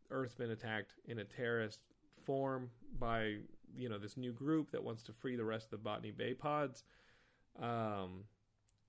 Earth's 0.09 0.35
been 0.35 0.51
attacked 0.51 0.93
in 1.05 1.19
a 1.19 1.23
terrorist 1.23 1.79
form 2.25 2.69
by 2.99 3.37
you 3.75 3.89
know 3.89 3.97
this 3.97 4.17
new 4.17 4.31
group 4.31 4.71
that 4.71 4.83
wants 4.83 5.03
to 5.03 5.13
free 5.13 5.35
the 5.35 5.45
rest 5.45 5.65
of 5.65 5.71
the 5.71 5.77
Botany 5.77 6.11
Bay 6.11 6.33
pods. 6.33 6.83
Um, 7.61 8.25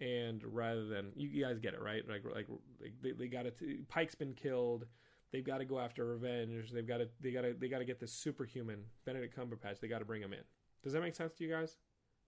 and 0.00 0.42
rather 0.44 0.86
than 0.86 1.12
you 1.14 1.44
guys 1.44 1.58
get 1.58 1.74
it 1.74 1.82
right, 1.82 2.02
like 2.08 2.24
like, 2.24 2.48
like 2.80 2.92
they, 3.02 3.12
they 3.12 3.28
got 3.28 3.44
to 3.44 3.52
Pike's 3.88 4.14
been 4.14 4.34
killed. 4.34 4.86
They've 5.32 5.44
got 5.44 5.58
to 5.58 5.64
go 5.64 5.78
after 5.78 6.04
revenge. 6.04 6.72
They've 6.72 6.86
got 6.86 6.98
to 6.98 7.08
they 7.20 7.30
got 7.30 7.42
to 7.42 7.54
they 7.54 7.68
got 7.68 7.78
to 7.78 7.84
get 7.84 8.00
this 8.00 8.12
superhuman 8.12 8.84
Benedict 9.04 9.36
Cumberbatch. 9.36 9.80
They 9.80 9.88
got 9.88 10.00
to 10.00 10.04
bring 10.04 10.22
him 10.22 10.32
in. 10.32 10.44
Does 10.82 10.92
that 10.94 11.00
make 11.00 11.14
sense 11.14 11.34
to 11.34 11.44
you 11.44 11.50
guys? 11.50 11.76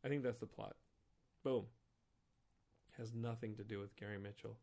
I 0.05 0.09
think 0.09 0.23
that's 0.23 0.38
the 0.38 0.47
plot. 0.47 0.77
Boom. 1.43 1.64
Has 2.99 3.14
nothing 3.14 3.57
to 3.57 3.64
do 3.64 3.81
with 3.81 3.97
Gary 3.97 4.19
Mitchell. 4.19 4.57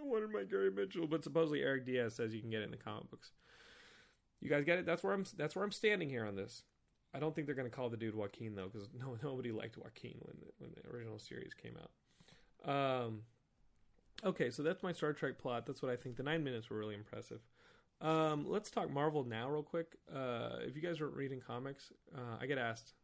I 0.00 0.04
wanted 0.04 0.32
my 0.32 0.44
Gary 0.44 0.70
Mitchell, 0.70 1.06
but 1.06 1.22
supposedly 1.22 1.62
Eric 1.62 1.86
Diaz 1.86 2.14
says 2.14 2.34
you 2.34 2.40
can 2.40 2.50
get 2.50 2.62
it 2.62 2.64
in 2.64 2.70
the 2.70 2.76
comic 2.76 3.10
books. 3.10 3.30
You 4.40 4.50
guys 4.50 4.64
get 4.64 4.78
it? 4.78 4.86
That's 4.86 5.04
where 5.04 5.12
I'm. 5.12 5.24
That's 5.36 5.54
where 5.54 5.64
I'm 5.64 5.70
standing 5.70 6.08
here 6.08 6.26
on 6.26 6.34
this. 6.34 6.64
I 7.14 7.20
don't 7.20 7.34
think 7.34 7.46
they're 7.46 7.54
going 7.54 7.70
to 7.70 7.74
call 7.74 7.90
the 7.90 7.96
dude 7.96 8.14
Joachim 8.14 8.54
though, 8.56 8.68
because 8.72 8.88
no 8.98 9.16
nobody 9.22 9.52
liked 9.52 9.76
Joachim 9.76 10.18
when 10.20 10.36
the, 10.40 10.46
when 10.58 10.70
the 10.74 10.90
original 10.90 11.18
series 11.18 11.54
came 11.54 11.76
out. 11.76 12.68
Um, 12.68 13.22
okay, 14.24 14.50
so 14.50 14.62
that's 14.62 14.82
my 14.82 14.92
Star 14.92 15.12
Trek 15.12 15.38
plot. 15.38 15.66
That's 15.66 15.82
what 15.82 15.92
I 15.92 15.96
think. 15.96 16.16
The 16.16 16.24
nine 16.24 16.42
minutes 16.42 16.70
were 16.70 16.78
really 16.78 16.94
impressive. 16.96 17.40
Um, 18.00 18.46
let's 18.48 18.70
talk 18.70 18.90
Marvel 18.90 19.22
now, 19.22 19.48
real 19.48 19.62
quick. 19.62 19.96
Uh, 20.12 20.56
if 20.62 20.74
you 20.74 20.82
guys 20.82 21.00
are 21.00 21.08
reading 21.08 21.40
comics, 21.40 21.92
uh, 22.12 22.36
I 22.40 22.46
get 22.46 22.58
asked 22.58 22.94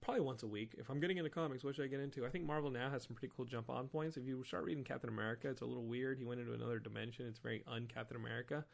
probably 0.00 0.22
once 0.22 0.42
a 0.42 0.46
week 0.46 0.74
if 0.78 0.88
I'm 0.88 1.00
getting 1.00 1.18
into 1.18 1.30
comics. 1.30 1.64
What 1.64 1.74
should 1.74 1.84
I 1.84 1.88
get 1.88 2.00
into? 2.00 2.24
I 2.24 2.30
think 2.30 2.44
Marvel 2.44 2.70
now 2.70 2.90
has 2.90 3.04
some 3.04 3.14
pretty 3.14 3.32
cool 3.36 3.44
jump 3.44 3.70
on 3.70 3.88
points. 3.88 4.16
If 4.16 4.26
you 4.26 4.42
start 4.44 4.64
reading 4.64 4.84
Captain 4.84 5.10
America, 5.10 5.48
it's 5.48 5.60
a 5.60 5.66
little 5.66 5.84
weird. 5.84 6.18
He 6.18 6.24
went 6.24 6.40
into 6.40 6.54
another 6.54 6.78
dimension. 6.78 7.26
It's 7.26 7.38
very 7.38 7.62
un 7.66 7.86
Captain 7.92 8.16
America, 8.16 8.64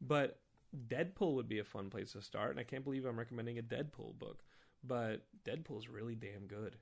but 0.00 0.38
Deadpool 0.88 1.34
would 1.34 1.48
be 1.48 1.60
a 1.60 1.64
fun 1.64 1.90
place 1.90 2.12
to 2.12 2.22
start, 2.22 2.50
and 2.50 2.60
I 2.60 2.64
can't 2.64 2.84
believe 2.84 3.04
I'm 3.04 3.18
recommending 3.18 3.58
a 3.58 3.62
Deadpool 3.62 4.18
book, 4.18 4.42
but 4.82 5.24
Deadpool's 5.44 5.88
really 5.88 6.14
damn 6.14 6.46
good. 6.46 6.76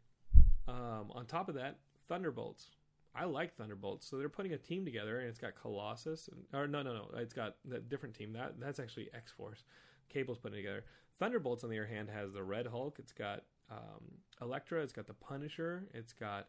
Um, 0.67 1.11
on 1.11 1.27
top 1.27 1.49
of 1.49 1.57
that, 1.57 1.79
Thunderbolts. 2.09 2.71
I 3.15 3.25
like 3.27 3.55
Thunderbolts, 3.57 4.07
so 4.09 4.17
they're 4.17 4.31
putting 4.31 4.55
a 4.55 4.59
team 4.59 4.87
together, 4.87 5.19
and 5.19 5.29
it's 5.29 5.39
got 5.39 5.55
Colossus, 5.61 6.29
and 6.29 6.45
or 6.59 6.67
no, 6.67 6.83
no, 6.83 6.95
no, 6.95 7.11
it's 7.19 7.35
got 7.35 7.57
a 7.71 7.79
different 7.79 8.15
team. 8.15 8.33
That 8.33 8.59
that's 8.59 8.81
actually 8.81 9.11
X 9.15 9.31
Force. 9.31 9.65
Cable's 10.09 10.39
putting 10.39 10.59
together. 10.59 10.85
Thunderbolts, 11.19 11.65
on 11.65 11.71
the 11.71 11.79
other 11.79 11.87
hand, 11.87 12.09
has 12.11 12.33
the 12.33 12.43
Red 12.43 12.67
Hulk. 12.67 12.97
It's 12.99 13.13
got 13.13 13.45
um, 13.71 14.19
Elektra. 14.41 14.83
It's 14.83 14.93
got 14.93 15.07
the 15.07 15.15
Punisher. 15.15 15.89
It's 15.95 16.13
got 16.13 16.49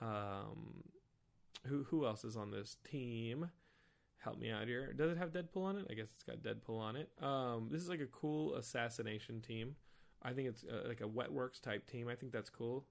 um, 0.00 0.84
who 1.66 1.84
who 1.84 2.06
else 2.06 2.24
is 2.24 2.36
on 2.36 2.50
this 2.50 2.76
team? 2.88 3.50
help 4.22 4.38
me 4.38 4.50
out 4.50 4.66
here. 4.66 4.92
Does 4.92 5.12
it 5.12 5.18
have 5.18 5.32
Deadpool 5.32 5.64
on 5.64 5.78
it? 5.78 5.86
I 5.90 5.94
guess 5.94 6.08
it's 6.14 6.22
got 6.22 6.42
Deadpool 6.42 6.78
on 6.78 6.96
it. 6.96 7.10
Um, 7.20 7.68
this 7.70 7.82
is 7.82 7.88
like 7.88 8.00
a 8.00 8.06
cool 8.06 8.54
assassination 8.54 9.40
team. 9.40 9.76
I 10.22 10.32
think 10.32 10.48
it's 10.48 10.64
uh, 10.64 10.86
like 10.88 11.00
a 11.00 11.08
Wetworks 11.08 11.60
type 11.60 11.90
team. 11.90 12.08
I 12.08 12.14
think 12.14 12.32
that's 12.32 12.50
cool. 12.50 12.86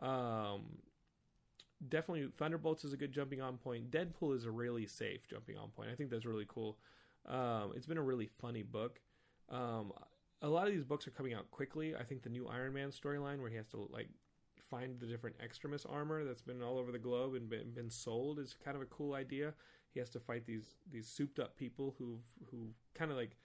Um, 0.00 0.78
definitely, 1.88 2.28
Thunderbolts 2.36 2.84
is 2.84 2.92
a 2.92 2.96
good 2.96 3.12
jumping 3.12 3.40
on 3.40 3.58
point. 3.58 3.90
Deadpool 3.90 4.34
is 4.34 4.44
a 4.44 4.50
really 4.50 4.86
safe 4.86 5.28
jumping 5.28 5.56
on 5.56 5.70
point. 5.70 5.90
I 5.90 5.94
think 5.94 6.10
that's 6.10 6.26
really 6.26 6.46
cool. 6.48 6.78
Um, 7.28 7.72
it's 7.76 7.86
been 7.86 7.98
a 7.98 8.02
really 8.02 8.28
funny 8.40 8.62
book. 8.62 9.00
Um, 9.52 9.92
a 10.40 10.48
lot 10.48 10.66
of 10.66 10.72
these 10.72 10.84
books 10.84 11.06
are 11.06 11.12
coming 11.12 11.34
out 11.34 11.50
quickly. 11.50 11.94
I 11.94 12.02
think 12.02 12.22
the 12.22 12.30
new 12.30 12.48
Iron 12.48 12.72
Man 12.72 12.90
storyline, 12.90 13.40
where 13.40 13.50
he 13.50 13.56
has 13.56 13.68
to 13.68 13.88
like 13.92 14.08
find 14.70 14.98
the 14.98 15.06
different 15.06 15.36
Extremis 15.42 15.86
armor 15.86 16.24
that's 16.24 16.42
been 16.42 16.62
all 16.62 16.78
over 16.78 16.90
the 16.90 16.98
globe 16.98 17.34
and 17.34 17.48
been, 17.48 17.70
been 17.70 17.90
sold, 17.90 18.38
is 18.38 18.56
kind 18.64 18.76
of 18.76 18.82
a 18.82 18.86
cool 18.86 19.14
idea. 19.14 19.54
He 19.92 20.00
has 20.00 20.10
to 20.10 20.20
fight 20.20 20.46
these 20.46 20.74
these 20.90 21.06
souped 21.06 21.38
up 21.38 21.56
people 21.56 21.94
who've 21.98 22.22
who 22.50 22.70
kind 22.94 23.10
of 23.10 23.16
like 23.16 23.36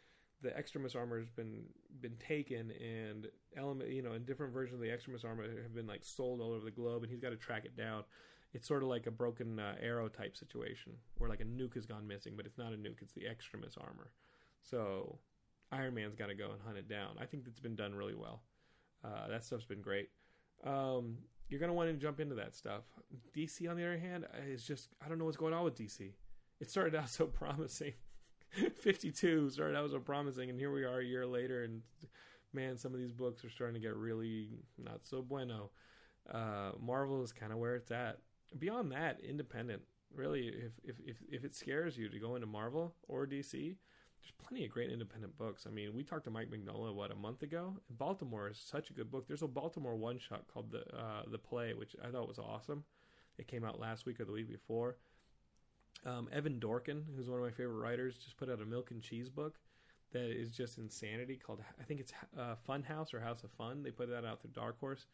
the 0.41 0.55
extremis 0.55 0.95
armor 0.95 1.19
has 1.19 1.29
been 1.29 1.63
been 1.99 2.15
taken 2.17 2.71
and 2.71 3.27
element 3.57 3.89
you 3.89 4.01
know 4.01 4.11
and 4.11 4.25
different 4.25 4.53
versions 4.53 4.75
of 4.75 4.81
the 4.81 4.91
extremis 4.91 5.25
armor 5.25 5.43
have 5.61 5.75
been 5.75 5.87
like 5.87 6.05
sold 6.05 6.39
all 6.39 6.53
over 6.53 6.63
the 6.63 6.71
globe 6.71 7.03
and 7.03 7.11
he's 7.11 7.19
got 7.19 7.31
to 7.31 7.35
track 7.35 7.65
it 7.65 7.75
down. 7.75 8.03
It's 8.53 8.67
sort 8.67 8.81
of 8.81 8.87
like 8.87 9.07
a 9.07 9.11
broken 9.11 9.59
uh, 9.59 9.75
arrow 9.81 10.07
type 10.07 10.37
situation 10.37 10.93
where 11.17 11.29
like 11.29 11.41
a 11.41 11.45
nuke 11.45 11.75
has 11.75 11.85
gone 11.85 12.07
missing 12.07 12.33
but 12.37 12.45
it's 12.45 12.57
not 12.57 12.71
a 12.71 12.77
nuke 12.77 13.01
it's 13.01 13.13
the 13.13 13.27
extremis 13.27 13.75
armor. 13.77 14.11
So 14.61 15.19
iron 15.71 15.93
man's 15.93 16.15
got 16.15 16.27
to 16.27 16.35
go 16.35 16.51
and 16.51 16.61
hunt 16.65 16.77
it 16.77 16.87
down 16.87 17.09
i 17.19 17.25
think 17.25 17.43
that's 17.45 17.59
been 17.59 17.75
done 17.75 17.93
really 17.93 18.15
well 18.15 18.41
uh, 19.03 19.27
that 19.27 19.43
stuff's 19.43 19.65
been 19.65 19.81
great 19.81 20.09
um, 20.65 21.17
you're 21.49 21.59
going 21.59 21.69
to 21.69 21.73
want 21.73 21.89
to 21.89 21.93
jump 21.93 22.19
into 22.19 22.35
that 22.35 22.55
stuff 22.55 22.83
dc 23.35 23.69
on 23.69 23.77
the 23.77 23.83
other 23.83 23.97
hand 23.97 24.25
is 24.47 24.63
just 24.63 24.89
i 25.03 25.07
don't 25.07 25.17
know 25.17 25.25
what's 25.25 25.37
going 25.37 25.53
on 25.53 25.63
with 25.63 25.77
dc 25.77 26.13
it 26.59 26.69
started 26.69 26.95
out 26.95 27.09
so 27.09 27.25
promising. 27.25 27.93
52 28.75 29.49
started 29.49 29.77
out 29.77 29.91
so 29.91 29.99
promising, 29.99 30.49
and 30.49 30.59
here 30.59 30.71
we 30.71 30.83
are 30.83 30.99
a 30.99 31.05
year 31.05 31.25
later, 31.25 31.63
and 31.63 31.81
man, 32.53 32.77
some 32.77 32.93
of 32.93 32.99
these 32.99 33.11
books 33.11 33.43
are 33.43 33.49
starting 33.49 33.73
to 33.75 33.79
get 33.85 33.95
really 33.95 34.49
not 34.77 35.01
so 35.03 35.21
bueno. 35.21 35.71
Uh, 36.31 36.71
Marvel 36.81 37.23
is 37.23 37.33
kind 37.33 37.51
of 37.51 37.59
where 37.59 37.75
it's 37.75 37.91
at. 37.91 38.19
Beyond 38.57 38.91
that, 38.93 39.19
independent. 39.19 39.81
Really, 40.15 40.47
if, 40.47 40.71
if 40.83 40.95
if 41.05 41.17
if 41.29 41.43
it 41.43 41.53
scares 41.53 41.97
you 41.97 42.07
to 42.07 42.19
go 42.19 42.35
into 42.35 42.47
Marvel 42.47 42.95
or 43.09 43.27
DC, 43.27 43.75
there's 44.21 44.33
plenty 44.47 44.65
of 44.65 44.71
great 44.71 44.91
independent 44.91 45.37
books. 45.37 45.65
I 45.67 45.71
mean, 45.71 45.95
we 45.95 46.03
talked 46.03 46.25
to 46.25 46.31
Mike 46.31 46.49
Mignola 46.49 46.93
what 46.93 47.11
a 47.11 47.15
month 47.15 47.43
ago. 47.43 47.75
Baltimore 47.89 48.49
is 48.49 48.57
such 48.57 48.89
a 48.89 48.93
good 48.93 49.11
book. 49.11 49.27
There's 49.27 49.41
a 49.41 49.47
Baltimore 49.47 49.95
one 49.95 50.19
shot 50.19 50.45
called 50.51 50.71
the 50.71 50.81
uh, 50.95 51.23
the 51.31 51.37
Play, 51.37 51.73
which 51.73 51.95
I 52.03 52.09
thought 52.09 52.27
was 52.27 52.39
awesome. 52.39 52.83
It 53.37 53.47
came 53.47 53.63
out 53.63 53.79
last 53.79 54.05
week 54.05 54.19
or 54.19 54.25
the 54.25 54.31
week 54.31 54.49
before. 54.49 54.97
Um, 56.05 56.29
Evan 56.31 56.59
Dorkin, 56.59 57.03
who's 57.15 57.29
one 57.29 57.39
of 57.39 57.45
my 57.45 57.51
favorite 57.51 57.81
writers, 57.81 58.17
just 58.17 58.37
put 58.37 58.49
out 58.49 58.61
a 58.61 58.65
milk 58.65 58.91
and 58.91 59.01
cheese 59.01 59.29
book 59.29 59.59
that 60.13 60.29
is 60.29 60.51
just 60.51 60.77
insanity 60.77 61.35
called 61.35 61.61
I 61.79 61.83
think 61.83 61.99
it's 61.99 62.13
uh, 62.37 62.55
Fun 62.65 62.83
House 62.83 63.13
or 63.13 63.19
House 63.19 63.43
of 63.43 63.51
Fun. 63.51 63.83
They 63.83 63.91
put 63.91 64.09
that 64.09 64.25
out 64.25 64.41
through 64.41 64.51
Dark 64.51 64.79
Horse. 64.79 65.05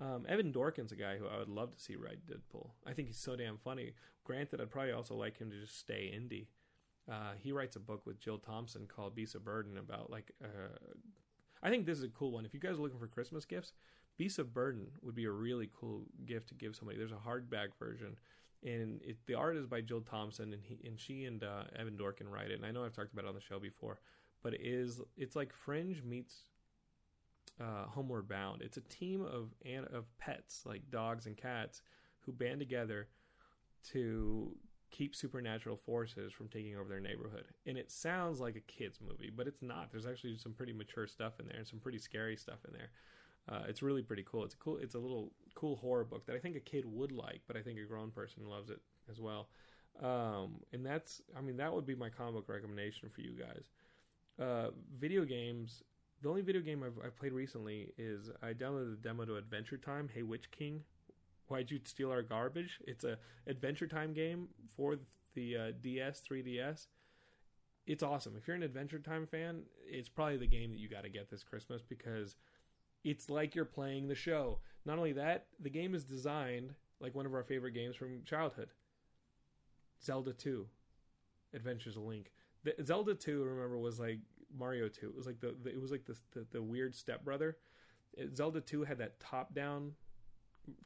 Um, 0.00 0.24
Evan 0.28 0.52
Dorkin's 0.52 0.92
a 0.92 0.96
guy 0.96 1.16
who 1.18 1.26
I 1.26 1.38
would 1.38 1.48
love 1.48 1.70
to 1.72 1.80
see 1.80 1.96
write 1.96 2.26
Deadpool. 2.26 2.70
I 2.86 2.92
think 2.92 3.08
he's 3.08 3.18
so 3.18 3.36
damn 3.36 3.58
funny. 3.58 3.92
Granted, 4.24 4.60
I'd 4.60 4.70
probably 4.70 4.92
also 4.92 5.14
like 5.14 5.38
him 5.38 5.50
to 5.50 5.60
just 5.60 5.78
stay 5.78 6.12
indie. 6.14 6.46
Uh, 7.10 7.32
he 7.38 7.52
writes 7.52 7.76
a 7.76 7.80
book 7.80 8.02
with 8.06 8.20
Jill 8.20 8.38
Thompson 8.38 8.86
called 8.86 9.14
Beast 9.14 9.34
of 9.34 9.44
Burden 9.44 9.78
about 9.78 10.10
like. 10.10 10.32
Uh, 10.42 10.78
I 11.64 11.70
think 11.70 11.86
this 11.86 11.98
is 11.98 12.04
a 12.04 12.08
cool 12.08 12.32
one. 12.32 12.44
If 12.44 12.54
you 12.54 12.60
guys 12.60 12.72
are 12.72 12.82
looking 12.82 12.98
for 12.98 13.06
Christmas 13.06 13.44
gifts, 13.44 13.72
Beast 14.18 14.40
of 14.40 14.52
Burden 14.52 14.88
would 15.02 15.14
be 15.14 15.26
a 15.26 15.30
really 15.30 15.70
cool 15.78 16.02
gift 16.26 16.48
to 16.48 16.54
give 16.54 16.74
somebody. 16.74 16.98
There's 16.98 17.12
a 17.12 17.14
hardback 17.14 17.68
version 17.78 18.16
and 18.64 19.00
it, 19.02 19.16
the 19.26 19.34
art 19.34 19.56
is 19.56 19.66
by 19.66 19.80
Jill 19.80 20.00
Thompson, 20.00 20.52
and 20.52 20.62
he 20.62 20.78
and 20.86 20.98
she 20.98 21.24
and 21.24 21.42
uh, 21.42 21.64
Evan 21.78 21.96
Dorkin 21.96 22.30
write 22.30 22.50
it. 22.50 22.54
And 22.54 22.66
I 22.66 22.70
know 22.70 22.84
I've 22.84 22.94
talked 22.94 23.12
about 23.12 23.24
it 23.24 23.28
on 23.28 23.34
the 23.34 23.40
show 23.40 23.58
before, 23.58 23.98
but 24.42 24.54
it 24.54 24.60
is 24.62 25.00
it's 25.16 25.36
like 25.36 25.52
Fringe 25.52 26.02
meets 26.04 26.36
uh, 27.60 27.86
Homeward 27.86 28.28
Bound. 28.28 28.62
It's 28.62 28.76
a 28.76 28.82
team 28.82 29.22
of 29.22 29.50
and 29.64 29.86
of 29.86 30.04
pets 30.18 30.62
like 30.64 30.90
dogs 30.90 31.26
and 31.26 31.36
cats 31.36 31.82
who 32.20 32.32
band 32.32 32.60
together 32.60 33.08
to 33.90 34.54
keep 34.92 35.16
supernatural 35.16 35.76
forces 35.76 36.32
from 36.32 36.48
taking 36.48 36.76
over 36.76 36.88
their 36.88 37.00
neighborhood. 37.00 37.46
And 37.66 37.76
it 37.76 37.90
sounds 37.90 38.38
like 38.38 38.54
a 38.54 38.60
kids 38.60 39.00
movie, 39.00 39.32
but 39.34 39.48
it's 39.48 39.62
not. 39.62 39.90
There's 39.90 40.06
actually 40.06 40.36
some 40.36 40.52
pretty 40.52 40.72
mature 40.72 41.06
stuff 41.08 41.40
in 41.40 41.46
there 41.46 41.56
and 41.56 41.66
some 41.66 41.80
pretty 41.80 41.98
scary 41.98 42.36
stuff 42.36 42.58
in 42.68 42.74
there. 42.74 42.90
Uh, 43.48 43.64
it's 43.66 43.82
really 43.82 44.02
pretty 44.02 44.22
cool. 44.22 44.44
It's 44.44 44.54
a 44.54 44.58
cool. 44.58 44.76
It's 44.76 44.94
a 44.94 44.98
little 44.98 45.32
cool 45.54 45.76
horror 45.76 46.04
book 46.04 46.26
that 46.26 46.36
I 46.36 46.38
think 46.38 46.54
a 46.54 46.60
kid 46.60 46.84
would 46.86 47.10
like, 47.10 47.40
but 47.48 47.56
I 47.56 47.62
think 47.62 47.78
a 47.80 47.84
grown 47.84 48.10
person 48.10 48.48
loves 48.48 48.70
it 48.70 48.80
as 49.10 49.18
well. 49.18 49.48
Um, 50.00 50.60
and 50.72 50.86
that's, 50.86 51.20
I 51.36 51.40
mean, 51.40 51.56
that 51.56 51.72
would 51.72 51.86
be 51.86 51.94
my 51.94 52.08
comic 52.08 52.34
book 52.34 52.48
recommendation 52.48 53.08
for 53.08 53.20
you 53.20 53.32
guys. 53.32 53.64
Uh, 54.40 54.70
video 54.98 55.24
games. 55.24 55.82
The 56.22 56.28
only 56.28 56.42
video 56.42 56.62
game 56.62 56.84
I've, 56.84 57.04
I've 57.04 57.16
played 57.16 57.32
recently 57.32 57.92
is 57.98 58.30
I 58.42 58.52
downloaded 58.52 58.90
the 58.90 59.08
demo 59.08 59.24
to 59.24 59.36
Adventure 59.36 59.76
Time. 59.76 60.08
Hey, 60.12 60.22
Ice 60.22 60.46
King, 60.52 60.82
why'd 61.52 61.70
you 61.70 61.78
steal 61.84 62.10
our 62.10 62.22
garbage? 62.22 62.80
It's 62.86 63.04
a 63.04 63.18
Adventure 63.46 63.86
Time 63.86 64.14
game 64.14 64.48
for 64.74 64.96
the 65.34 65.56
uh, 65.56 65.72
DS, 65.82 66.22
3DS. 66.28 66.86
It's 67.86 68.02
awesome. 68.02 68.34
If 68.38 68.48
you're 68.48 68.56
an 68.56 68.62
Adventure 68.62 68.98
Time 68.98 69.26
fan, 69.26 69.64
it's 69.86 70.08
probably 70.08 70.38
the 70.38 70.46
game 70.46 70.70
that 70.70 70.78
you 70.78 70.88
got 70.88 71.02
to 71.02 71.10
get 71.10 71.30
this 71.30 71.44
Christmas 71.44 71.82
because 71.82 72.36
it's 73.04 73.28
like 73.28 73.54
you're 73.54 73.66
playing 73.66 74.08
the 74.08 74.14
show. 74.14 74.60
Not 74.86 74.96
only 74.96 75.12
that, 75.12 75.46
the 75.60 75.68
game 75.68 75.94
is 75.94 76.04
designed 76.04 76.74
like 77.00 77.14
one 77.14 77.26
of 77.26 77.34
our 77.34 77.42
favorite 77.42 77.72
games 77.72 77.96
from 77.96 78.22
childhood. 78.24 78.70
Zelda 80.02 80.32
2, 80.32 80.66
Adventures 81.52 81.96
of 81.96 82.04
Link. 82.04 82.32
The, 82.64 82.74
Zelda 82.82 83.14
2, 83.14 83.44
remember, 83.44 83.76
was 83.76 84.00
like 84.00 84.20
Mario 84.56 84.88
2. 84.88 85.06
It 85.06 85.14
was 85.14 85.26
like 85.26 85.40
the, 85.40 85.54
the 85.62 85.70
it 85.70 85.80
was 85.80 85.90
like 85.90 86.06
the, 86.06 86.16
the, 86.32 86.46
the 86.50 86.62
weird 86.62 86.94
stepbrother. 86.94 87.58
Zelda 88.34 88.62
2 88.62 88.84
had 88.84 88.98
that 88.98 89.20
top 89.20 89.54
down 89.54 89.92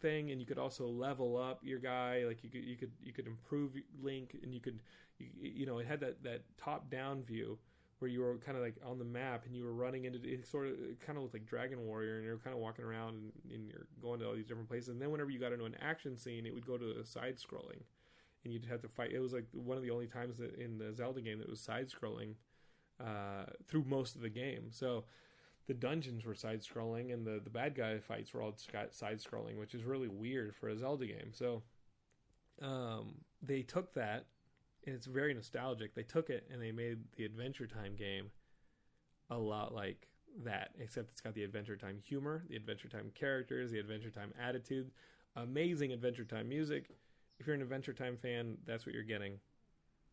thing 0.01 0.31
and 0.31 0.41
you 0.41 0.47
could 0.47 0.59
also 0.59 0.87
level 0.87 1.37
up 1.37 1.61
your 1.63 1.79
guy 1.79 2.25
like 2.27 2.43
you 2.43 2.51
could 2.51 2.65
you 2.65 2.77
could 2.77 2.93
you 3.03 3.13
could 3.13 3.27
improve 3.27 3.73
link 4.03 4.37
and 4.43 4.55
you 4.55 4.61
could 4.61 4.81
you, 5.19 5.29
you 5.41 5.67
know 5.67 5.79
it 5.79 5.87
had 5.87 6.01
that 6.01 6.23
that 6.23 6.43
top 6.57 6.91
down 6.91 7.23
view 7.23 7.59
where 7.99 8.11
you 8.11 8.21
were 8.21 8.37
kind 8.39 8.57
of 8.57 8.63
like 8.63 8.77
on 8.85 8.99
the 8.99 9.05
map 9.05 9.45
and 9.47 9.57
you 9.57 9.65
were 9.65 9.73
running 9.73 10.05
into 10.05 10.19
it 10.23 10.47
sort 10.47 10.67
of 10.67 10.73
it 10.73 11.01
kind 11.05 11.17
of 11.17 11.23
looked 11.23 11.35
like 11.35 11.47
dragon 11.47 11.87
warrior 11.87 12.17
and 12.17 12.25
you're 12.25 12.39
kind 12.39 12.55
of 12.55 12.61
walking 12.61 12.85
around 12.85 13.15
and, 13.15 13.33
and, 13.53 13.69
you're 13.69 13.87
going 14.03 14.21
to 14.21 14.27
all 14.27 14.35
these 14.35 14.47
different 14.47 14.69
places 14.69 14.89
and 14.89 15.01
then 15.01 15.11
whenever 15.11 15.31
you 15.31 15.39
got 15.39 15.53
into 15.53 15.65
an 15.65 15.77
action 15.81 16.17
scene 16.17 16.47
it 16.47 16.55
would 16.55 16.67
go 16.67 16.77
to 16.77 16.99
a 17.01 17.05
side 17.05 17.37
scrolling 17.37 17.83
and 18.45 18.53
you'd 18.53 18.67
have 18.67 18.81
to 18.81 18.89
fight 18.89 19.13
it 19.13 19.21
was 19.21 19.33
like 19.33 19.47
one 19.53 19.77
of 19.77 19.83
the 19.83 19.91
only 19.91 20.07
times 20.07 20.41
in 20.59 20.79
the 20.79 20.93
zelda 20.95 21.21
game 21.21 21.39
that 21.39 21.49
was 21.49 21.61
side 21.61 21.89
scrolling 21.89 22.35
uh, 22.99 23.45
through 23.67 23.85
most 23.85 24.15
of 24.15 24.23
the 24.23 24.31
game 24.31 24.69
so 24.71 25.05
the 25.67 25.75
dungeons 25.75 26.25
were 26.25 26.35
side 26.35 26.63
scrolling 26.63 27.13
and 27.13 27.27
the, 27.27 27.41
the 27.43 27.51
bad 27.51 27.75
guy 27.75 27.99
fights 27.99 28.33
were 28.33 28.43
all 28.43 28.55
side 28.57 29.19
scrolling, 29.19 29.59
which 29.59 29.75
is 29.75 29.85
really 29.85 30.09
weird 30.09 30.55
for 30.55 30.69
a 30.69 30.77
Zelda 30.77 31.07
game. 31.07 31.33
So 31.33 31.63
um, 32.63 33.17
they 33.43 33.63
took 33.63 33.93
that, 33.95 34.27
and 34.87 34.95
it's 34.95 35.07
very 35.07 35.35
nostalgic. 35.35 35.95
They 35.95 36.05
took 36.05 36.31
it 36.31 36.47
and 36.53 36.63
they 36.63 36.73
made 36.73 36.99
the 37.17 37.25
Adventure 37.25 37.67
Time 37.67 37.97
game 37.97 38.31
a 39.29 39.37
lot 39.37 39.75
like 39.75 40.07
that, 40.45 40.71
except 40.79 41.11
it's 41.11 41.21
got 41.21 41.35
the 41.35 41.43
Adventure 41.43 41.77
Time 41.77 41.99
humor, 42.05 42.45
the 42.49 42.57
Adventure 42.57 42.89
Time 42.89 43.11
characters, 43.15 43.73
the 43.73 43.81
Adventure 43.81 44.11
Time 44.11 44.33
attitude, 44.41 44.91
amazing 45.35 45.93
Adventure 45.93 46.25
Time 46.25 46.49
music. 46.49 46.91
If 47.41 47.47
you're 47.47 47.57
an 47.57 47.63
Adventure 47.63 47.93
Time 47.93 48.17
fan, 48.17 48.57
that's 48.67 48.87
what 48.87 48.95
you're 48.95 49.05
getting. 49.05 49.41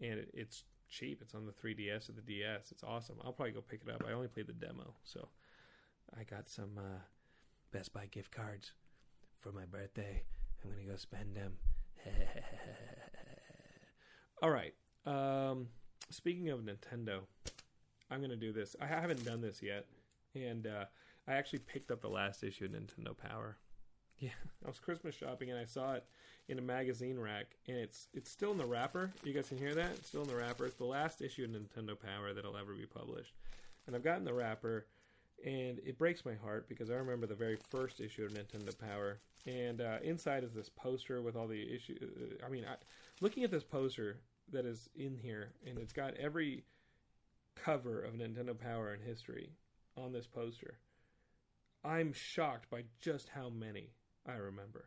And 0.02 0.20
it, 0.20 0.32
it's 0.34 0.64
cheap. 0.90 1.20
It's 1.22 1.36
on 1.36 1.46
the 1.46 1.52
3DS 1.52 2.10
or 2.10 2.14
the 2.14 2.22
DS. 2.22 2.72
It's 2.72 2.84
awesome. 2.84 3.18
I'll 3.24 3.34
probably 3.34 3.54
go 3.54 3.62
pick 3.62 3.82
it 3.86 3.94
up. 3.94 4.04
I 4.08 4.14
only 4.14 4.28
played 4.28 4.48
the 4.48 4.54
demo, 4.54 4.94
so 5.04 5.28
I 6.20 6.24
got 6.24 6.50
some 6.50 6.78
uh, 6.78 7.00
Best 7.72 7.94
Buy 7.94 8.06
gift 8.06 8.32
cards 8.32 8.72
for 9.40 9.52
my 9.52 9.66
birthday. 9.66 10.24
I'm 10.64 10.72
gonna 10.72 10.84
go 10.84 10.96
spend 10.96 11.36
them. 11.36 11.54
All 14.42 14.50
right. 14.50 14.74
Um, 15.06 15.68
speaking 16.10 16.50
of 16.50 16.62
Nintendo, 16.62 17.22
I'm 18.12 18.22
gonna 18.22 18.36
do 18.36 18.54
this. 18.54 18.76
I 18.80 18.86
haven't 18.86 19.26
done 19.26 19.42
this 19.42 19.62
yet, 19.62 19.86
and 20.36 20.68
uh, 20.68 20.86
I 21.28 21.34
actually 21.34 21.60
picked 21.60 21.92
up 21.92 22.02
the 22.02 22.10
last 22.10 22.44
issue 22.44 22.66
of 22.66 22.72
Nintendo 22.72 23.18
Power. 23.18 23.58
Yeah, 24.20 24.30
I 24.64 24.68
was 24.68 24.80
Christmas 24.80 25.16
shopping 25.16 25.50
and 25.50 25.60
I 25.60 25.66
saw 25.66 25.96
it 25.96 26.06
in 26.48 26.60
a 26.60 26.62
magazine 26.62 27.20
rack, 27.20 27.56
and 27.68 27.78
it's 27.78 28.08
it's 28.14 28.30
still 28.30 28.52
in 28.52 28.58
the 28.58 28.66
wrapper. 28.66 29.12
You 29.24 29.34
guys 29.34 29.50
can 29.50 29.58
hear 29.58 29.74
that? 29.76 29.92
It's 29.96 30.08
still 30.08 30.22
in 30.22 30.30
the 30.30 30.36
wrapper. 30.36 30.66
It's 30.66 30.78
the 30.78 30.86
last 30.86 31.22
issue 31.22 31.44
of 31.44 31.50
Nintendo 31.50 32.00
Power 32.00 32.34
that'll 32.34 32.56
ever 32.56 32.74
be 32.74 32.86
published, 32.86 33.34
and 33.88 33.96
I've 33.96 34.04
gotten 34.04 34.24
the 34.24 34.34
wrapper 34.34 34.86
and 35.46 35.80
it 35.86 35.98
breaks 35.98 36.26
my 36.26 36.36
heart 36.36 36.68
because 36.70 36.90
I 36.90 36.96
remember 36.96 37.28
the 37.28 37.36
very 37.36 37.58
first 37.70 38.00
issue 38.00 38.24
of 38.24 38.34
Nintendo 38.34 38.78
Power, 38.78 39.20
and 39.46 39.82
uh, 39.82 39.98
inside 40.02 40.44
is 40.44 40.54
this 40.54 40.70
poster 40.70 41.22
with 41.22 41.36
all 41.36 41.48
the 41.48 41.74
issue. 41.74 41.98
Uh, 42.02 42.46
I 42.46 42.50
mean, 42.50 42.66
I, 42.66 42.76
looking 43.22 43.44
at 43.44 43.52
this 43.52 43.64
poster 43.64 44.18
that 44.52 44.66
is 44.66 44.90
in 44.96 45.18
here, 45.18 45.50
and 45.66 45.78
it's 45.78 45.94
got 45.94 46.16
every 46.16 46.64
cover 47.56 48.02
of 48.02 48.14
Nintendo 48.14 48.58
Power 48.58 48.94
in 48.94 49.02
history 49.02 49.52
on 49.98 50.14
this 50.14 50.28
poster. 50.28 50.80
I'm 51.84 52.14
shocked 52.14 52.70
by 52.70 52.84
just 53.02 53.30
how 53.30 53.50
many 53.50 53.90
I 54.26 54.36
remember, 54.36 54.86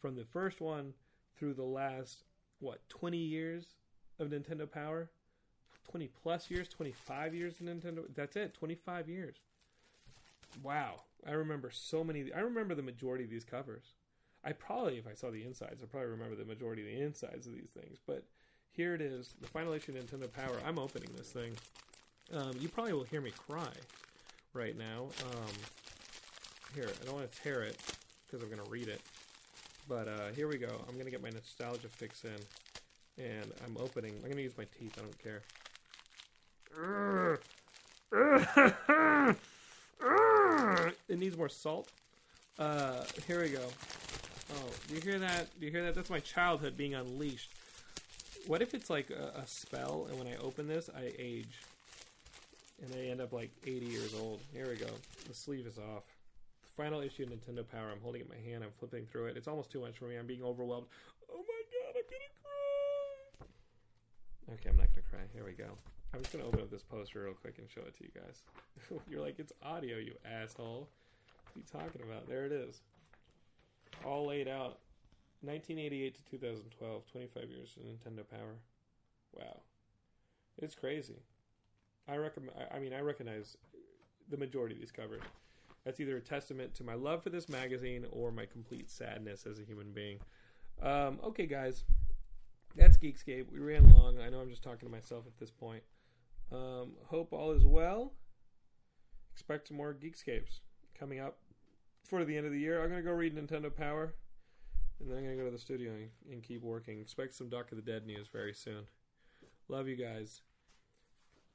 from 0.00 0.16
the 0.16 0.24
first 0.24 0.60
one 0.60 0.94
through 1.38 1.54
the 1.54 1.62
last 1.62 2.24
what 2.58 2.88
20 2.88 3.16
years 3.16 3.66
of 4.18 4.28
Nintendo 4.28 4.70
Power. 4.70 5.10
20 5.90 6.08
plus 6.22 6.48
years, 6.48 6.68
25 6.68 7.34
years 7.34 7.54
in 7.60 7.66
Nintendo. 7.66 8.04
That's 8.14 8.36
it, 8.36 8.54
25 8.54 9.08
years 9.08 9.40
wow, 10.62 11.02
I 11.26 11.32
remember 11.32 11.70
so 11.70 12.02
many. 12.02 12.32
I 12.34 12.40
remember 12.40 12.74
the 12.74 12.82
majority 12.82 13.24
of 13.24 13.30
these 13.30 13.44
covers. 13.44 13.94
I 14.44 14.52
probably, 14.52 14.98
if 14.98 15.06
I 15.06 15.14
saw 15.14 15.30
the 15.30 15.44
insides, 15.44 15.82
I 15.82 15.86
probably 15.86 16.10
remember 16.10 16.34
the 16.34 16.44
majority 16.44 16.82
of 16.82 16.88
the 16.88 17.04
insides 17.04 17.46
of 17.46 17.54
these 17.54 17.70
things. 17.78 17.98
But 18.06 18.24
here 18.72 18.94
it 18.94 19.00
is, 19.00 19.34
the 19.40 19.46
final 19.46 19.72
issue 19.72 19.92
of 19.92 19.98
Nintendo 20.04 20.32
Power. 20.32 20.58
I'm 20.66 20.78
opening 20.78 21.10
this 21.16 21.30
thing. 21.30 21.52
Um, 22.32 22.52
you 22.58 22.68
probably 22.68 22.92
will 22.94 23.04
hear 23.04 23.20
me 23.20 23.30
cry 23.30 23.72
right 24.52 24.76
now. 24.76 25.08
Um, 25.30 25.52
here, 26.74 26.88
I 27.00 27.04
don't 27.04 27.14
want 27.14 27.30
to 27.30 27.42
tear 27.42 27.62
it 27.62 27.80
because 28.26 28.42
I'm 28.42 28.48
going 28.52 28.64
to 28.64 28.70
read 28.70 28.88
it. 28.88 29.00
But 29.88 30.08
uh, 30.08 30.28
here 30.34 30.48
we 30.48 30.58
go. 30.58 30.84
I'm 30.88 30.94
going 30.94 31.04
to 31.04 31.10
get 31.10 31.22
my 31.22 31.30
nostalgia 31.30 31.88
fix 31.88 32.24
in. 32.24 33.22
And 33.22 33.52
I'm 33.64 33.76
opening. 33.78 34.14
I'm 34.16 34.22
going 34.22 34.36
to 34.36 34.42
use 34.42 34.56
my 34.56 34.66
teeth. 34.78 34.98
I 34.98 35.02
don't 35.02 35.18
care. 35.22 35.42
It 41.12 41.18
needs 41.18 41.36
more 41.36 41.48
salt. 41.48 41.90
Uh, 42.58 43.04
here 43.26 43.42
we 43.42 43.50
go. 43.50 43.64
Oh, 44.54 44.70
do 44.88 44.94
you 44.94 45.00
hear 45.00 45.18
that? 45.18 45.48
Do 45.60 45.66
you 45.66 45.72
hear 45.72 45.82
that? 45.84 45.94
That's 45.94 46.10
my 46.10 46.20
childhood 46.20 46.76
being 46.76 46.94
unleashed. 46.94 47.52
What 48.46 48.62
if 48.62 48.72
it's 48.74 48.88
like 48.88 49.10
a, 49.10 49.38
a 49.38 49.46
spell, 49.46 50.06
and 50.08 50.18
when 50.18 50.26
I 50.26 50.36
open 50.36 50.66
this, 50.66 50.88
I 50.94 51.12
age, 51.18 51.60
and 52.82 52.92
I 52.94 53.10
end 53.10 53.20
up 53.20 53.32
like 53.32 53.50
80 53.64 53.86
years 53.86 54.14
old? 54.18 54.40
Here 54.52 54.66
we 54.68 54.76
go. 54.76 54.88
The 55.28 55.34
sleeve 55.34 55.66
is 55.66 55.78
off. 55.78 56.04
Final 56.76 57.02
issue 57.02 57.24
of 57.24 57.28
Nintendo 57.28 57.64
Power. 57.70 57.90
I'm 57.92 58.00
holding 58.02 58.22
it 58.22 58.28
in 58.30 58.30
my 58.30 58.50
hand. 58.50 58.64
I'm 58.64 58.72
flipping 58.78 59.04
through 59.04 59.26
it. 59.26 59.36
It's 59.36 59.48
almost 59.48 59.70
too 59.70 59.80
much 59.80 59.98
for 59.98 60.06
me. 60.06 60.16
I'm 60.16 60.26
being 60.26 60.42
overwhelmed. 60.42 60.86
Oh 61.30 61.36
my 61.36 61.62
god, 61.70 61.94
I'm 61.94 62.04
gonna 62.08 62.32
cry. 64.48 64.54
Okay, 64.54 64.70
I'm 64.70 64.76
not 64.76 64.88
gonna 64.90 65.06
cry. 65.10 65.20
Here 65.34 65.44
we 65.44 65.52
go. 65.52 65.76
I'm 66.14 66.22
just 66.22 66.32
gonna 66.32 66.46
open 66.46 66.60
up 66.60 66.70
this 66.70 66.82
poster 66.82 67.22
real 67.24 67.34
quick 67.34 67.58
and 67.58 67.68
show 67.70 67.82
it 67.82 67.96
to 67.98 68.04
you 68.04 68.10
guys. 68.14 68.42
You're 69.10 69.20
like, 69.20 69.38
it's 69.38 69.52
audio, 69.62 69.98
you 69.98 70.14
asshole. 70.24 70.88
Are 71.54 71.58
you 71.58 71.64
talking 71.70 72.02
about? 72.02 72.28
There 72.28 72.46
it 72.46 72.52
is. 72.52 72.80
All 74.04 74.26
laid 74.26 74.48
out. 74.48 74.78
1988 75.42 76.14
to 76.14 76.24
2012, 76.30 77.02
25 77.10 77.50
years 77.50 77.76
of 77.76 77.82
Nintendo 77.82 78.28
Power. 78.28 78.54
Wow, 79.32 79.62
it's 80.56 80.74
crazy. 80.74 81.20
I 82.08 82.16
recommend. 82.16 82.52
I 82.72 82.78
mean, 82.78 82.92
I 82.92 83.00
recognize 83.00 83.56
the 84.30 84.36
majority 84.36 84.74
of 84.74 84.80
these 84.80 84.92
covers. 84.92 85.22
That's 85.84 85.98
either 85.98 86.16
a 86.16 86.20
testament 86.20 86.74
to 86.76 86.84
my 86.84 86.94
love 86.94 87.24
for 87.24 87.30
this 87.30 87.48
magazine 87.48 88.06
or 88.12 88.30
my 88.30 88.46
complete 88.46 88.88
sadness 88.88 89.46
as 89.46 89.58
a 89.58 89.64
human 89.64 89.90
being. 89.90 90.18
Um, 90.80 91.18
okay, 91.24 91.46
guys, 91.46 91.82
that's 92.76 92.96
Geekscape. 92.96 93.50
We 93.52 93.58
ran 93.58 93.92
long. 93.92 94.20
I 94.20 94.28
know 94.28 94.40
I'm 94.40 94.50
just 94.50 94.62
talking 94.62 94.88
to 94.88 94.92
myself 94.94 95.24
at 95.26 95.36
this 95.38 95.50
point. 95.50 95.82
Um, 96.52 96.92
hope 97.06 97.32
all 97.32 97.50
is 97.50 97.66
well. 97.66 98.12
Expect 99.32 99.68
some 99.68 99.76
more 99.76 99.92
Geekscapes 99.92 100.60
coming 101.02 101.18
up 101.18 101.36
for 102.04 102.24
the 102.24 102.36
end 102.36 102.46
of 102.46 102.52
the 102.52 102.58
year. 102.60 102.80
I'm 102.80 102.88
going 102.88 103.02
to 103.02 103.08
go 103.08 103.12
read 103.12 103.34
Nintendo 103.34 103.74
Power, 103.74 104.14
and 105.00 105.10
then 105.10 105.18
I'm 105.18 105.24
going 105.24 105.36
to 105.36 105.42
go 105.42 105.46
to 105.46 105.50
the 105.50 105.58
studio 105.58 105.90
and, 105.90 106.10
and 106.30 106.42
keep 106.44 106.62
working. 106.62 107.00
Expect 107.00 107.34
some 107.34 107.48
Doc 107.48 107.72
of 107.72 107.76
the 107.76 107.82
Dead 107.82 108.06
news 108.06 108.28
very 108.32 108.54
soon. 108.54 108.84
Love 109.66 109.88
you 109.88 109.96
guys. 109.96 110.42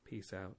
Peace 0.04 0.34
out. 0.34 0.58